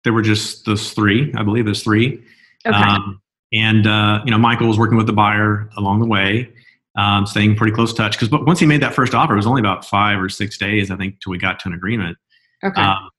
There 0.04 0.14
were 0.14 0.22
just 0.22 0.66
those 0.66 0.92
three, 0.94 1.34
I 1.36 1.44
believe. 1.44 1.66
There's 1.66 1.84
three. 1.84 2.22
Okay. 2.66 2.78
Um, 2.78 3.22
and 3.52 3.88
uh, 3.88 4.22
you 4.26 4.32
know, 4.32 4.38
Michael 4.38 4.68
was 4.68 4.78
working 4.78 4.98
with 4.98 5.08
the 5.08 5.14
buyer 5.14 5.70
along 5.78 6.00
the 6.00 6.06
way, 6.06 6.50
um, 6.98 7.26
staying 7.26 7.56
pretty 7.56 7.74
close 7.74 7.94
touch. 7.94 8.20
Because 8.20 8.30
once 8.46 8.60
he 8.60 8.66
made 8.66 8.82
that 8.82 8.94
first 8.94 9.14
offer, 9.14 9.34
it 9.34 9.38
was 9.38 9.48
only 9.48 9.60
about 9.60 9.86
five 9.86 10.22
or 10.22 10.30
six 10.30 10.58
days, 10.58 10.92
I 10.92 10.96
think, 10.96 11.20
till 11.22 11.32
we 11.32 11.38
got 11.38 11.60
to 11.62 11.70
an 11.70 11.74
agreement. 11.74 12.18
okay. 12.64 12.82
Um, 12.82 13.10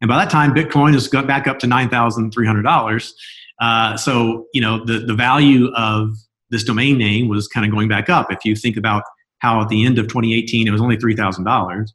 and 0.00 0.08
by 0.08 0.16
that 0.16 0.30
time, 0.30 0.54
Bitcoin 0.54 0.94
has 0.94 1.08
got 1.08 1.26
back 1.26 1.46
up 1.46 1.58
to 1.60 1.66
nine 1.66 1.88
thousand 1.88 2.32
three 2.32 2.46
hundred 2.46 2.62
dollars. 2.62 3.14
Uh, 3.60 3.96
so 3.96 4.46
you 4.54 4.60
know, 4.60 4.84
the 4.84 5.00
the 5.00 5.14
value 5.14 5.70
of 5.74 6.16
this 6.50 6.64
domain 6.64 6.98
name 6.98 7.28
was 7.28 7.46
kind 7.48 7.66
of 7.66 7.72
going 7.72 7.88
back 7.88 8.08
up. 8.08 8.32
If 8.32 8.44
you 8.44 8.56
think 8.56 8.76
about 8.76 9.04
how 9.38 9.60
at 9.60 9.68
the 9.68 9.84
end 9.84 9.98
of 9.98 10.06
2018 10.08 10.66
it 10.66 10.70
was 10.70 10.80
only 10.80 10.96
three 10.96 11.14
thousand 11.14 11.44
dollars, 11.44 11.92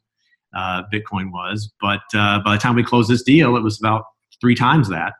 uh, 0.56 0.82
Bitcoin 0.92 1.30
was, 1.32 1.70
but 1.80 2.00
uh, 2.14 2.40
by 2.44 2.54
the 2.54 2.60
time 2.60 2.74
we 2.74 2.82
closed 2.82 3.10
this 3.10 3.22
deal, 3.22 3.56
it 3.56 3.62
was 3.62 3.78
about 3.78 4.04
three 4.40 4.54
times 4.54 4.88
that. 4.88 5.12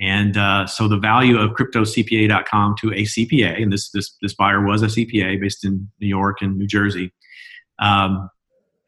And 0.00 0.36
uh, 0.36 0.66
so 0.66 0.88
the 0.88 0.98
value 0.98 1.38
of 1.38 1.52
cryptocpa.com 1.52 2.74
to 2.80 2.88
a 2.88 3.02
CPA, 3.02 3.62
and 3.62 3.72
this 3.72 3.90
this 3.90 4.16
this 4.20 4.34
buyer 4.34 4.64
was 4.64 4.82
a 4.82 4.86
CPA 4.86 5.40
based 5.40 5.64
in 5.64 5.88
New 6.00 6.08
York 6.08 6.38
and 6.42 6.58
New 6.58 6.66
Jersey, 6.66 7.12
um, 7.78 8.28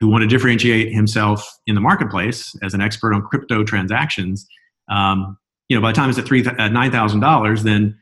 who 0.01 0.09
wanted 0.09 0.29
to 0.29 0.37
differentiate 0.37 0.93
himself 0.93 1.49
in 1.67 1.77
the 1.77 1.81
marketplace 1.81 2.53
as 2.63 2.75
an 2.75 2.81
expert 2.81 3.15
on 3.15 3.23
crypto 3.23 3.63
transactions. 3.63 4.45
Um, 4.89 5.39
you 5.69 5.77
know, 5.77 5.83
by 5.83 5.93
the 5.93 5.97
time 5.97 6.11
it's 6.11 6.19
at 6.19 6.27
three 6.27 6.45
at 6.45 6.73
thousand 6.93 7.21
dollars, 7.21 7.63
then 7.63 7.97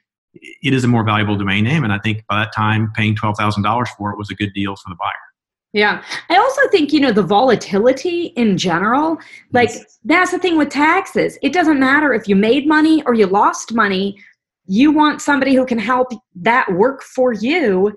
it 0.62 0.72
is 0.72 0.82
a 0.82 0.88
more 0.88 1.04
valuable 1.04 1.36
domain 1.36 1.64
name, 1.64 1.84
and 1.84 1.92
I 1.92 1.98
think 1.98 2.24
by 2.30 2.38
that 2.38 2.54
time, 2.54 2.92
paying 2.96 3.14
twelve 3.14 3.36
thousand 3.36 3.62
dollars 3.62 3.90
for 3.98 4.10
it 4.10 4.16
was 4.16 4.30
a 4.30 4.34
good 4.34 4.54
deal 4.54 4.74
for 4.74 4.88
the 4.88 4.96
buyer. 4.96 5.31
Yeah. 5.72 6.02
I 6.28 6.36
also 6.36 6.60
think, 6.68 6.92
you 6.92 7.00
know, 7.00 7.12
the 7.12 7.22
volatility 7.22 8.26
in 8.36 8.58
general, 8.58 9.18
like 9.52 9.70
Yes. 9.70 9.98
that's 10.04 10.30
the 10.30 10.38
thing 10.38 10.58
with 10.58 10.68
taxes. 10.68 11.38
It 11.42 11.52
doesn't 11.52 11.80
matter 11.80 12.12
if 12.12 12.28
you 12.28 12.36
made 12.36 12.66
money 12.66 13.02
or 13.04 13.14
you 13.14 13.26
lost 13.26 13.72
money. 13.72 14.18
You 14.66 14.92
want 14.92 15.22
somebody 15.22 15.54
who 15.54 15.64
can 15.64 15.78
help 15.78 16.08
that 16.36 16.70
work 16.74 17.02
for 17.02 17.32
you 17.32 17.94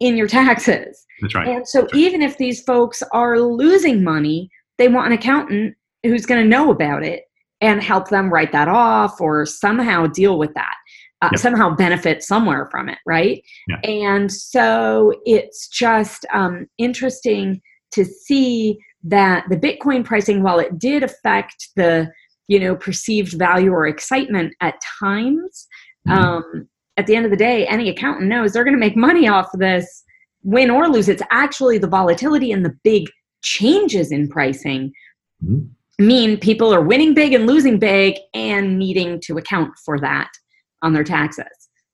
in 0.00 0.16
your 0.16 0.28
taxes. 0.28 1.04
That's 1.20 1.34
right. 1.34 1.48
And 1.48 1.66
so 1.66 1.88
even 1.94 2.22
if 2.22 2.38
these 2.38 2.62
folks 2.62 3.02
are 3.12 3.40
losing 3.40 4.04
money, 4.04 4.50
they 4.78 4.88
want 4.88 5.06
an 5.08 5.12
accountant 5.12 5.74
who's 6.04 6.26
going 6.26 6.42
to 6.42 6.48
know 6.48 6.70
about 6.70 7.02
it 7.02 7.24
and 7.60 7.82
help 7.82 8.08
them 8.08 8.32
write 8.32 8.52
that 8.52 8.68
off 8.68 9.20
or 9.20 9.46
somehow 9.46 10.06
deal 10.06 10.38
with 10.38 10.52
that. 10.54 10.74
Uh, 11.26 11.30
Yep. 11.32 11.40
somehow 11.40 11.74
benefit 11.74 12.22
somewhere 12.22 12.66
from 12.70 12.88
it, 12.88 12.98
right? 13.06 13.42
And 13.84 14.30
so 14.32 15.12
it's 15.24 15.68
just 15.68 16.24
um, 16.32 16.66
interesting 16.78 17.60
to 17.92 18.04
see 18.04 18.78
that 19.04 19.44
the 19.48 19.56
Bitcoin 19.56 20.04
pricing, 20.04 20.42
while 20.42 20.58
it 20.58 20.78
did 20.78 21.02
affect 21.02 21.68
the 21.76 22.10
you 22.48 22.60
know 22.60 22.76
perceived 22.76 23.32
value 23.38 23.70
or 23.72 23.86
excitement 23.86 24.54
at 24.60 24.74
times, 25.00 25.66
Mhm. 26.08 26.12
um, 26.16 26.68
at 26.96 27.06
the 27.06 27.16
end 27.16 27.24
of 27.24 27.30
the 27.30 27.36
day, 27.36 27.66
any 27.66 27.88
accountant 27.88 28.28
knows 28.28 28.52
they're 28.52 28.64
going 28.64 28.74
to 28.74 28.80
make 28.80 28.96
money 28.96 29.26
off 29.28 29.52
of 29.52 29.60
this, 29.60 30.04
win 30.44 30.70
or 30.70 30.88
lose. 30.88 31.08
It's 31.08 31.22
actually 31.30 31.78
the 31.78 31.88
volatility 31.88 32.52
and 32.52 32.64
the 32.64 32.74
big 32.84 33.04
changes 33.42 34.12
in 34.12 34.28
pricing 34.28 34.92
Mhm. 35.44 35.68
mean 35.98 36.38
people 36.38 36.72
are 36.74 36.82
winning 36.82 37.14
big 37.14 37.32
and 37.32 37.46
losing 37.46 37.78
big 37.78 38.14
and 38.34 38.78
needing 38.78 39.20
to 39.26 39.36
account 39.38 39.72
for 39.84 39.98
that 40.00 40.28
on 40.86 40.92
their 40.92 41.04
taxes. 41.04 41.44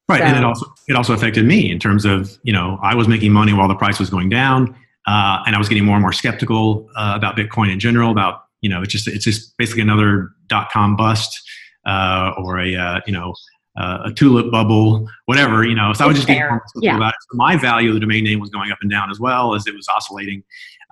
Right, 0.08 0.20
and 0.20 0.36
it 0.36 0.44
also 0.44 0.66
it 0.88 0.96
also 0.96 1.14
affected 1.14 1.44
me 1.46 1.70
in 1.70 1.78
terms 1.78 2.04
of 2.04 2.36
you 2.42 2.52
know 2.52 2.78
I 2.82 2.94
was 2.94 3.08
making 3.08 3.32
money 3.32 3.52
while 3.52 3.68
the 3.68 3.74
price 3.74 3.98
was 3.98 4.10
going 4.10 4.28
down, 4.28 4.74
uh, 5.06 5.42
and 5.46 5.54
I 5.56 5.58
was 5.58 5.68
getting 5.68 5.84
more 5.84 5.96
and 5.96 6.02
more 6.02 6.12
skeptical 6.12 6.88
uh, 6.96 7.14
about 7.16 7.36
Bitcoin 7.36 7.72
in 7.72 7.80
general. 7.80 8.10
About 8.10 8.44
you 8.60 8.68
know 8.68 8.82
it's 8.82 8.92
just 8.92 9.08
it's 9.08 9.24
just 9.24 9.56
basically 9.56 9.82
another 9.82 10.30
dot 10.48 10.70
com 10.70 10.96
bust 10.96 11.40
uh, 11.86 12.32
or 12.36 12.58
a 12.58 12.74
uh, 12.76 13.00
you 13.06 13.12
know 13.12 13.32
uh, 13.78 13.98
a 14.06 14.12
tulip 14.12 14.50
bubble, 14.50 15.08
whatever 15.26 15.64
you 15.64 15.74
know. 15.74 15.92
So 15.94 16.04
I 16.04 16.08
was 16.08 16.16
just 16.16 16.26
getting 16.28 16.42
more 16.42 16.60
skeptical 16.66 16.82
Yeah. 16.82 16.96
about 16.96 17.14
it. 17.14 17.20
So 17.30 17.36
my 17.36 17.56
value 17.56 17.88
of 17.90 17.94
the 17.94 18.00
domain 18.00 18.24
name 18.24 18.40
was 18.40 18.50
going 18.50 18.70
up 18.70 18.78
and 18.82 18.90
down 18.90 19.10
as 19.10 19.18
well 19.18 19.54
as 19.54 19.66
it 19.66 19.74
was 19.74 19.88
oscillating. 19.88 20.42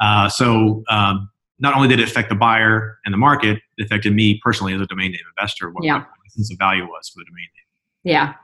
Uh, 0.01 0.29
so 0.31 0.83
um, 0.89 1.29
not 1.59 1.75
only 1.75 1.89
did 1.89 2.01
it 2.01 2.09
affect 2.09 2.31
the 2.31 2.35
buyer 2.37 2.99
and 3.05 3.13
the 3.13 3.19
market, 3.19 3.61
it 3.77 3.85
affected 3.85 4.15
me 4.15 4.41
personally 4.43 4.73
as 4.73 4.81
a 4.81 4.87
domain 4.87 5.11
name 5.13 5.21
investor. 5.37 5.69
What 5.71 5.85
Yeah. 5.85 5.99
my 5.99 6.29
sense 6.29 6.51
of 6.51 6.59
value 6.59 6.85
was 6.85 7.11
for 7.11 7.19
the 7.19 7.25
domain 7.27 7.43
name. 7.43 7.60
Yeah. 8.05 8.35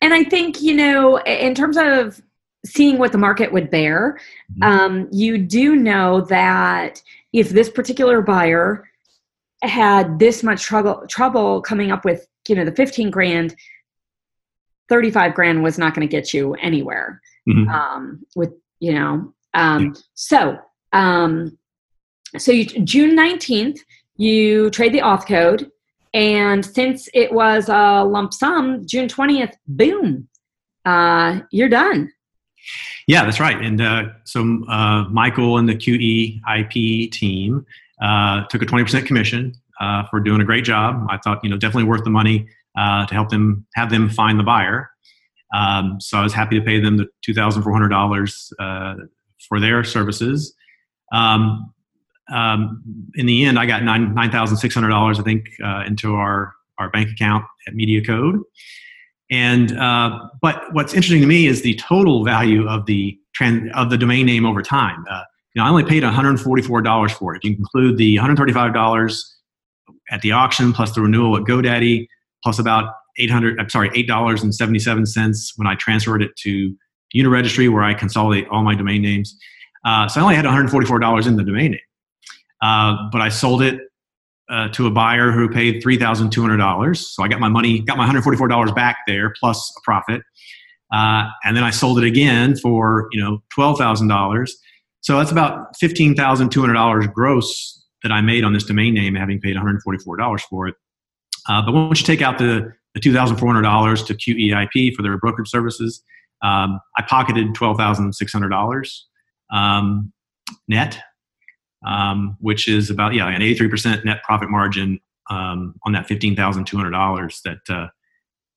And 0.00 0.12
I 0.12 0.24
think, 0.24 0.60
you 0.60 0.74
know, 0.74 1.18
in 1.20 1.54
terms 1.54 1.76
of 1.76 2.20
seeing 2.66 2.98
what 2.98 3.12
the 3.12 3.18
market 3.18 3.52
would 3.52 3.70
bear, 3.70 4.18
Mhm. 4.58 4.64
um, 4.66 5.08
you 5.12 5.38
do 5.38 5.76
know 5.76 6.22
that 6.22 7.02
if 7.32 7.50
this 7.50 7.68
particular 7.68 8.22
buyer 8.22 8.88
had 9.62 10.18
this 10.18 10.42
much 10.42 10.62
trouble 10.64 11.04
trouble 11.08 11.60
coming 11.62 11.90
up 11.92 12.04
with, 12.04 12.26
you 12.48 12.54
know, 12.54 12.64
the 12.64 12.72
15 12.72 13.10
grand, 13.10 13.54
35 14.88 15.34
grand 15.34 15.62
was 15.62 15.78
not 15.78 15.94
going 15.94 16.06
to 16.06 16.10
get 16.10 16.34
you 16.34 16.54
anywhere 16.54 17.20
Mhm. 17.48 17.68
um, 17.72 18.24
with 18.36 18.52
you 18.80 18.92
know 18.92 19.32
um, 19.54 19.94
so 20.14 20.58
um, 20.92 21.56
so 22.36 22.52
you, 22.52 22.64
june 22.84 23.16
19th 23.16 23.78
you 24.16 24.68
trade 24.70 24.92
the 24.92 24.98
auth 25.00 25.26
code 25.26 25.70
and 26.14 26.64
since 26.64 27.08
it 27.12 27.32
was 27.32 27.68
a 27.68 28.02
lump 28.04 28.32
sum 28.32 28.86
june 28.86 29.08
20th 29.08 29.54
boom 29.66 30.26
uh, 30.86 31.40
you're 31.50 31.68
done 31.68 32.10
Yeah, 33.06 33.24
that's 33.24 33.40
right. 33.40 33.60
And 33.60 33.80
uh, 33.80 34.04
so 34.24 34.40
uh, 34.68 35.04
Michael 35.10 35.58
and 35.58 35.68
the 35.68 35.74
QE 35.74 36.40
IP 36.58 37.10
team 37.12 37.66
uh, 38.00 38.44
took 38.48 38.62
a 38.62 38.66
20% 38.66 39.06
commission 39.06 39.52
uh, 39.80 40.04
for 40.10 40.20
doing 40.20 40.40
a 40.40 40.44
great 40.44 40.64
job. 40.64 41.06
I 41.10 41.18
thought, 41.18 41.40
you 41.42 41.50
know, 41.50 41.56
definitely 41.56 41.84
worth 41.84 42.04
the 42.04 42.10
money 42.10 42.48
uh, 42.76 43.06
to 43.06 43.14
help 43.14 43.28
them 43.28 43.66
have 43.74 43.90
them 43.90 44.08
find 44.08 44.38
the 44.38 44.44
buyer. 44.44 44.90
Um, 45.54 46.00
so 46.00 46.18
I 46.18 46.22
was 46.22 46.32
happy 46.32 46.58
to 46.58 46.64
pay 46.64 46.80
them 46.80 46.96
the 46.96 47.06
$2,400 47.26 48.52
uh, 48.58 49.04
for 49.48 49.60
their 49.60 49.84
services. 49.84 50.54
Um, 51.12 51.72
um, 52.32 52.82
in 53.16 53.26
the 53.26 53.44
end, 53.44 53.58
I 53.58 53.66
got 53.66 53.82
nine 53.82 54.14
nine 54.14 54.30
thousand 54.30 54.56
six 54.56 54.74
hundred 54.74 54.88
dollars, 54.88 55.18
I 55.18 55.22
think, 55.22 55.46
uh, 55.64 55.84
into 55.86 56.14
our 56.14 56.54
our 56.78 56.90
bank 56.90 57.10
account 57.10 57.44
at 57.66 57.74
Media 57.74 58.02
Code. 58.02 58.40
And 59.30 59.76
uh, 59.78 60.20
but 60.42 60.72
what's 60.72 60.94
interesting 60.94 61.20
to 61.20 61.26
me 61.26 61.46
is 61.46 61.62
the 61.62 61.74
total 61.76 62.24
value 62.24 62.68
of 62.68 62.86
the 62.86 63.18
trans, 63.34 63.70
of 63.74 63.90
the 63.90 63.98
domain 63.98 64.26
name 64.26 64.46
over 64.46 64.62
time. 64.62 65.04
Uh, 65.10 65.22
you 65.54 65.60
know, 65.60 65.66
I 65.66 65.70
only 65.70 65.84
paid 65.84 66.02
one 66.02 66.12
hundred 66.12 66.40
forty 66.40 66.62
four 66.62 66.82
dollars 66.82 67.12
for 67.12 67.34
it. 67.34 67.44
You 67.44 67.52
include 67.52 67.96
the 67.96 68.16
one 68.16 68.22
hundred 68.26 68.36
thirty 68.38 68.52
five 68.52 68.74
dollars 68.74 69.36
at 70.10 70.20
the 70.22 70.32
auction 70.32 70.72
plus 70.72 70.94
the 70.94 71.00
renewal 71.00 71.36
at 71.36 71.44
GoDaddy 71.44 72.06
plus 72.42 72.58
about 72.58 72.92
eight 73.18 73.30
hundred. 73.30 73.58
I'm 73.60 73.70
sorry, 73.70 73.90
eight 73.94 74.06
dollars 74.06 74.42
and 74.42 74.54
seventy 74.54 74.78
seven 74.78 75.06
cents 75.06 75.52
when 75.56 75.66
I 75.66 75.74
transferred 75.74 76.22
it 76.22 76.36
to 76.38 76.74
Uniregistry, 77.14 77.72
where 77.72 77.82
I 77.82 77.94
consolidate 77.94 78.48
all 78.48 78.62
my 78.62 78.74
domain 78.74 79.02
names. 79.02 79.36
Uh, 79.84 80.08
so 80.08 80.20
I 80.20 80.22
only 80.22 80.34
had 80.34 80.44
one 80.44 80.52
hundred 80.52 80.70
forty 80.70 80.86
four 80.86 80.98
dollars 80.98 81.26
in 81.26 81.36
the 81.36 81.44
domain 81.44 81.72
name. 81.72 81.80
Uh, 82.64 83.10
but 83.12 83.20
I 83.20 83.28
sold 83.28 83.60
it 83.60 83.78
uh, 84.48 84.68
to 84.68 84.86
a 84.86 84.90
buyer 84.90 85.30
who 85.30 85.50
paid 85.50 85.82
three 85.82 85.98
thousand 85.98 86.30
two 86.30 86.40
hundred 86.40 86.56
dollars. 86.56 87.14
So 87.14 87.22
I 87.22 87.28
got 87.28 87.38
my 87.38 87.48
money, 87.48 87.80
got 87.80 87.98
my 87.98 88.02
one 88.02 88.06
hundred 88.06 88.22
forty 88.22 88.38
four 88.38 88.48
dollars 88.48 88.72
back 88.72 88.96
there 89.06 89.34
plus 89.38 89.70
a 89.76 89.80
profit, 89.84 90.22
uh, 90.90 91.28
and 91.44 91.54
then 91.54 91.62
I 91.62 91.70
sold 91.70 91.98
it 91.98 92.04
again 92.04 92.56
for 92.56 93.08
you 93.12 93.22
know 93.22 93.42
twelve 93.54 93.76
thousand 93.76 94.08
dollars. 94.08 94.56
So 95.02 95.18
that's 95.18 95.30
about 95.30 95.76
fifteen 95.76 96.14
thousand 96.14 96.50
two 96.52 96.62
hundred 96.62 96.74
dollars 96.74 97.06
gross 97.08 97.84
that 98.02 98.10
I 98.10 98.22
made 98.22 98.44
on 98.44 98.54
this 98.54 98.64
domain 98.64 98.94
name, 98.94 99.14
having 99.14 99.42
paid 99.42 99.56
one 99.56 99.66
hundred 99.66 99.82
forty 99.82 99.98
four 100.02 100.16
dollars 100.16 100.42
for 100.44 100.66
it. 100.66 100.74
Uh, 101.46 101.60
but 101.66 101.72
once 101.72 102.00
you 102.00 102.06
take 102.06 102.22
out 102.22 102.38
the 102.38 102.72
the 102.94 103.00
two 103.00 103.12
thousand 103.12 103.36
four 103.36 103.48
hundred 103.48 103.62
dollars 103.62 104.02
to 104.04 104.14
QEIP 104.14 104.94
for 104.94 105.02
their 105.02 105.18
brokerage 105.18 105.50
services, 105.50 106.02
um, 106.42 106.80
I 106.96 107.02
pocketed 107.06 107.54
twelve 107.54 107.76
thousand 107.76 108.14
six 108.14 108.32
hundred 108.32 108.48
dollars 108.48 109.06
um, 109.52 110.14
net 110.66 110.98
um, 111.84 112.36
which 112.40 112.68
is 112.68 112.90
about 112.90 113.14
yeah 113.14 113.28
an 113.28 113.42
83% 113.42 114.04
net 114.04 114.22
profit 114.22 114.50
margin 114.50 115.00
um, 115.30 115.74
on 115.84 115.92
that 115.92 116.06
$15,200 116.06 117.42
that 117.42 117.74
uh, 117.74 117.88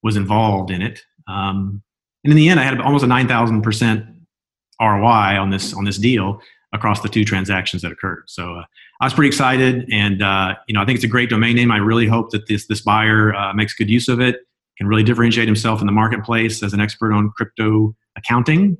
was 0.03 0.15
involved 0.15 0.71
in 0.71 0.82
it. 0.82 1.01
Um, 1.28 1.82
and 2.23 2.32
in 2.32 2.38
the 2.38 2.49
end, 2.49 2.59
I 2.59 2.63
had 2.63 2.82
almost 2.82 3.05
a 3.05 3.07
9,000% 3.07 4.15
ROI 4.82 5.39
on 5.39 5.49
this 5.49 5.73
on 5.73 5.86
this 5.86 5.97
deal 5.97 6.41
across 6.73 7.01
the 7.01 7.09
two 7.09 7.23
transactions 7.23 7.82
that 7.82 7.91
occurred. 7.91 8.23
So 8.28 8.55
uh, 8.55 8.63
I 9.01 9.05
was 9.05 9.13
pretty 9.13 9.30
excited, 9.30 9.88
and 9.91 10.21
uh, 10.21 10.55
you 10.67 10.73
know 10.73 10.82
I 10.82 10.86
think 10.86 10.97
it's 10.97 11.05
a 11.05 11.09
great 11.09 11.30
domain 11.30 11.55
name. 11.55 11.71
I 11.71 11.78
really 11.78 12.07
hope 12.07 12.32
that 12.32 12.47
this 12.47 12.67
this 12.67 12.82
buyer 12.82 13.34
uh, 13.34 13.53
makes 13.53 13.73
good 13.73 13.89
use 13.89 14.07
of 14.07 14.19
it, 14.19 14.41
can 14.78 14.88
really 14.88 15.03
differentiate 15.03 15.47
himself 15.47 15.82
in 15.82 15.88
the 15.88 15.93
marketplace 15.93 16.61
as 16.61 16.73
an 16.73 16.80
expert 16.80 17.13
on 17.13 17.32
crypto 17.32 17.95
accounting, 18.17 18.78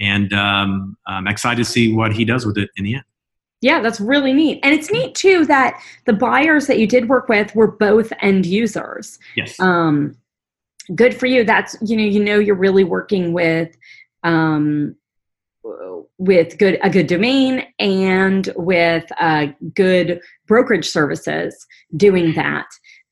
and 0.00 0.32
um, 0.32 0.96
I'm 1.06 1.28
excited 1.28 1.58
to 1.58 1.70
see 1.70 1.92
what 1.94 2.12
he 2.12 2.24
does 2.24 2.46
with 2.46 2.58
it 2.58 2.70
in 2.76 2.84
the 2.84 2.94
end. 2.94 3.04
Yeah, 3.60 3.80
that's 3.80 4.00
really 4.00 4.32
neat. 4.32 4.60
And 4.62 4.74
it's 4.74 4.90
neat 4.90 5.14
too 5.14 5.44
that 5.46 5.80
the 6.06 6.12
buyers 6.12 6.66
that 6.68 6.78
you 6.78 6.86
did 6.86 7.08
work 7.08 7.28
with 7.28 7.54
were 7.54 7.70
both 7.70 8.12
end 8.20 8.46
users. 8.46 9.18
Yes. 9.36 9.58
Um, 9.58 10.16
good 10.94 11.14
for 11.14 11.26
you. 11.26 11.44
That's 11.44 11.76
you 11.82 11.96
know 11.96 12.04
you 12.04 12.22
know 12.22 12.38
you're 12.38 12.54
really 12.54 12.84
working 12.84 13.32
with 13.32 13.76
um, 14.22 14.94
with 16.18 16.58
good 16.58 16.78
a 16.82 16.90
good 16.90 17.06
domain 17.06 17.64
and 17.78 18.52
with 18.56 19.10
uh, 19.20 19.46
good 19.74 20.20
brokerage 20.46 20.88
services 20.88 21.66
doing 21.96 22.34
that. 22.34 22.66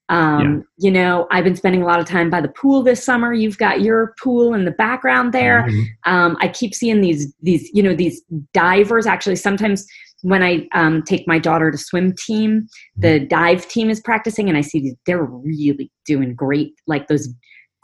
Um, 0.08 0.64
You 0.78 0.92
know, 0.92 1.26
I've 1.32 1.42
been 1.42 1.56
spending 1.56 1.82
a 1.82 1.86
lot 1.86 1.98
of 1.98 2.06
time 2.06 2.30
by 2.30 2.40
the 2.40 2.48
pool 2.48 2.84
this 2.84 3.04
summer. 3.04 3.32
You've 3.32 3.58
got 3.58 3.80
your 3.80 4.14
pool 4.22 4.54
in 4.54 4.64
the 4.64 4.70
background 4.70 5.32
there. 5.32 5.66
Mhm. 5.68 5.84
Um, 6.04 6.36
I 6.40 6.46
keep 6.48 6.74
seeing 6.74 7.00
these 7.00 7.34
these 7.42 7.68
you 7.74 7.82
know 7.82 7.94
these 7.94 8.22
divers. 8.52 9.06
Actually, 9.06 9.36
sometimes 9.36 9.86
when 10.30 10.42
I 10.42 10.66
um, 10.74 11.02
take 11.04 11.24
my 11.28 11.38
daughter 11.38 11.70
to 11.70 11.78
swim 11.78 12.12
team, 12.26 12.66
the 12.96 13.20
dive 13.20 13.68
team 13.68 13.90
is 13.90 14.00
practicing, 14.00 14.48
and 14.48 14.58
I 14.58 14.60
see 14.60 14.80
these. 14.80 14.96
They're 15.06 15.22
really 15.24 15.92
doing 16.04 16.34
great, 16.34 16.72
like 16.88 17.06
those 17.06 17.28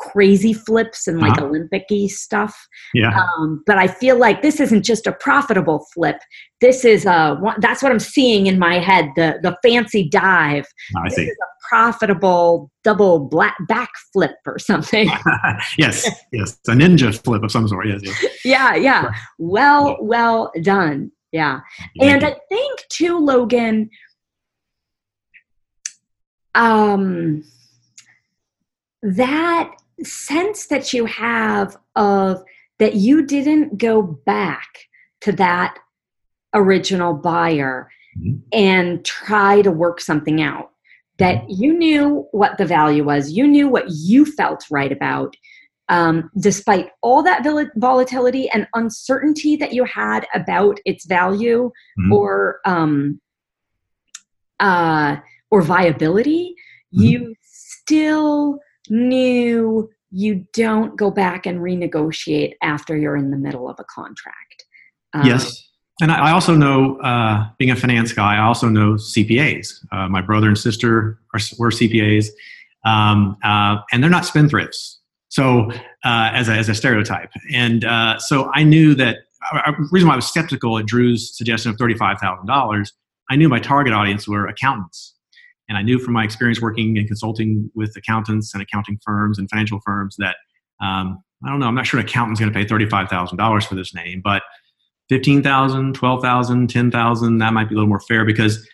crazy 0.01 0.53
flips 0.53 1.07
and 1.07 1.21
like 1.21 1.39
Uh-huh. 1.39 1.47
Olympic-y 1.47 2.09
stuff. 2.09 2.53
Yeah. 2.95 3.17
Um, 3.17 3.63
but 3.65 3.79
I 3.79 3.87
feel 3.87 4.17
like 4.19 4.43
this 4.43 4.59
isn't 4.59 4.83
just 4.85 5.07
a 5.07 5.13
profitable 5.13 5.87
flip. 5.95 6.17
This 6.61 6.85
is 6.85 7.07
a, 7.07 7.39
that's 7.61 7.81
what 7.81 7.93
I'm 7.93 8.01
seeing 8.01 8.49
in 8.49 8.59
my 8.59 8.81
head. 8.81 9.11
The 9.15 9.39
the 9.41 9.57
fancy 9.63 10.09
dive. 10.09 10.67
I 10.97 11.05
This 11.05 11.15
see. 11.15 11.23
is 11.27 11.37
a 11.41 11.51
profitable 11.69 12.73
double 12.83 13.21
black 13.29 13.55
back 13.69 13.91
flip 14.13 14.35
or 14.47 14.59
something. 14.59 15.09
yes, 15.79 16.11
yes, 16.33 16.59
a 16.67 16.73
ninja 16.73 17.17
flip 17.23 17.45
of 17.45 17.53
some 17.53 17.69
sort. 17.69 17.87
Yes, 17.87 18.01
yes. 18.03 18.27
yeah, 18.45 18.75
yeah. 18.75 19.13
Well, 19.39 19.97
well 20.01 20.51
done. 20.63 21.13
Yeah. 21.33 21.61
And. 21.99 22.23
I 22.25 22.37
think 22.49 22.81
too, 22.91 23.19
Logan, 23.19 23.91
um, 26.55 27.43
that 29.03 29.73
sense 30.05 30.67
that 30.67 30.93
you 30.93 31.07
have 31.07 31.77
of 31.97 32.43
that 32.79 32.95
you 32.97 33.25
didn't 33.25 33.79
go 33.79 34.03
back 34.03 34.69
to 35.23 35.33
that 35.33 35.79
original 36.55 37.15
buyer 37.15 37.89
Mhm. 38.19 38.43
and 38.53 39.05
try 39.05 39.63
to 39.63 39.71
work 39.71 40.01
something 40.01 40.43
out. 40.43 40.71
That 41.19 41.49
you 41.49 41.73
knew 41.73 42.27
what 42.33 42.59
the 42.59 42.67
value 42.67 43.05
was, 43.05 43.33
you 43.33 43.47
knew 43.47 43.69
what 43.69 43.85
you 43.89 44.25
felt 44.27 44.65
right 44.71 44.91
about, 44.93 45.37
um, 45.93 46.31
despite 46.39 46.89
all 47.03 47.23
that 47.23 47.45
vol- 47.45 47.71
volatility 47.77 48.49
and 48.49 48.67
uncertainty 48.75 49.57
that 49.57 49.75
you 49.75 49.85
had 49.85 50.27
about 50.35 50.81
its 50.87 51.05
value 51.05 51.71
Mhm. 52.01 52.13
or 52.13 52.61
um, 52.65 53.21
uh, 54.59 55.17
or 55.51 55.61
viability, 55.61 56.55
Mhm. 56.95 57.03
you 57.05 57.35
still 57.43 58.59
knew 58.89 59.91
you 60.11 60.47
don't 60.55 60.97
go 60.97 61.11
back 61.11 61.47
and 61.47 61.59
renegotiate 61.61 62.55
after 62.63 62.97
you're 62.97 63.17
in 63.17 63.31
the 63.31 63.37
middle 63.37 63.69
of 63.69 63.77
a 63.79 63.85
contract. 63.85 64.65
Um, 65.13 65.27
yes. 65.27 65.69
And 66.01 66.11
I, 66.11 66.29
I 66.29 66.31
also 66.31 66.55
know, 66.55 66.97
uh, 67.01 67.49
being 67.59 67.71
a 67.71 67.77
finance 67.77 68.13
guy, 68.13 68.37
I 68.37 68.45
also 68.45 68.69
know 68.69 68.95
CPAs. 68.95 69.85
Uh, 69.93 70.09
my 70.09 70.23
brother 70.23 70.49
and 70.49 70.57
sister 70.57 71.19
are, 71.35 71.41
were 71.59 71.71
CPAs, 71.71 72.29
um, 72.85 73.37
uh, 73.45 73.77
and 73.93 74.03
they're 74.03 74.11
not 74.11 74.25
spendthrifts. 74.25 75.02
So, 75.33 75.71
uh, 76.05 76.29
as, 76.35 76.51
a, 76.51 76.53
as 76.53 76.69
a 76.69 76.75
stereotype. 76.75 77.31
And 77.51 77.87
uh, 77.87 78.19
so 78.19 78.51
I 78.55 78.65
knew 78.65 78.95
that, 78.97 79.21
uh, 79.51 79.73
the 79.73 79.89
reason 79.91 80.07
why 80.07 80.13
I 80.13 80.17
was 80.17 80.27
skeptical 80.27 80.77
at 80.77 80.85
Drew's 80.85 81.35
suggestion 81.35 81.71
of 81.71 81.79
$35,000, 81.79 82.93
I 83.31 83.37
knew 83.37 83.49
my 83.49 83.59
target 83.59 83.95
audience 83.95 84.29
were 84.29 84.47
accountants. 84.47 85.15
And 85.71 85.79
I 85.79 85.83
knew 85.83 85.99
from 85.99 86.13
my 86.13 86.23
experience 86.23 86.61
working 86.61 86.99
and 86.99 87.07
consulting 87.07 87.71
with 87.75 87.97
accountants 87.97 88.53
and 88.53 88.63
accounting 88.63 88.99
firms 89.03 89.39
and 89.39 89.49
financial 89.49 89.81
firms 89.87 90.17
that, 90.19 90.37
um, 90.83 91.25
I 91.43 91.49
don't 91.49 91.61
know, 91.61 91.67
I'm 91.67 91.75
not 91.75 91.87
sure 91.87 91.99
an 91.99 92.05
accountant's 92.05 92.39
going 92.39 92.53
to 92.53 92.59
pay 92.59 92.67
$35,000 92.67 93.67
for 93.67 93.75
this 93.75 93.95
name, 93.95 94.21
but 94.23 94.43
15,000, 95.09 95.95
12,000, 95.95 96.69
10,000, 96.69 97.39
that 97.39 97.55
might 97.55 97.71
be 97.71 97.75
a 97.75 97.79
little 97.79 97.89
more 97.89 98.01
fair 98.01 98.27
because 98.27 98.69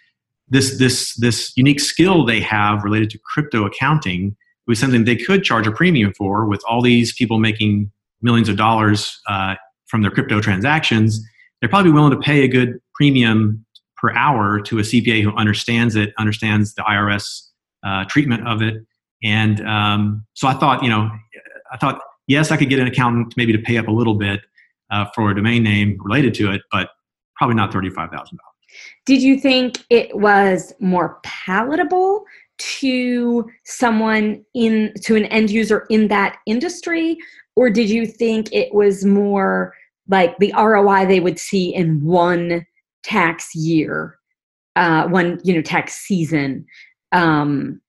this, 0.48 0.76
this, 0.78 1.14
this 1.14 1.52
unique 1.56 1.78
skill 1.78 2.24
they 2.24 2.40
have 2.40 2.82
related 2.82 3.10
to 3.10 3.18
crypto 3.18 3.64
accounting 3.64 4.36
was 4.68 4.78
something 4.78 5.04
they 5.04 5.16
could 5.16 5.42
charge 5.42 5.66
a 5.66 5.72
premium 5.72 6.12
for 6.14 6.44
with 6.44 6.62
all 6.68 6.82
these 6.82 7.12
people 7.14 7.38
making 7.38 7.90
millions 8.22 8.48
of 8.48 8.56
dollars 8.56 9.20
uh, 9.28 9.54
from 9.86 10.02
their 10.02 10.10
crypto 10.10 10.40
transactions. 10.40 11.20
They're 11.60 11.70
probably 11.70 11.90
willing 11.90 12.12
to 12.12 12.18
pay 12.18 12.44
a 12.44 12.48
good 12.48 12.78
premium 12.94 13.64
per 13.96 14.12
hour 14.12 14.60
to 14.60 14.78
a 14.78 14.82
CPA 14.82 15.22
who 15.22 15.34
understands 15.36 15.96
it, 15.96 16.12
understands 16.18 16.74
the 16.74 16.82
IRS 16.82 17.48
uh, 17.84 18.04
treatment 18.04 18.46
of 18.46 18.62
it. 18.62 18.84
And 19.22 19.66
um, 19.66 20.24
so 20.34 20.46
I 20.46 20.54
thought, 20.54 20.82
you 20.82 20.90
know, 20.90 21.10
I 21.72 21.76
thought, 21.78 22.00
yes, 22.26 22.50
I 22.50 22.56
could 22.56 22.68
get 22.68 22.78
an 22.78 22.86
accountant 22.86 23.34
maybe 23.36 23.52
to 23.52 23.58
pay 23.58 23.78
up 23.78 23.88
a 23.88 23.90
little 23.90 24.14
bit 24.14 24.40
uh, 24.90 25.06
for 25.14 25.30
a 25.30 25.34
domain 25.34 25.62
name 25.62 25.98
related 26.00 26.34
to 26.34 26.52
it, 26.52 26.62
but 26.70 26.90
probably 27.36 27.56
not 27.56 27.72
$35,000. 27.72 28.36
Did 29.06 29.22
you 29.22 29.38
think 29.38 29.84
it 29.90 30.16
was 30.16 30.74
more 30.78 31.18
palatable 31.22 32.24
to 32.58 33.48
someone 33.64 34.44
in 34.54 34.92
to 35.02 35.16
an 35.16 35.24
end 35.26 35.50
user 35.50 35.86
in 35.90 36.08
that 36.08 36.36
industry 36.46 37.16
or 37.58 37.70
did 37.70 37.90
you 37.90 38.06
think 38.06 38.48
it 38.52 38.72
was 38.72 39.04
more 39.04 39.74
like 40.06 40.38
the 40.38 40.54
ROI 40.56 41.06
they 41.06 41.18
would 41.18 41.40
see 41.40 41.74
in 41.74 42.04
one 42.04 42.64
tax 43.02 43.52
year, 43.52 44.16
uh, 44.76 45.08
one 45.08 45.40
you 45.42 45.54
know 45.54 45.60
tax 45.60 45.94
season? 45.94 46.64
Um, 47.10 47.80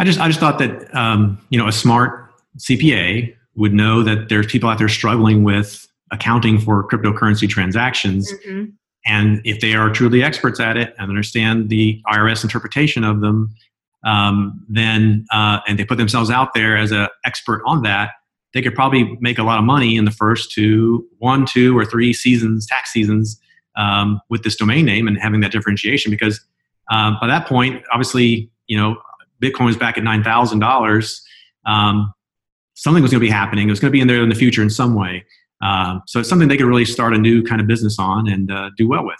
I 0.00 0.04
just 0.04 0.18
I 0.18 0.26
just 0.26 0.40
thought 0.40 0.58
that 0.58 0.92
um, 0.96 1.40
you 1.50 1.58
know 1.60 1.68
a 1.68 1.72
smart 1.72 2.28
CPA 2.58 3.32
would 3.54 3.72
know 3.72 4.02
that 4.02 4.30
there's 4.30 4.46
people 4.46 4.68
out 4.68 4.78
there 4.78 4.88
struggling 4.88 5.44
with 5.44 5.86
accounting 6.10 6.58
for 6.58 6.88
cryptocurrency 6.88 7.48
transactions. 7.48 8.32
Mm-hmm. 8.32 8.70
And 9.06 9.40
if 9.44 9.60
they 9.60 9.74
are 9.74 9.90
truly 9.90 10.22
experts 10.22 10.58
at 10.58 10.76
it 10.76 10.94
and 10.98 11.08
understand 11.08 11.68
the 11.68 12.02
IRS 12.12 12.42
interpretation 12.42 13.04
of 13.04 13.20
them, 13.20 13.54
um, 14.04 14.64
then 14.68 15.24
uh, 15.32 15.60
and 15.66 15.78
they 15.78 15.84
put 15.84 15.98
themselves 15.98 16.30
out 16.30 16.54
there 16.54 16.76
as 16.76 16.92
an 16.92 17.08
expert 17.24 17.62
on 17.64 17.82
that, 17.82 18.10
they 18.52 18.62
could 18.62 18.74
probably 18.74 19.16
make 19.20 19.38
a 19.38 19.42
lot 19.42 19.58
of 19.58 19.64
money 19.64 19.96
in 19.96 20.04
the 20.04 20.10
first 20.10 20.50
two, 20.50 21.06
one, 21.18 21.46
two, 21.46 21.76
or 21.76 21.84
three 21.84 22.12
seasons, 22.12 22.66
tax 22.66 22.92
seasons, 22.92 23.40
um, 23.76 24.20
with 24.28 24.42
this 24.42 24.56
domain 24.56 24.84
name 24.84 25.06
and 25.06 25.18
having 25.20 25.40
that 25.40 25.52
differentiation. 25.52 26.10
Because 26.10 26.40
um, 26.90 27.16
by 27.20 27.26
that 27.26 27.46
point, 27.46 27.82
obviously, 27.92 28.50
you 28.66 28.76
know, 28.76 28.96
Bitcoin 29.42 29.66
was 29.66 29.76
back 29.76 29.98
at 29.98 30.04
nine 30.04 30.24
thousand 30.24 30.62
um, 30.62 30.68
dollars. 30.68 31.24
Something 32.74 33.02
was 33.02 33.10
going 33.10 33.20
to 33.20 33.26
be 33.26 33.30
happening. 33.30 33.68
It 33.68 33.70
was 33.70 33.80
going 33.80 33.90
to 33.90 33.92
be 33.92 34.00
in 34.00 34.08
there 34.08 34.22
in 34.22 34.28
the 34.28 34.34
future 34.34 34.62
in 34.62 34.68
some 34.68 34.94
way. 34.94 35.24
Um, 35.62 36.02
so 36.06 36.20
it's 36.20 36.28
something 36.28 36.48
they 36.48 36.56
could 36.56 36.66
really 36.66 36.84
start 36.84 37.14
a 37.14 37.18
new 37.18 37.42
kind 37.42 37.60
of 37.60 37.66
business 37.66 37.98
on 37.98 38.28
and 38.28 38.50
uh, 38.50 38.70
do 38.76 38.88
well 38.88 39.04
with. 39.04 39.18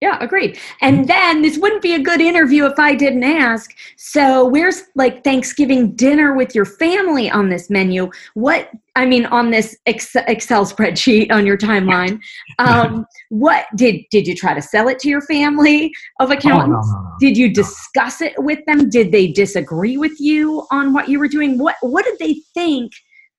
Yeah, 0.00 0.16
agreed. 0.20 0.58
And 0.80 0.98
mm-hmm. 0.98 1.06
then 1.06 1.42
this 1.42 1.58
wouldn't 1.58 1.82
be 1.82 1.94
a 1.94 1.98
good 1.98 2.20
interview 2.20 2.66
if 2.66 2.78
I 2.78 2.94
didn't 2.94 3.24
ask. 3.24 3.76
So, 3.96 4.46
where's 4.46 4.84
like 4.94 5.24
Thanksgiving 5.24 5.96
dinner 5.96 6.34
with 6.34 6.54
your 6.54 6.64
family 6.64 7.28
on 7.28 7.48
this 7.48 7.68
menu? 7.68 8.08
What, 8.34 8.70
I 8.94 9.06
mean, 9.06 9.26
on 9.26 9.50
this 9.50 9.76
Excel 9.86 10.66
spreadsheet 10.66 11.32
on 11.32 11.44
your 11.44 11.58
timeline, 11.58 12.20
um, 12.60 13.06
what 13.30 13.66
did 13.74 14.04
did 14.12 14.28
you 14.28 14.36
try 14.36 14.54
to 14.54 14.62
sell 14.62 14.86
it 14.86 15.00
to 15.00 15.08
your 15.08 15.22
family 15.22 15.92
of 16.20 16.30
accountants? 16.30 16.88
Oh, 16.88 16.94
no, 16.94 17.02
no, 17.02 17.08
no, 17.10 17.16
did 17.18 17.36
you 17.36 17.52
discuss 17.52 18.20
it 18.20 18.34
with 18.38 18.64
them? 18.66 18.88
Did 18.90 19.10
they 19.10 19.26
disagree 19.26 19.96
with 19.96 20.20
you 20.20 20.64
on 20.70 20.92
what 20.92 21.08
you 21.08 21.18
were 21.18 21.28
doing? 21.28 21.58
What 21.58 21.74
What 21.80 22.04
did 22.04 22.20
they 22.20 22.36
think 22.54 22.92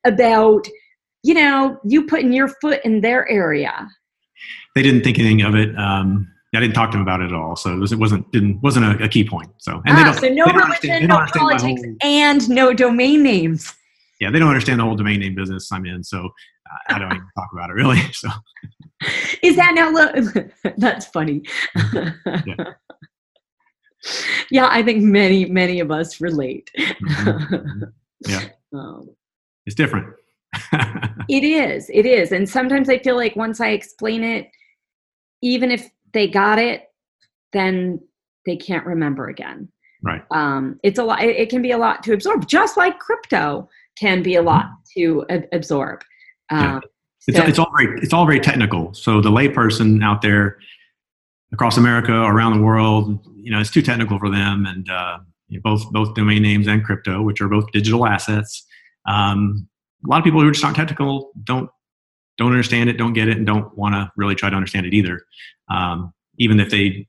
about, 0.06 0.68
you 1.24 1.34
know, 1.34 1.80
you 1.84 2.06
putting 2.06 2.34
your 2.34 2.48
foot 2.48 2.82
in 2.86 3.02
their 3.02 3.30
area? 3.30 3.90
They 4.76 4.82
didn't 4.82 5.04
think 5.04 5.20
anything 5.20 5.42
of 5.42 5.56
it. 5.56 5.78
Um, 5.78 6.32
I 6.56 6.60
didn't 6.60 6.74
talk 6.74 6.90
to 6.92 6.98
them 6.98 7.04
about 7.04 7.22
it 7.22 7.26
at 7.26 7.34
all, 7.34 7.56
so 7.56 7.72
it, 7.74 7.80
was, 7.80 7.96
wasn't 7.96 8.32
didn't 8.32 8.62
wasn't 8.62 8.86
a, 8.86 9.04
a, 9.04 9.08
key 9.08 9.24
point. 9.24 9.52
So 9.58 9.84
and 9.86 9.96
ah, 9.96 9.96
they 9.96 10.04
don't, 10.04 10.14
so 10.16 10.30
no 10.30 10.46
they 10.46 10.58
religion, 10.58 11.08
no 11.08 11.26
politics, 11.32 11.82
whole, 11.84 11.96
and 12.02 12.50
no 12.50 12.74
domain 12.74 13.22
names. 13.22 13.72
Yeah, 14.20 14.32
they 14.32 14.40
don't 14.40 14.48
understand 14.48 14.80
the 14.80 14.84
whole 14.84 14.96
domain 14.96 15.20
name 15.20 15.36
business 15.36 15.72
I'm 15.72 15.86
in, 15.86 16.04
so 16.04 16.30
I 16.90 16.98
don't 16.98 17.12
even 17.12 17.28
talk 17.38 17.50
about 17.54 17.70
it 17.70 17.74
really. 17.74 18.02
So 18.14 18.30
is 19.44 19.56
that 19.56 19.76
now? 19.76 19.92
Look, 19.92 20.52
that's 20.78 21.06
funny. 21.06 21.44
yeah. 21.86 22.74
yeah, 24.50 24.68
I 24.70 24.82
think 24.82 25.04
many 25.04 25.46
many 25.46 25.80
of 25.80 25.92
us 25.92 26.20
relate. 26.20 26.70
Mm-hmm. 26.78 27.84
Yeah, 28.28 28.46
um, 28.74 29.10
it's 29.66 29.76
different. 29.76 30.08
it 31.30 31.44
is. 31.44 31.90
It 31.94 32.06
is, 32.06 32.32
and 32.32 32.50
sometimes 32.50 32.90
I 32.90 33.00
feel 33.00 33.16
like 33.16 33.36
once 33.36 33.62
I 33.62 33.70
explain 33.70 34.24
it, 34.24 34.50
even 35.42 35.72
if 35.72 35.90
they 36.14 36.28
got 36.28 36.60
it, 36.60 36.86
then 37.54 38.00
they 38.46 38.58
can't 38.58 38.86
remember 38.86 39.28
again. 39.28 39.70
Right. 40.02 40.22
Um, 40.32 40.80
it's 40.84 40.98
a 40.98 41.04
lot. 41.04 41.22
It, 41.22 41.50
can 41.50 41.62
be 41.62 41.72
a 41.72 41.78
lot 41.78 42.04
to 42.04 42.14
absorb, 42.14 42.48
just 42.48 42.78
like 42.78 43.00
crypto 43.00 43.70
can 43.98 44.24
be 44.24 44.36
a 44.36 44.42
lot 44.42 44.66
mm-hmm. 44.66 45.30
to 45.30 45.46
absorb. 45.52 46.04
Um, 46.50 46.64
yeah. 46.64 46.80
It's, 47.28 47.38
it's 47.38 47.60
all 47.60 47.72
very 47.78 48.00
it's 48.02 48.14
all 48.14 48.26
very 48.26 48.40
technical. 48.40 48.94
So 48.94 49.22
the 49.22 49.30
layperson 49.30 50.04
out 50.04 50.22
there 50.22 50.58
across 51.52 51.78
America, 51.78 52.14
around 52.14 52.58
the 52.58 52.64
world, 52.64 53.20
you 53.36 53.52
know, 53.52 53.60
it's 53.60 53.70
too 53.70 53.82
technical 53.82 54.18
for 54.18 54.30
them. 54.30 54.66
And 54.66 54.90
uh, 54.90 55.20
both 55.62 55.92
both 55.92 56.16
domain 56.16 56.42
names 56.42 56.68
and 56.68 56.84
crypto, 56.84 57.22
which 57.22 57.42
are 57.42 57.50
both 57.50 57.72
digital 57.72 58.08
assets. 58.08 58.66
Um, 59.06 59.68
a 60.06 60.08
lot 60.10 60.18
of 60.18 60.24
people 60.24 60.42
who 60.42 60.48
are 60.48 60.52
just 60.52 60.64
not 60.64 60.76
technical 60.76 61.32
don't 61.44 61.70
don't 62.38 62.52
understand 62.52 62.90
it, 62.90 62.94
don't 62.94 63.14
get 63.14 63.28
it, 63.28 63.38
and 63.38 63.46
don't 63.46 63.78
want 63.78 63.96
to 63.96 64.10
really 64.16 64.34
try 64.34 64.50
to 64.50 64.56
understand 64.56 64.86
it 64.86 64.94
either. 64.94 65.22
Um, 65.70 66.14
even 66.38 66.60
if 66.60 66.70
they 66.70 67.06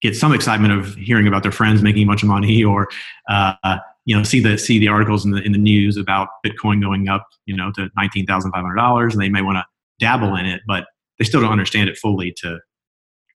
get 0.00 0.14
some 0.14 0.32
excitement 0.32 0.72
of 0.72 0.94
hearing 0.94 1.26
about 1.26 1.42
their 1.42 1.52
friends 1.52 1.82
making 1.82 2.04
a 2.04 2.06
bunch 2.06 2.22
of 2.22 2.28
money, 2.28 2.62
or 2.62 2.88
uh, 3.28 3.78
you 4.04 4.16
know, 4.16 4.22
see 4.22 4.40
the 4.40 4.56
see 4.56 4.78
the 4.78 4.88
articles 4.88 5.24
in 5.24 5.32
the 5.32 5.42
in 5.42 5.52
the 5.52 5.58
news 5.58 5.96
about 5.96 6.28
Bitcoin 6.46 6.80
going 6.80 7.08
up, 7.08 7.26
you 7.46 7.56
know, 7.56 7.72
to 7.72 7.90
nineteen 7.96 8.26
thousand 8.26 8.52
five 8.52 8.62
hundred 8.62 8.76
dollars, 8.76 9.12
and 9.12 9.22
they 9.22 9.28
may 9.28 9.42
want 9.42 9.56
to 9.56 9.64
dabble 9.98 10.36
in 10.36 10.46
it, 10.46 10.62
but 10.66 10.86
they 11.18 11.24
still 11.24 11.40
don't 11.40 11.52
understand 11.52 11.88
it 11.88 11.98
fully 11.98 12.32
to 12.38 12.58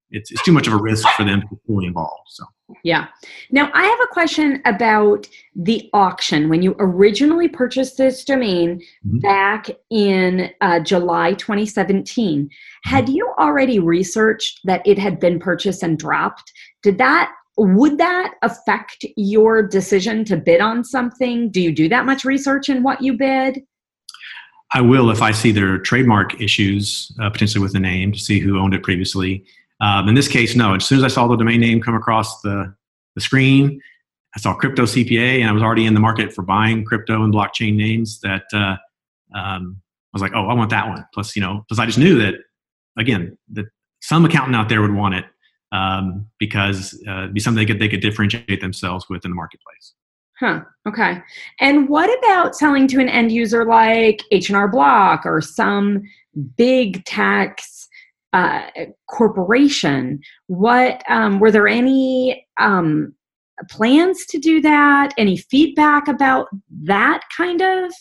it's, 0.10 0.32
it's 0.32 0.44
too 0.44 0.52
much 0.52 0.68
of 0.68 0.74
a 0.74 0.78
risk 0.78 1.08
for 1.10 1.24
them 1.24 1.42
to 1.42 1.48
be 1.48 1.56
fully 1.68 1.86
involved. 1.86 2.28
So 2.28 2.46
yeah. 2.84 3.08
Now 3.52 3.70
I 3.74 3.84
have 3.84 4.00
a 4.04 4.14
question 4.14 4.62
about 4.66 5.28
the 5.56 5.90
auction. 5.94 6.50
When 6.50 6.62
you 6.62 6.76
originally 6.80 7.48
purchased 7.48 7.98
this 7.98 8.24
domain 8.24 8.82
mm-hmm. 9.06 9.20
back 9.20 9.70
in 9.92 10.52
uh, 10.62 10.80
July 10.80 11.34
2017, 11.34 12.46
mm-hmm. 12.46 12.90
had 12.90 13.10
you 13.10 13.32
already 13.40 13.80
researched 13.80 14.62
that 14.64 14.82
it 14.86 14.98
had 14.98 15.20
been 15.20 15.40
purchased 15.40 15.84
and 15.84 15.98
dropped? 15.98 16.52
Did 16.82 16.98
that 16.98 17.32
would 17.58 17.98
that 18.00 18.34
affect 18.42 19.06
your 19.16 19.66
decision 19.66 20.26
to 20.26 20.36
bid 20.36 20.60
on 20.60 20.84
something? 20.84 21.50
Do 21.50 21.62
you 21.62 21.72
do 21.72 21.88
that 21.88 22.06
much 22.06 22.26
research 22.26 22.68
in 22.68 22.84
what 22.84 23.02
you 23.02 23.14
bid? 23.14 23.64
I 24.74 24.82
will 24.82 25.10
if 25.10 25.22
I 25.22 25.32
see 25.32 25.52
there 25.52 25.74
are 25.74 25.78
trademark 25.78 26.42
issues 26.42 27.12
uh, 27.22 27.30
potentially 27.30 27.62
with 27.62 27.74
the 27.74 27.80
name 27.80 28.12
to 28.12 28.20
see 28.20 28.40
who 28.40 28.60
owned 28.60 28.74
it 28.74 28.84
previously. 28.84 29.46
Um, 29.82 30.08
in 30.08 30.16
this 30.16 30.28
case, 30.28 30.56
no. 30.56 30.76
As 30.76 30.86
soon 30.86 31.00
as 31.00 31.04
I 31.04 31.08
saw 31.08 31.28
the 31.28 31.36
domain 31.36 31.60
name 31.60 31.82
come 31.82 31.96
across 31.96 32.42
the, 32.42 32.74
the 33.16 33.22
screen, 33.22 33.82
I 34.36 34.40
saw 34.40 34.54
crypto 34.54 34.84
CPA, 34.84 35.40
and 35.40 35.50
I 35.50 35.52
was 35.52 35.64
already 35.64 35.86
in 35.86 35.94
the 35.94 36.00
market 36.00 36.34
for 36.34 36.42
buying 36.42 36.84
crypto 36.84 37.24
and 37.24 37.34
blockchain 37.34 37.76
names. 37.76 38.20
That 38.22 38.44
uh, 38.54 38.78
um, 39.38 39.82
I 39.82 40.14
was 40.14 40.22
like, 40.22 40.34
oh, 40.36 40.48
I 40.48 40.54
want 40.54 40.70
that 40.72 40.88
one. 40.88 41.06
Plus, 41.14 41.36
you 41.36 41.42
know, 41.42 41.66
plus 41.68 41.80
I 41.80 41.86
just 41.86 41.98
knew 41.98 42.20
that 42.20 42.36
again 42.98 43.38
that 43.54 43.66
some 44.02 44.26
accountant 44.26 44.56
out 44.56 44.70
there 44.70 44.82
would 44.82 44.94
want 44.94 45.16
it 45.16 45.26
um, 45.72 46.28
because 46.38 47.02
uh, 47.08 47.24
it'd 47.24 47.34
be 47.34 47.40
something 47.40 47.66
they 47.66 47.66
could 47.66 47.80
they 47.80 47.90
could 47.90 48.02
differentiate 48.02 48.62
themselves 48.62 49.06
with 49.10 49.24
in 49.26 49.32
the 49.32 49.36
marketplace. 49.36 49.94
Huh. 50.40 50.62
Okay. 50.86 51.22
And 51.62 51.88
what 51.88 52.10
about 52.20 52.58
selling 52.58 52.88
to 52.90 53.00
an 53.00 53.08
end 53.08 53.32
user 53.32 53.66
like 53.66 54.22
H 54.32 54.50
and 54.50 54.58
R 54.58 54.68
Block 54.68 55.26
or 55.26 55.40
some 55.40 56.04
big 56.58 57.06
tax 57.06 57.88
uh, 58.36 58.62
corporation. 59.08 60.20
What 60.48 61.02
um, 61.10 61.40
were 61.40 61.52
there 61.52 61.70
any 61.70 62.46
um, 62.60 63.16
plans 63.70 64.26
to 64.28 64.38
do 64.38 64.60
that? 64.62 65.14
Any 65.18 65.38
feedback 65.38 66.10
about 66.10 66.50
that 66.84 67.22
kind 67.36 67.62
of 67.62 67.94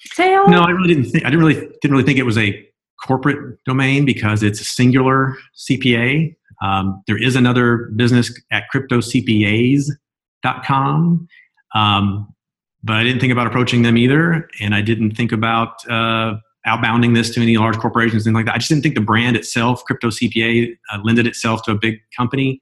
sale? 0.00 0.48
No, 0.48 0.62
I 0.62 0.70
really 0.70 0.94
didn't 0.94 1.10
think. 1.10 1.24
I 1.24 1.30
didn't 1.30 1.44
really 1.44 1.68
didn't 1.80 1.92
really 1.92 2.02
think 2.02 2.18
it 2.18 2.24
was 2.24 2.36
a 2.36 2.68
corporate 3.06 3.62
domain 3.64 4.04
because 4.04 4.42
it's 4.42 4.60
a 4.60 4.64
singular 4.64 5.36
CPA. 5.56 6.34
Um, 6.60 7.04
there 7.06 7.22
is 7.22 7.36
another 7.36 7.92
business 7.94 8.36
at 8.50 8.64
cryptocpas.com. 8.74 11.28
Um, 11.74 12.34
but 12.82 12.96
I 12.96 13.04
didn't 13.04 13.20
think 13.20 13.32
about 13.32 13.46
approaching 13.46 13.82
them 13.82 13.96
either, 13.98 14.48
and 14.60 14.74
I 14.74 14.80
didn't 14.80 15.12
think 15.12 15.30
about 15.32 15.88
uh, 15.90 16.36
outbounding 16.66 17.14
this 17.14 17.30
to 17.30 17.40
any 17.40 17.56
large 17.56 17.76
corporations, 17.78 18.24
things 18.24 18.34
like 18.34 18.46
that. 18.46 18.54
I 18.54 18.58
just 18.58 18.68
didn't 18.68 18.82
think 18.82 18.94
the 18.94 19.00
brand 19.00 19.36
itself, 19.36 19.84
Crypto 19.84 20.08
CPA, 20.08 20.76
uh, 20.92 20.98
lended 21.04 21.26
itself 21.26 21.62
to 21.64 21.72
a 21.72 21.74
big 21.74 22.00
company. 22.16 22.60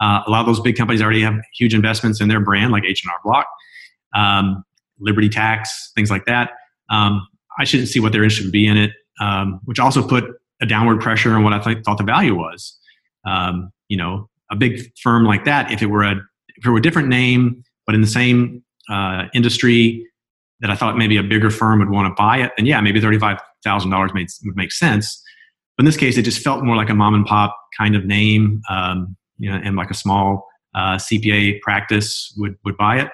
Uh, 0.00 0.22
a 0.26 0.30
lot 0.30 0.40
of 0.40 0.46
those 0.46 0.60
big 0.60 0.76
companies 0.76 1.00
already 1.00 1.22
have 1.22 1.34
huge 1.56 1.74
investments 1.74 2.20
in 2.20 2.28
their 2.28 2.40
brand, 2.40 2.72
like 2.72 2.84
H&R 2.84 3.14
Block, 3.24 3.46
um, 4.14 4.64
Liberty 4.98 5.28
Tax, 5.28 5.92
things 5.94 6.10
like 6.10 6.26
that. 6.26 6.50
Um, 6.90 7.26
I 7.58 7.64
shouldn't 7.64 7.88
see 7.88 8.00
what 8.00 8.12
their 8.12 8.24
interest 8.24 8.42
would 8.42 8.52
be 8.52 8.66
in 8.66 8.76
it, 8.76 8.90
um, 9.20 9.60
which 9.64 9.78
also 9.78 10.06
put 10.06 10.24
a 10.60 10.66
downward 10.66 11.00
pressure 11.00 11.34
on 11.34 11.44
what 11.44 11.52
I 11.52 11.58
th- 11.60 11.84
thought 11.84 11.98
the 11.98 12.04
value 12.04 12.34
was. 12.34 12.76
Um, 13.24 13.72
you 13.88 13.96
know, 13.96 14.28
a 14.50 14.56
big 14.56 14.90
firm 15.00 15.24
like 15.24 15.44
that, 15.44 15.70
if 15.70 15.82
it 15.82 15.86
were 15.86 16.02
a 16.02 16.16
if 16.56 16.66
it 16.66 16.70
were 16.70 16.78
a 16.78 16.82
different 16.82 17.08
name 17.08 17.64
but 17.86 17.94
in 17.94 18.00
the 18.00 18.06
same 18.06 18.62
uh, 18.90 19.24
industry, 19.34 20.06
that 20.64 20.70
I 20.70 20.76
thought 20.76 20.96
maybe 20.96 21.18
a 21.18 21.22
bigger 21.22 21.50
firm 21.50 21.80
would 21.80 21.90
want 21.90 22.08
to 22.08 22.14
buy 22.14 22.38
it, 22.38 22.50
then 22.56 22.64
yeah, 22.64 22.80
maybe 22.80 22.98
thirty-five 22.98 23.38
thousand 23.62 23.90
dollars 23.90 24.12
would 24.14 24.56
make 24.56 24.72
sense. 24.72 25.22
But 25.76 25.82
in 25.82 25.84
this 25.84 25.98
case, 25.98 26.16
it 26.16 26.22
just 26.22 26.42
felt 26.42 26.64
more 26.64 26.74
like 26.74 26.88
a 26.88 26.94
mom 26.94 27.12
and 27.12 27.26
pop 27.26 27.54
kind 27.76 27.94
of 27.94 28.06
name, 28.06 28.62
um, 28.70 29.14
you 29.36 29.50
know, 29.50 29.60
and 29.62 29.76
like 29.76 29.90
a 29.90 29.94
small 29.94 30.48
uh, 30.74 30.96
CPA 30.96 31.60
practice 31.60 32.32
would 32.38 32.56
would 32.64 32.78
buy 32.78 32.96
it, 32.96 33.10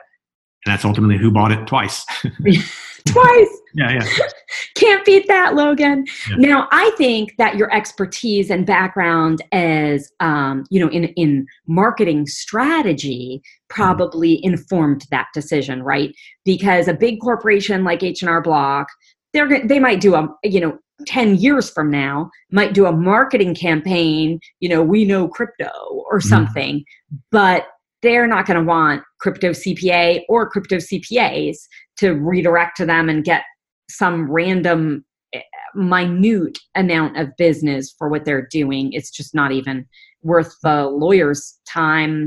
and 0.64 0.72
that's 0.72 0.84
ultimately 0.84 1.16
who 1.16 1.32
bought 1.32 1.50
it 1.50 1.66
twice. 1.66 2.06
Twice. 3.06 3.60
Yeah, 3.74 3.92
yeah. 3.92 4.06
Can't 4.74 5.04
beat 5.04 5.26
that, 5.26 5.54
Logan. 5.54 6.04
Yeah. 6.28 6.36
Now, 6.36 6.68
I 6.70 6.92
think 6.98 7.34
that 7.38 7.56
your 7.56 7.72
expertise 7.74 8.50
and 8.50 8.66
background 8.66 9.42
as, 9.52 10.12
um, 10.20 10.66
you 10.70 10.78
know, 10.78 10.90
in 10.90 11.04
in 11.14 11.46
marketing 11.66 12.26
strategy 12.26 13.42
probably 13.70 14.44
informed 14.44 15.06
that 15.10 15.28
decision, 15.32 15.82
right? 15.82 16.12
Because 16.44 16.88
a 16.88 16.94
big 16.94 17.20
corporation 17.20 17.84
like 17.84 18.02
H 18.02 18.20
and 18.20 18.28
R 18.28 18.42
Block, 18.42 18.88
they're 19.32 19.66
they 19.66 19.78
might 19.78 20.00
do 20.00 20.14
a, 20.14 20.28
you 20.44 20.60
know, 20.60 20.78
10 21.06 21.36
years 21.36 21.70
from 21.70 21.90
now 21.90 22.30
might 22.52 22.74
do 22.74 22.84
a 22.86 22.92
marketing 22.92 23.54
campaign 23.54 24.38
you 24.60 24.68
know 24.68 24.82
we 24.82 25.02
know 25.04 25.26
crypto 25.28 25.70
or 26.10 26.18
Mhm. 26.18 26.24
something 26.24 26.84
but 27.30 27.68
they're 28.02 28.26
not 28.26 28.44
going 28.46 28.58
to 28.58 28.64
want 28.64 29.02
crypto 29.18 29.50
cpa 29.50 30.20
or 30.28 30.48
crypto 30.50 30.76
cpas 30.76 31.56
to 31.96 32.12
redirect 32.12 32.76
to 32.76 32.84
them 32.84 33.08
and 33.08 33.24
get 33.24 33.44
some 33.88 34.30
random 34.30 35.02
eh, 35.32 35.40
minute 35.74 36.58
amount 36.74 37.16
of 37.16 37.28
business 37.38 37.94
for 37.96 38.08
what 38.08 38.24
they're 38.26 38.48
doing 38.50 38.92
it's 38.92 39.10
just 39.10 39.34
not 39.34 39.52
even 39.52 39.86
worth 40.22 40.54
the 40.62 40.84
lawyer's 40.84 41.58
time 41.66 42.26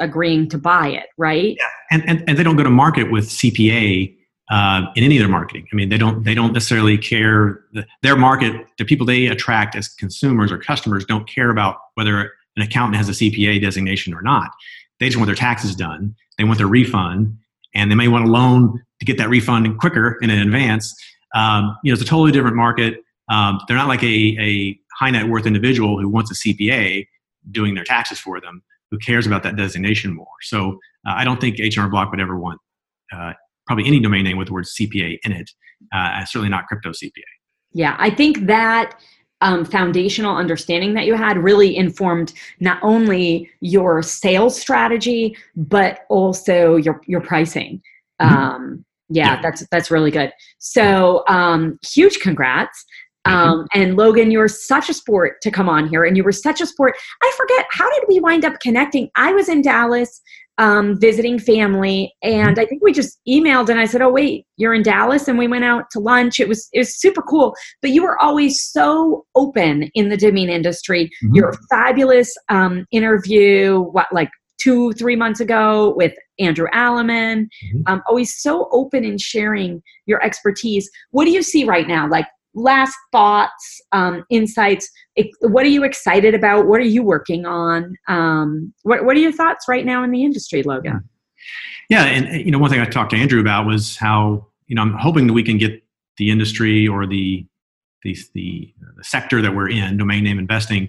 agreeing 0.00 0.48
to 0.48 0.58
buy 0.58 0.88
it 0.88 1.06
right 1.16 1.56
and, 1.90 2.08
and, 2.08 2.24
and 2.28 2.38
they 2.38 2.42
don't 2.42 2.56
go 2.56 2.62
to 2.62 2.70
market 2.70 3.10
with 3.10 3.26
CPA 3.26 4.16
uh, 4.50 4.82
in 4.94 5.04
any 5.04 5.16
of 5.16 5.20
their 5.20 5.28
marketing. 5.28 5.66
I 5.72 5.76
mean, 5.76 5.88
they 5.88 5.96
don't 5.96 6.24
they 6.24 6.34
don't 6.34 6.52
necessarily 6.52 6.98
care. 6.98 7.64
The, 7.72 7.86
their 8.02 8.16
market, 8.16 8.66
the 8.78 8.84
people 8.84 9.06
they 9.06 9.26
attract 9.26 9.74
as 9.74 9.88
consumers 9.88 10.52
or 10.52 10.58
customers, 10.58 11.04
don't 11.04 11.28
care 11.28 11.50
about 11.50 11.78
whether 11.94 12.32
an 12.56 12.62
accountant 12.62 12.96
has 12.96 13.08
a 13.08 13.12
CPA 13.12 13.60
designation 13.60 14.12
or 14.14 14.22
not. 14.22 14.50
They 15.00 15.06
just 15.06 15.16
want 15.16 15.26
their 15.26 15.36
taxes 15.36 15.74
done. 15.74 16.14
They 16.38 16.44
want 16.44 16.58
their 16.58 16.66
refund, 16.66 17.36
and 17.74 17.90
they 17.90 17.94
may 17.94 18.08
want 18.08 18.26
a 18.26 18.30
loan 18.30 18.82
to 19.00 19.04
get 19.06 19.18
that 19.18 19.28
refund 19.28 19.78
quicker 19.78 20.18
and 20.20 20.30
in 20.30 20.38
advance. 20.38 20.94
Um, 21.34 21.76
you 21.82 21.90
know, 21.90 21.94
it's 21.94 22.02
a 22.02 22.06
totally 22.06 22.32
different 22.32 22.56
market. 22.56 23.02
Um, 23.28 23.60
they're 23.66 23.76
not 23.76 23.88
like 23.88 24.02
a, 24.02 24.36
a 24.38 24.78
high 24.98 25.10
net 25.10 25.28
worth 25.28 25.46
individual 25.46 25.98
who 25.98 26.08
wants 26.08 26.30
a 26.30 26.34
CPA 26.34 27.06
doing 27.50 27.74
their 27.74 27.84
taxes 27.84 28.18
for 28.18 28.40
them, 28.40 28.62
who 28.90 28.98
cares 28.98 29.26
about 29.26 29.42
that 29.42 29.56
designation 29.56 30.14
more. 30.14 30.26
So 30.42 30.72
uh, 31.06 31.14
I 31.16 31.24
don't 31.24 31.40
think 31.40 31.58
H&R 31.60 31.88
Block 31.88 32.10
would 32.10 32.20
ever 32.20 32.38
want 32.38 32.60
uh, 33.12 33.32
probably 33.66 33.86
any 33.86 34.00
domain 34.00 34.24
name 34.24 34.36
with 34.36 34.48
the 34.48 34.52
word 34.54 34.64
CPA 34.64 35.18
in 35.24 35.32
it. 35.32 35.50
Uh, 35.92 36.24
certainly 36.24 36.48
not 36.48 36.66
crypto 36.66 36.90
CPA. 36.90 37.10
Yeah, 37.72 37.96
I 37.98 38.10
think 38.10 38.46
that 38.46 38.98
um, 39.40 39.64
foundational 39.64 40.36
understanding 40.36 40.94
that 40.94 41.06
you 41.06 41.14
had 41.14 41.36
really 41.36 41.76
informed 41.76 42.32
not 42.60 42.78
only 42.82 43.50
your 43.60 44.02
sales 44.02 44.58
strategy 44.58 45.36
but 45.56 46.00
also 46.08 46.76
your 46.76 47.00
your 47.06 47.20
pricing. 47.20 47.82
Mhm. 48.22 48.26
Um, 48.30 48.84
yeah, 49.10 49.34
Yeah. 49.34 49.42
that's 49.42 49.66
that's 49.70 49.90
really 49.90 50.10
good. 50.10 50.32
So 50.58 51.24
um, 51.28 51.78
huge 51.84 52.20
congrats. 52.20 52.84
You. 53.26 53.32
Um, 53.32 53.66
and 53.74 53.96
Logan, 53.96 54.30
you 54.30 54.38
were 54.38 54.48
such 54.48 54.88
a 54.88 54.94
sport 54.94 55.40
to 55.42 55.50
come 55.50 55.68
on 55.68 55.88
here, 55.88 56.04
and 56.04 56.16
you 56.16 56.24
were 56.24 56.32
such 56.32 56.60
a 56.60 56.66
sport. 56.66 56.96
I 57.22 57.32
forget 57.36 57.66
how 57.70 57.88
did 57.90 58.04
we 58.08 58.20
wind 58.20 58.44
up 58.44 58.60
connecting? 58.60 59.10
I 59.16 59.32
was 59.32 59.48
in 59.48 59.62
Dallas 59.62 60.20
um, 60.58 60.98
visiting 61.00 61.38
family, 61.38 62.14
and 62.22 62.58
I 62.58 62.66
think 62.66 62.82
we 62.82 62.92
just 62.92 63.18
emailed, 63.28 63.68
and 63.68 63.80
I 63.80 63.86
said, 63.86 64.02
"Oh 64.02 64.10
wait, 64.10 64.46
you're 64.56 64.74
in 64.74 64.82
Dallas," 64.82 65.26
and 65.26 65.38
we 65.38 65.48
went 65.48 65.64
out 65.64 65.86
to 65.92 66.00
lunch. 66.00 66.38
It 66.38 66.48
was 66.48 66.68
it 66.72 66.78
was 66.80 67.00
super 67.00 67.22
cool. 67.22 67.54
But 67.82 67.90
you 67.90 68.02
were 68.02 68.20
always 68.22 68.60
so 68.62 69.24
open 69.34 69.90
in 69.94 70.10
the 70.10 70.16
domain 70.16 70.48
industry. 70.48 71.10
Mhm. 71.24 71.34
Your 71.34 71.54
fabulous 71.70 72.32
um, 72.50 72.86
interview, 72.92 73.80
what 73.80 74.06
like 74.12 74.30
two 74.60 74.92
three 74.92 75.16
months 75.16 75.40
ago 75.40 75.94
with 75.96 76.12
Andrew 76.38 76.68
Alleman. 76.72 77.48
Mhm. 77.72 77.82
Um, 77.86 78.02
always 78.08 78.40
so 78.40 78.68
open 78.70 79.04
in 79.04 79.18
sharing 79.18 79.82
your 80.06 80.22
expertise. 80.22 80.88
What 81.10 81.24
do 81.24 81.32
you 81.32 81.42
see 81.42 81.64
right 81.64 81.88
now? 81.88 82.08
Like 82.08 82.26
last 82.54 82.96
thoughts, 83.12 83.80
um, 83.92 84.24
insights. 84.30 84.88
What 85.40 85.64
are 85.64 85.70
you 85.70 85.84
excited 85.84 86.34
about? 86.34 86.66
What 86.66 86.80
are 86.80 86.84
you 86.84 87.02
working 87.02 87.46
on? 87.46 87.96
Um, 88.08 88.72
what 88.82 89.04
What 89.04 89.16
are 89.16 89.20
your 89.20 89.32
thoughts 89.32 89.66
right 89.68 89.84
now 89.84 90.02
in 90.04 90.10
the 90.10 90.24
industry, 90.24 90.62
Logan? 90.62 91.08
Yeah, 91.90 92.04
and 92.04 92.28
uh, 92.28 92.32
you 92.32 92.50
know, 92.50 92.58
one 92.58 92.70
thing 92.70 92.80
I 92.80 92.86
talked 92.86 93.10
to 93.10 93.16
Andrew 93.16 93.40
about 93.40 93.66
was 93.66 93.96
how 93.96 94.46
you 94.66 94.76
know 94.76 94.82
I'm 94.82 94.94
hoping 94.94 95.26
that 95.26 95.32
we 95.32 95.42
can 95.42 95.58
get 95.58 95.82
the 96.16 96.30
industry 96.30 96.88
or 96.88 97.06
the 97.06 97.46
the 98.02 98.16
the, 98.34 98.74
the 98.96 99.04
sector 99.04 99.42
that 99.42 99.54
we're 99.54 99.68
in, 99.68 99.96
domain 99.96 100.24
name 100.24 100.38
investing, 100.38 100.88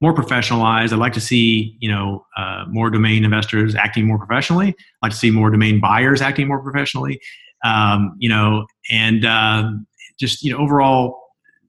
more 0.00 0.14
professionalized. 0.14 0.92
I'd 0.92 0.98
like 0.98 1.14
to 1.14 1.20
see 1.20 1.76
you 1.80 1.90
know 1.90 2.26
uh, 2.36 2.64
more 2.68 2.90
domain 2.90 3.24
investors 3.24 3.74
acting 3.74 4.06
more 4.06 4.18
professionally. 4.18 4.68
I'd 4.68 4.74
like 5.02 5.12
to 5.12 5.18
see 5.18 5.30
more 5.30 5.50
domain 5.50 5.80
buyers 5.80 6.20
acting 6.20 6.46
more 6.46 6.62
professionally. 6.62 7.20
Um, 7.64 8.14
you 8.18 8.28
know, 8.28 8.66
and 8.92 9.24
um 9.24 9.86
just 10.18 10.42
you 10.42 10.52
know 10.52 10.58
overall 10.58 11.20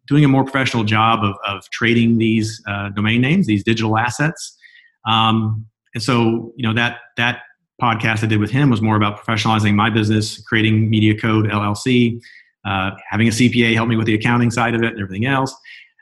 doing 0.07 0.23
a 0.23 0.27
more 0.27 0.43
professional 0.43 0.83
job 0.83 1.23
of, 1.23 1.35
of 1.45 1.69
trading 1.69 2.17
these 2.17 2.61
uh, 2.67 2.89
domain 2.89 3.19
names, 3.19 3.45
these 3.45 3.63
digital 3.63 3.97
assets. 3.97 4.57
Um, 5.05 5.65
and 5.93 6.01
so 6.01 6.53
you 6.55 6.67
know 6.67 6.73
that 6.73 6.99
that 7.17 7.41
podcast 7.81 8.23
I 8.23 8.27
did 8.27 8.39
with 8.39 8.51
him 8.51 8.69
was 8.69 8.81
more 8.81 8.95
about 8.95 9.19
professionalizing 9.19 9.75
my 9.75 9.89
business, 9.89 10.41
creating 10.43 10.89
Media 10.89 11.17
Code 11.17 11.45
LLC, 11.45 12.19
uh, 12.65 12.91
having 13.09 13.27
a 13.27 13.31
CPA 13.31 13.73
help 13.73 13.87
me 13.87 13.95
with 13.95 14.07
the 14.07 14.15
accounting 14.15 14.51
side 14.51 14.75
of 14.75 14.83
it 14.83 14.93
and 14.93 15.01
everything 15.01 15.25
else. 15.25 15.55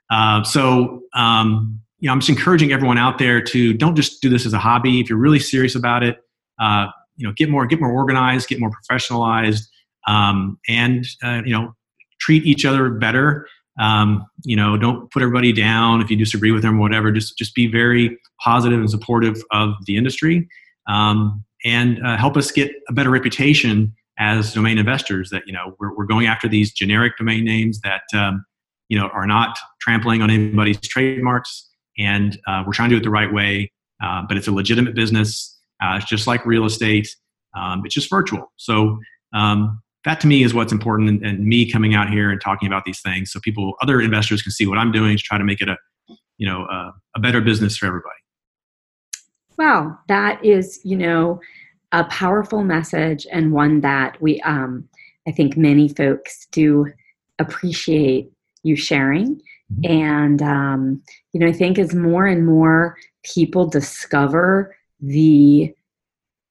Uh, 0.10 0.43
so, 0.43 1.02
um, 1.14 1.80
you 2.00 2.08
know, 2.08 2.14
I'm 2.14 2.20
just 2.20 2.30
encouraging 2.30 2.72
everyone 2.72 2.98
out 2.98 3.18
there 3.18 3.41
to 3.41 3.74
don't 3.74 3.96
just 3.96 4.22
do 4.22 4.30
this 4.30 4.46
as 4.46 4.54
a 4.54 4.60
hobby. 4.60 5.00
If 5.00 5.10
you're 5.10 5.20
really 5.20 5.39
serious 5.39 5.76
about 5.76 6.04
it, 6.04 6.18
uh, 6.60 6.88
you 7.18 7.28
know, 7.28 7.34
get 7.36 7.50
more 7.50 7.66
get 7.66 7.80
more 7.80 7.91
organized, 7.91 8.48
get 8.48 8.60
more 8.60 8.72
professionalized, 8.72 9.68
um, 10.08 10.60
and 10.68 11.06
uh, 11.24 11.41
you 11.46 11.54
know, 11.54 11.76
treat 12.20 12.45
each 12.45 12.66
other 12.66 12.89
better. 12.89 13.47
Um, 13.80 14.26
you 14.43 14.55
know, 14.55 14.78
don't 14.78 15.11
put 15.11 15.22
everybody 15.22 15.51
down 15.51 16.01
if 16.01 16.09
you 16.09 16.16
disagree 16.16 16.51
with 16.51 16.61
them 16.61 16.78
or 16.78 16.82
whatever. 16.82 17.11
Just 17.11 17.38
just 17.38 17.53
be 17.55 17.68
very 17.68 18.18
positive 18.41 18.80
and 18.80 18.89
supportive 18.89 19.41
of 19.51 19.74
the 19.86 19.97
industry. 19.97 20.47
Um, 20.88 21.43
and 21.66 22.05
uh, 22.05 22.16
help 22.16 22.38
us 22.38 22.51
get 22.51 22.72
a 22.89 22.93
better 22.93 23.09
reputation 23.09 23.93
as 24.18 24.53
domain 24.53 24.78
investors 24.78 25.30
that 25.30 25.43
you 25.45 25.53
know 25.53 25.76
we're, 25.80 25.93
we're 25.95 26.05
going 26.05 26.28
after 26.28 26.47
these 26.47 26.72
generic 26.72 27.18
domain 27.18 27.43
names 27.43 27.82
that 27.82 28.03
um, 28.13 28.45
you 28.88 28.97
know 28.97 29.07
are 29.07 29.28
not 29.28 29.57
trampling 29.82 30.22
on 30.22 30.30
anybody's 30.30 30.80
trademarks 30.80 31.70
and 31.97 32.39
uh, 32.47 32.63
we're 32.66 32.74
trying 32.74 32.89
to 32.89 32.95
do 32.95 32.99
it 32.99 33.03
the 33.03 33.09
right 33.09 33.34
way 33.34 33.72
uh, 34.03 34.22
but 34.28 34.38
it's 34.38 34.47
a 34.47 34.51
legitimate 34.51 34.95
business 34.95 35.57
uh, 35.84 35.95
it's 35.97 36.05
just 36.05 36.28
like 36.28 36.45
real 36.45 36.66
estate 36.66 37.13
um, 37.57 37.82
it's 37.84 37.93
just 37.93 38.09
virtual 38.09 38.51
so 38.55 38.97
um, 39.34 39.82
that 40.06 40.22
to 40.22 40.28
me 40.28 40.43
is 40.43 40.53
what's 40.53 40.72
important 40.72 41.10
and, 41.10 41.26
and 41.26 41.45
me 41.45 41.70
coming 41.70 41.95
out 41.95 42.10
here 42.10 42.30
and 42.30 42.39
talking 42.39 42.68
about 42.68 42.86
these 42.86 43.01
things 43.01 43.32
so 43.32 43.39
people 43.39 43.74
other 43.82 43.99
investors 44.01 44.41
can 44.41 44.51
see 44.51 44.66
what 44.66 44.78
i'm 44.78 44.91
doing 44.91 45.18
to 45.18 45.24
try 45.24 45.38
to 45.38 45.43
make 45.43 45.62
it 45.62 45.70
a 45.70 45.76
you 46.38 46.47
know 46.47 46.62
a, 46.62 46.93
a 47.16 47.20
better 47.20 47.41
business 47.41 47.78
for 47.78 47.86
everybody 47.86 48.16
Wow, 49.58 49.97
that 50.08 50.43
is, 50.43 50.80
you 50.84 50.97
know, 50.97 51.39
a 51.91 52.03
powerful 52.06 52.64
message 52.64 53.26
and 53.32 53.53
one 53.53 53.82
that 53.82 54.22
we, 54.22 54.41
um, 54.41 54.88
I 55.28 55.32
think 55.32 55.56
many 55.56 55.88
folks 55.89 56.47
do 56.51 56.88
appreciate 57.39 58.32
you 58.64 58.76
sharing. 58.76 59.41
Mhm. 59.74 59.89
And, 59.89 60.41
um, 60.41 61.01
you 61.32 61.39
know, 61.39 61.47
I 61.47 61.53
think 61.53 61.80
as 61.80 61.95
more 61.95 62.26
and 62.26 62.45
more 62.45 62.97
people 63.24 63.68
discover 63.68 64.76
the, 64.99 65.74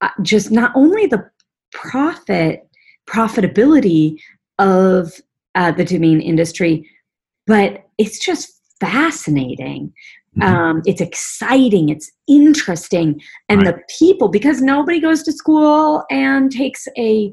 uh, 0.01 0.09
just 0.23 0.51
not 0.51 0.73
only 0.75 1.07
the 1.07 1.29
profit, 1.73 2.69
profitability 3.07 4.19
of 4.59 5.13
uh, 5.55 5.73
the 5.73 5.85
domain 5.85 6.21
industry, 6.21 6.89
but 7.47 7.85
it's 7.99 8.19
just 8.25 8.53
fascinating 8.81 9.93
Mhm. 10.37 10.43
um, 10.45 10.83
it's 10.85 11.01
exciting 11.01 11.89
it's 11.91 12.11
interesting 12.27 13.21
and 13.49 13.63
Right. 13.63 13.77
the 13.77 13.83
people 13.99 14.29
because 14.29 14.61
nobody 14.61 14.99
goes 15.01 15.23
to 15.23 15.33
school 15.33 16.05
and 16.11 16.51
takes 16.51 16.89
a 16.99 17.33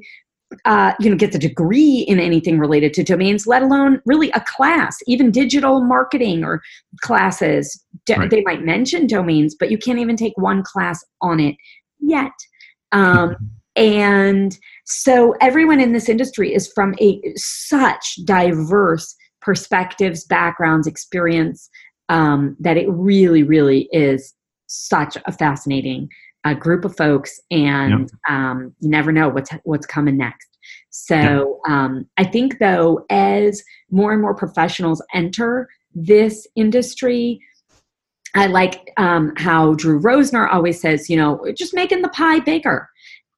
uh, 0.65 0.93
you 0.99 1.09
know 1.09 1.15
gets 1.15 1.35
a 1.35 1.39
degree 1.39 1.99
in 2.07 2.19
anything 2.19 2.59
related 2.59 2.93
to 2.93 3.03
domains 3.03 3.47
let 3.47 3.63
alone 3.63 4.01
really 4.05 4.29
a 4.31 4.41
class 4.41 4.97
even 5.07 5.31
digital 5.31 5.81
marketing 5.81 6.43
or 6.43 6.61
classes 7.01 7.83
D- 8.05 8.15
Right. 8.15 8.29
they 8.29 8.41
might 8.43 8.63
mention 8.63 9.07
domains 9.07 9.55
but 9.55 9.71
you 9.71 9.77
can't 9.79 9.97
even 9.99 10.15
take 10.17 10.33
one 10.37 10.61
class 10.61 11.03
on 11.21 11.39
it 11.39 11.55
yet 11.99 12.33
um, 12.91 13.35
and 13.77 14.57
so 14.91 15.33
everyone 15.41 15.79
in 15.79 15.93
this 15.93 16.09
industry 16.09 16.53
is 16.53 16.71
from 16.73 16.93
a 16.99 17.21
such 17.35 18.17
diverse 18.25 19.15
perspectives 19.41 20.25
backgrounds 20.25 20.87
experience 20.87 21.69
um, 22.09 22.55
that 22.59 22.77
it 22.77 22.87
really 22.89 23.43
really 23.43 23.87
is 23.91 24.33
such 24.67 25.17
a 25.25 25.31
fascinating 25.31 26.09
uh, 26.43 26.53
group 26.53 26.85
of 26.85 26.95
folks 26.95 27.39
and 27.51 28.11
um, 28.29 28.73
you 28.79 28.89
never 28.89 29.11
know 29.11 29.29
what's 29.29 29.51
what's 29.63 29.85
coming 29.85 30.17
next 30.17 30.57
so 30.89 31.59
um, 31.67 32.05
i 32.17 32.23
think 32.23 32.59
though 32.59 33.05
as 33.09 33.63
more 33.89 34.11
and 34.11 34.21
more 34.21 34.35
professionals 34.35 35.01
enter 35.13 35.69
this 35.93 36.47
industry 36.55 37.39
I 38.33 38.47
like 38.47 38.91
um, 38.97 39.33
how 39.37 39.73
Drew 39.73 39.99
Rosener 39.99 40.51
always 40.51 40.79
says, 40.79 41.09
you 41.09 41.17
know, 41.17 41.43
just 41.53 41.73
making 41.73 42.01
the 42.01 42.09
pie 42.09 42.39
bigger. 42.39 42.89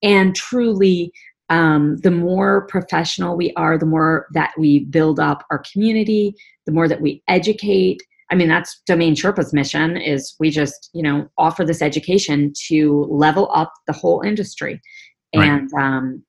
And 0.04 0.36
truly, 0.36 1.12
um, 1.50 1.98
the 1.98 2.12
more 2.12 2.68
professional 2.68 3.36
we 3.36 3.54
are, 3.54 3.78
the 3.78 3.86
more 3.86 4.28
that 4.34 4.52
we 4.58 4.86
build 4.86 5.20
up 5.20 5.46
our 5.52 5.64
community, 5.72 6.36
the 6.66 6.72
more 6.72 6.88
that 6.88 7.02
we 7.02 7.22
educate. 7.28 8.02
I 8.32 8.36
mean, 8.36 8.48
that's 8.48 8.82
Domain 8.86 9.16
Sherpa's 9.16 9.54
mission 9.54 9.98
is 9.98 10.36
we 10.40 10.50
just, 10.50 10.90
you 10.94 11.04
know, 11.04 11.30
offer 11.38 11.66
this 11.66 11.82
education 11.82 12.54
to 12.68 13.06
level 13.10 13.52
up 13.54 13.72
the 13.86 13.94
whole 13.94 14.22
industry. 14.22 14.82
Right. 15.36 15.48
And 15.48 15.74
um, 15.74 16.24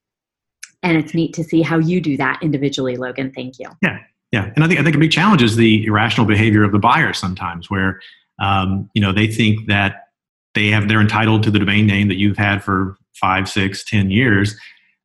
and 0.82 0.98
it's 0.98 1.14
neat 1.14 1.32
to 1.34 1.42
see 1.42 1.62
how 1.62 1.78
you 1.78 2.00
do 2.00 2.16
that 2.18 2.38
individually, 2.42 2.96
Logan. 2.96 3.32
Thank 3.34 3.58
you. 3.58 3.66
Yeah, 3.82 3.98
yeah, 4.32 4.50
and 4.54 4.62
I 4.62 4.68
think 4.68 4.80
I 4.80 4.82
think 4.82 4.96
a 4.96 4.98
big 4.98 5.10
challenge 5.10 5.42
is 5.42 5.56
the 5.56 5.84
irrational 5.86 6.26
behavior 6.26 6.62
of 6.62 6.72
the 6.72 6.78
buyer 6.78 7.12
sometimes, 7.12 7.70
where 7.70 8.00
um, 8.38 8.90
you 8.94 9.00
know 9.00 9.12
they 9.12 9.26
think 9.26 9.66
that 9.68 10.08
they 10.54 10.68
have 10.68 10.88
they're 10.88 11.00
entitled 11.00 11.42
to 11.44 11.50
the 11.50 11.58
domain 11.58 11.86
name 11.86 12.08
that 12.08 12.16
you've 12.16 12.36
had 12.36 12.62
for 12.62 12.96
five, 13.14 13.48
six, 13.48 13.84
ten 13.84 14.10
years, 14.10 14.54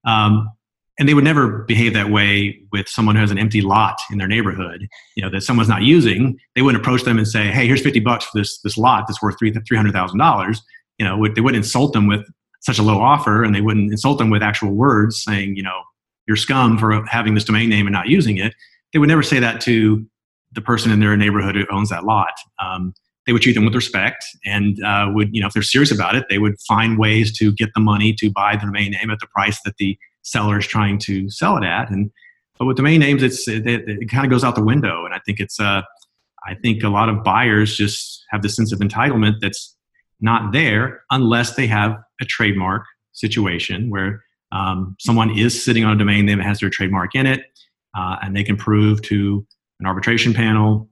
um, 0.05 0.49
and 0.99 1.07
they 1.07 1.13
would 1.13 1.23
never 1.23 1.63
behave 1.63 1.93
that 1.93 2.09
way 2.09 2.61
with 2.73 2.89
someone 2.89 3.15
who 3.15 3.21
has 3.21 3.31
an 3.31 3.39
empty 3.39 3.61
lot 3.61 3.97
in 4.11 4.17
their 4.17 4.27
neighborhood. 4.27 4.85
You 5.15 5.23
know 5.23 5.29
that 5.29 5.41
someone's 5.41 5.69
not 5.69 5.81
using. 5.83 6.37
They 6.55 6.61
wouldn't 6.61 6.83
approach 6.83 7.03
them 7.03 7.17
and 7.17 7.27
say, 7.27 7.47
"Hey, 7.47 7.65
here's 7.65 7.81
fifty 7.81 8.01
bucks 8.01 8.25
for 8.25 8.37
this 8.37 8.59
this 8.61 8.77
lot 8.77 9.05
that's 9.07 9.21
worth 9.21 9.39
three 9.39 9.53
three 9.67 9.77
hundred 9.77 9.93
thousand 9.93 10.19
dollars." 10.19 10.61
You 10.97 11.05
know, 11.05 11.25
they 11.33 11.41
wouldn't 11.41 11.63
insult 11.63 11.93
them 11.93 12.07
with 12.07 12.25
such 12.61 12.77
a 12.77 12.83
low 12.83 12.99
offer, 12.99 13.43
and 13.43 13.55
they 13.55 13.61
wouldn't 13.61 13.91
insult 13.91 14.17
them 14.17 14.29
with 14.29 14.43
actual 14.43 14.71
words 14.71 15.23
saying, 15.23 15.55
"You 15.55 15.63
know, 15.63 15.81
you're 16.27 16.37
scum 16.37 16.77
for 16.77 17.05
having 17.05 17.33
this 17.33 17.45
domain 17.45 17.69
name 17.69 17.87
and 17.87 17.93
not 17.93 18.07
using 18.07 18.37
it." 18.37 18.53
They 18.91 18.99
would 18.99 19.09
never 19.09 19.23
say 19.23 19.39
that 19.39 19.61
to 19.61 20.05
the 20.51 20.61
person 20.61 20.91
in 20.91 20.99
their 20.99 21.15
neighborhood 21.15 21.55
who 21.55 21.65
owns 21.71 21.89
that 21.89 22.03
lot. 22.03 22.33
Um, 22.61 22.93
they 23.29 23.33
would 23.33 23.43
treat 23.43 23.53
them 23.53 23.63
with 23.63 23.75
respect 23.75 24.25
and 24.43 24.83
uh, 24.83 25.07
would, 25.13 25.29
you 25.31 25.39
know, 25.39 25.45
if 25.45 25.53
they're 25.53 25.61
serious 25.61 25.91
about 25.91 26.15
it, 26.15 26.25
they 26.31 26.39
would 26.39 26.59
find 26.67 26.97
ways 26.97 27.31
to 27.37 27.51
get 27.51 27.69
the 27.75 27.79
money 27.79 28.11
to 28.11 28.31
buy 28.31 28.55
the 28.55 28.65
domain 28.65 28.89
name 28.89 29.11
at 29.11 29.19
the 29.19 29.27
price 29.27 29.61
that 29.65 29.77
the 29.77 29.95
seller 30.23 30.57
is 30.57 30.65
trying 30.65 30.97
to 30.97 31.29
sell 31.29 31.55
it 31.55 31.63
at. 31.63 31.91
And 31.91 32.09
but 32.57 32.65
with 32.65 32.77
domain 32.77 32.99
names, 32.99 33.21
it's 33.21 33.47
it, 33.47 33.67
it, 33.67 34.09
kind 34.09 34.25
of 34.25 34.31
goes 34.31 34.43
out 34.43 34.55
the 34.55 34.63
window. 34.63 35.05
And 35.05 35.13
I 35.13 35.19
think 35.27 35.39
it's 35.39 35.59
uh, 35.59 35.83
I 36.47 36.55
think 36.55 36.81
a 36.81 36.89
lot 36.89 37.07
of 37.07 37.23
buyers 37.23 37.77
just 37.77 38.25
have 38.31 38.41
this 38.41 38.55
sense 38.55 38.73
of 38.73 38.79
entitlement 38.79 39.35
that's 39.41 39.77
not 40.19 40.51
there 40.51 41.03
unless 41.11 41.53
they 41.53 41.67
have 41.67 41.95
a 42.19 42.25
trademark 42.25 42.83
situation 43.11 43.91
where 43.91 44.23
um, 44.51 44.95
someone 44.99 45.37
is 45.37 45.63
sitting 45.63 45.85
on 45.85 45.93
a 45.93 45.99
domain 45.99 46.25
name 46.25 46.39
that 46.39 46.47
has 46.47 46.61
their 46.61 46.71
trademark 46.71 47.13
in 47.13 47.27
it, 47.27 47.41
uh, 47.95 48.15
and 48.23 48.35
they 48.35 48.43
can 48.43 48.57
prove 48.57 49.03
to 49.03 49.45
an 49.79 49.85
arbitration 49.85 50.33
panel 50.33 50.88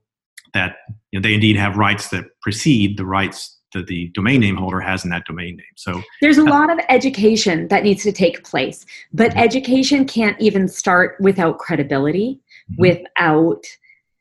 that 0.58 0.72
you 1.12 1.20
know, 1.20 1.24
they 1.26 1.34
indeed 1.34 1.56
have 1.56 1.78
rights 1.78 2.10
that 2.10 2.26
precede 2.42 2.98
the 2.98 3.06
rights 3.06 3.40
that 3.74 3.86
the 3.88 4.08
domain 4.20 4.40
name 4.40 4.56
holder 4.56 4.80
has 4.80 5.04
in 5.04 5.10
that 5.12 5.26
domain 5.26 5.56
name. 5.58 5.76
So 5.76 6.02
there's 6.22 6.38
a 6.38 6.44
lot 6.44 6.72
of 6.72 6.80
education 6.90 7.68
that 7.68 7.84
needs 7.84 8.02
to 8.04 8.12
take 8.12 8.44
place, 8.44 8.86
but 9.14 9.30
Mm-hmm. 9.32 9.40
education 9.48 10.06
can't 10.06 10.40
even 10.48 10.68
start 10.68 11.18
without 11.20 11.60
credibility, 11.60 12.40
Mhm. 12.72 12.78
without 12.86 13.64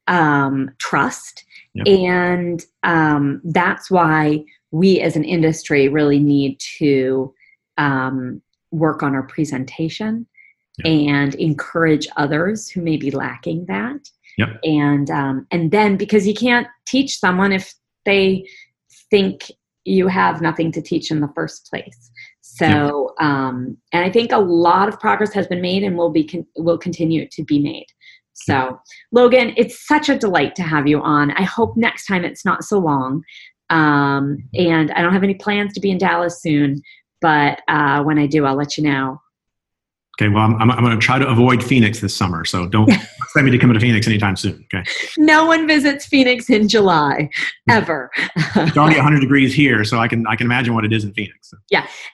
um, 0.08 0.70
trust. 0.78 1.44
Yep. 1.74 1.86
And 1.88 2.58
um, 2.82 3.40
that's 3.44 3.90
why 3.90 4.44
we 4.70 5.00
as 5.00 5.16
an 5.16 5.24
industry 5.24 5.88
really 5.88 6.20
need 6.20 6.60
to 6.78 7.32
um, 7.78 8.42
work 8.70 9.02
on 9.02 9.14
our 9.14 9.26
presentation 9.34 10.26
Yep. 10.78 10.86
and 10.86 11.34
encourage 11.36 12.06
others 12.16 12.68
who 12.68 12.82
may 12.82 12.96
be 12.98 13.10
lacking 13.10 13.64
that. 13.66 14.02
Yep. 14.38 14.60
And 14.64 15.10
um, 15.10 15.46
and 15.50 15.70
then 15.70 15.96
because 15.96 16.26
you 16.26 16.34
can't 16.34 16.66
teach 16.86 17.18
someone 17.18 17.52
if 17.52 17.72
they 18.04 18.46
think 19.10 19.50
you 19.84 20.08
have 20.08 20.42
nothing 20.42 20.72
to 20.72 20.82
teach 20.82 21.10
in 21.10 21.20
the 21.20 21.30
first 21.34 21.68
place. 21.70 22.10
So, 22.40 23.14
um, 23.20 23.76
and 23.92 24.04
I 24.04 24.10
think 24.10 24.32
a 24.32 24.38
lot 24.38 24.88
of 24.88 24.98
progress 24.98 25.32
has 25.34 25.46
been 25.46 25.60
made 25.60 25.82
and 25.82 25.96
will 25.96 26.10
be 26.10 26.24
con- 26.24 26.46
will 26.56 26.78
continue 26.78 27.28
to 27.30 27.44
be 27.44 27.58
made. 27.58 27.86
So, 28.34 28.80
Logan, 29.12 29.54
it's 29.56 29.86
such 29.86 30.08
a 30.08 30.18
delight 30.18 30.54
to 30.56 30.62
have 30.62 30.86
you 30.86 31.00
on. 31.00 31.30
I 31.32 31.42
hope 31.42 31.76
next 31.76 32.06
time 32.06 32.24
it's 32.24 32.44
not 32.44 32.64
so 32.64 32.78
long. 32.78 33.22
Um, 33.70 34.38
and 34.54 34.90
I 34.92 35.02
don't 35.02 35.12
have 35.12 35.24
any 35.24 35.34
plans 35.34 35.72
to 35.74 35.80
be 35.80 35.90
in 35.90 35.98
Dallas 35.98 36.40
soon, 36.40 36.82
but 37.20 37.60
uh, 37.68 38.02
when 38.04 38.18
I 38.18 38.26
do, 38.26 38.44
I'll 38.44 38.54
let 38.54 38.76
you 38.76 38.84
know. 38.84 39.20
okay, 40.20 40.28
well, 40.28 40.44
I'm, 40.44 40.54
I'm, 40.60 40.70
I'm 40.70 40.84
going 40.84 40.98
to 40.98 41.04
try 41.04 41.18
to 41.18 41.26
avoid 41.26 41.64
Phoenix 41.64 42.00
this 42.00 42.14
summer, 42.14 42.44
so 42.44 42.66
don't 42.66 42.90
expect 43.26 43.44
me 43.44 43.50
to 43.50 43.58
come 43.58 43.72
to 43.72 43.80
Phoenix 43.80 44.06
anytime 44.06 44.36
soon. 44.36 44.64
Okay, 44.74 44.84
No 45.18 45.44
one 45.46 45.66
visits 45.66 46.06
Phoenix 46.06 46.48
in 46.50 46.68
July, 46.68 47.28
ever. 47.68 48.10
it's 48.36 48.76
already 48.76 48.96
100 48.96 49.20
degrees 49.20 49.54
here, 49.54 49.84
so 49.84 49.98
I 49.98 50.08
can 50.08 50.26
I 50.26 50.36
can 50.36 50.46
imagine 50.46 50.74
what 50.74 50.84
it 50.84 50.92
is 50.92 51.04
in 51.04 51.12
Phoenix. 51.12 51.50
So, 51.50 51.56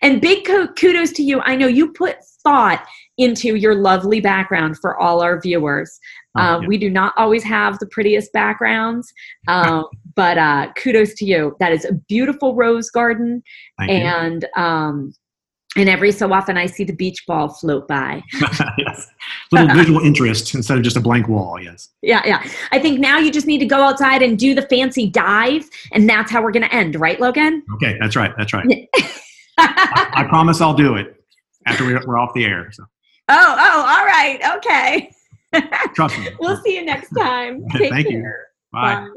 And 0.03 0.21
big 0.21 0.45
kudos 0.45 1.13
to 1.13 1.23
you. 1.23 1.41
I 1.41 1.57
know 1.57 1.67
you 1.67 1.93
put 1.93 2.17
thought 2.43 2.85
into 3.19 3.55
your 3.57 3.75
lovely 3.75 4.21
background 4.21 4.77
for 4.81 4.99
all 4.99 5.21
our 5.23 5.41
viewers. 5.41 5.99
oh, 6.37 6.41
Uh, 6.41 6.61
yeah. 6.61 6.67
We 6.67 6.77
do 6.79 6.91
not 6.91 7.13
always 7.17 7.45
have 7.45 7.79
the 7.79 7.87
prettiest 7.87 8.33
backgrounds, 8.33 9.13
um, 9.49 9.85
but 10.17 10.39
uh, 10.39 10.73
kudos 10.77 11.15
to 11.15 11.25
you. 11.25 11.55
That 11.61 11.73
is 11.73 11.85
a 11.85 11.93
beautiful 12.09 12.55
rose 12.57 12.91
garden, 12.91 13.43
Thank 13.79 13.91
you. 13.91 13.97
and 13.99 14.47
um, 14.57 15.13
and 15.77 15.89
every 15.89 16.13
so 16.13 16.33
often 16.33 16.57
I 16.57 16.67
see 16.67 16.85
the 16.85 16.93
beach 16.93 17.25
ball 17.27 17.49
float 17.49 17.89
by. 17.89 18.23
yes. 18.79 19.07
Little 19.51 19.69
visual 19.75 20.01
interest 20.01 20.55
instead 20.55 20.77
of 20.77 20.85
just 20.85 20.97
a 20.97 21.01
blank 21.01 21.29
wall. 21.29 21.61
Yes. 21.61 21.89
Yeah, 22.03 22.23
yeah. 22.27 22.47
I 22.73 22.79
think 22.79 23.01
now 23.01 23.19
you 23.19 23.31
just 23.31 23.47
need 23.47 23.59
to 23.59 23.67
go 23.67 23.83
outside 23.83 24.23
and 24.23 24.39
do 24.39 24.55
the 24.55 24.63
fancy 24.63 25.09
dive, 25.09 25.69
and 25.93 26.09
that's 26.09 26.31
how 26.31 26.43
we're 26.43 26.53
going 26.53 26.65
to 26.65 26.75
end, 26.75 26.97
right, 26.97 27.19
Logan? 27.21 27.63
Okay, 27.75 27.97
that's 28.01 28.17
right. 28.17 28.33
That's 28.37 28.53
right. 28.53 28.67
I, 29.59 30.11
I 30.15 30.25
promise 30.29 30.61
I'll 30.61 30.75
do 30.75 30.97
it 30.97 31.17
after 31.67 31.85
we're, 31.85 32.05
we're 32.07 32.19
off 32.19 32.35
the 32.35 32.45
air. 32.45 32.71
So 32.73 32.85
Oh, 33.29 33.57
oh, 33.59 33.81
all 33.89 34.05
right. 34.05 34.41
Okay. 34.57 35.11
trust 35.95 36.19
me. 36.19 36.29
We'll 36.41 36.57
see 36.63 36.77
you 36.77 36.85
next 36.85 37.11
time. 37.11 37.65
Thank 37.73 37.95
Take 37.95 38.11
you. 38.11 38.31
Bye. 38.73 38.97
Bye. 38.97 39.09